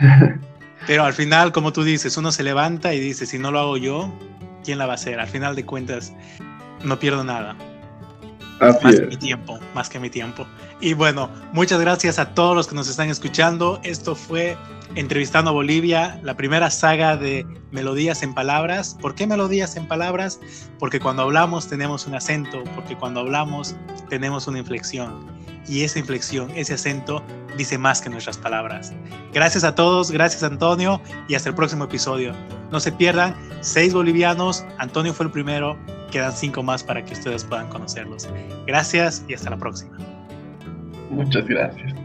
Pero 0.86 1.04
al 1.04 1.12
final, 1.12 1.50
como 1.52 1.72
tú 1.72 1.82
dices, 1.82 2.16
uno 2.16 2.30
se 2.30 2.44
levanta 2.44 2.94
y 2.94 3.00
dice, 3.00 3.26
si 3.26 3.38
no 3.38 3.50
lo 3.50 3.58
hago 3.58 3.76
yo, 3.78 4.12
¿quién 4.64 4.78
la 4.78 4.86
va 4.86 4.92
a 4.92 4.96
hacer? 4.96 5.18
Al 5.18 5.28
final 5.28 5.56
de 5.56 5.64
cuentas, 5.64 6.12
no 6.84 6.98
pierdo 6.98 7.24
nada 7.24 7.56
más 8.62 9.00
que 9.00 9.06
mi 9.06 9.16
tiempo, 9.16 9.58
más 9.74 9.88
que 9.88 9.98
mi 9.98 10.10
tiempo. 10.10 10.46
Y 10.80 10.94
bueno, 10.94 11.30
muchas 11.52 11.80
gracias 11.80 12.18
a 12.18 12.34
todos 12.34 12.54
los 12.56 12.66
que 12.66 12.74
nos 12.74 12.88
están 12.88 13.08
escuchando. 13.08 13.80
Esto 13.82 14.14
fue 14.14 14.56
Entrevistando 14.94 15.50
a 15.50 15.54
Bolivia, 15.54 16.20
la 16.22 16.36
primera 16.36 16.70
saga 16.70 17.16
de 17.16 17.46
Melodías 17.70 18.22
en 18.22 18.34
Palabras. 18.34 18.94
¿Por 19.00 19.14
qué 19.14 19.26
Melodías 19.26 19.74
en 19.76 19.88
Palabras? 19.88 20.38
Porque 20.78 21.00
cuando 21.00 21.22
hablamos 21.22 21.66
tenemos 21.66 22.06
un 22.06 22.14
acento, 22.14 22.62
porque 22.74 22.94
cuando 22.94 23.20
hablamos 23.20 23.74
tenemos 24.10 24.46
una 24.48 24.58
inflexión. 24.58 25.26
Y 25.68 25.84
esa 25.84 25.98
inflexión, 25.98 26.50
ese 26.54 26.74
acento, 26.74 27.22
dice 27.56 27.78
más 27.78 28.00
que 28.00 28.10
nuestras 28.10 28.36
palabras. 28.36 28.92
Gracias 29.32 29.64
a 29.64 29.74
todos, 29.74 30.10
gracias 30.10 30.42
Antonio 30.42 31.00
y 31.28 31.34
hasta 31.34 31.48
el 31.50 31.54
próximo 31.54 31.84
episodio. 31.84 32.34
No 32.70 32.80
se 32.80 32.92
pierdan, 32.92 33.34
seis 33.60 33.94
bolivianos, 33.94 34.64
Antonio 34.78 35.14
fue 35.14 35.26
el 35.26 35.32
primero, 35.32 35.78
quedan 36.10 36.32
cinco 36.32 36.62
más 36.62 36.82
para 36.82 37.04
que 37.04 37.14
ustedes 37.14 37.44
puedan 37.44 37.68
conocerlos. 37.68 38.28
Gracias 38.66 39.24
y 39.28 39.34
hasta 39.34 39.50
la 39.50 39.56
próxima. 39.56 39.96
Muchas 41.10 41.46
gracias. 41.46 42.01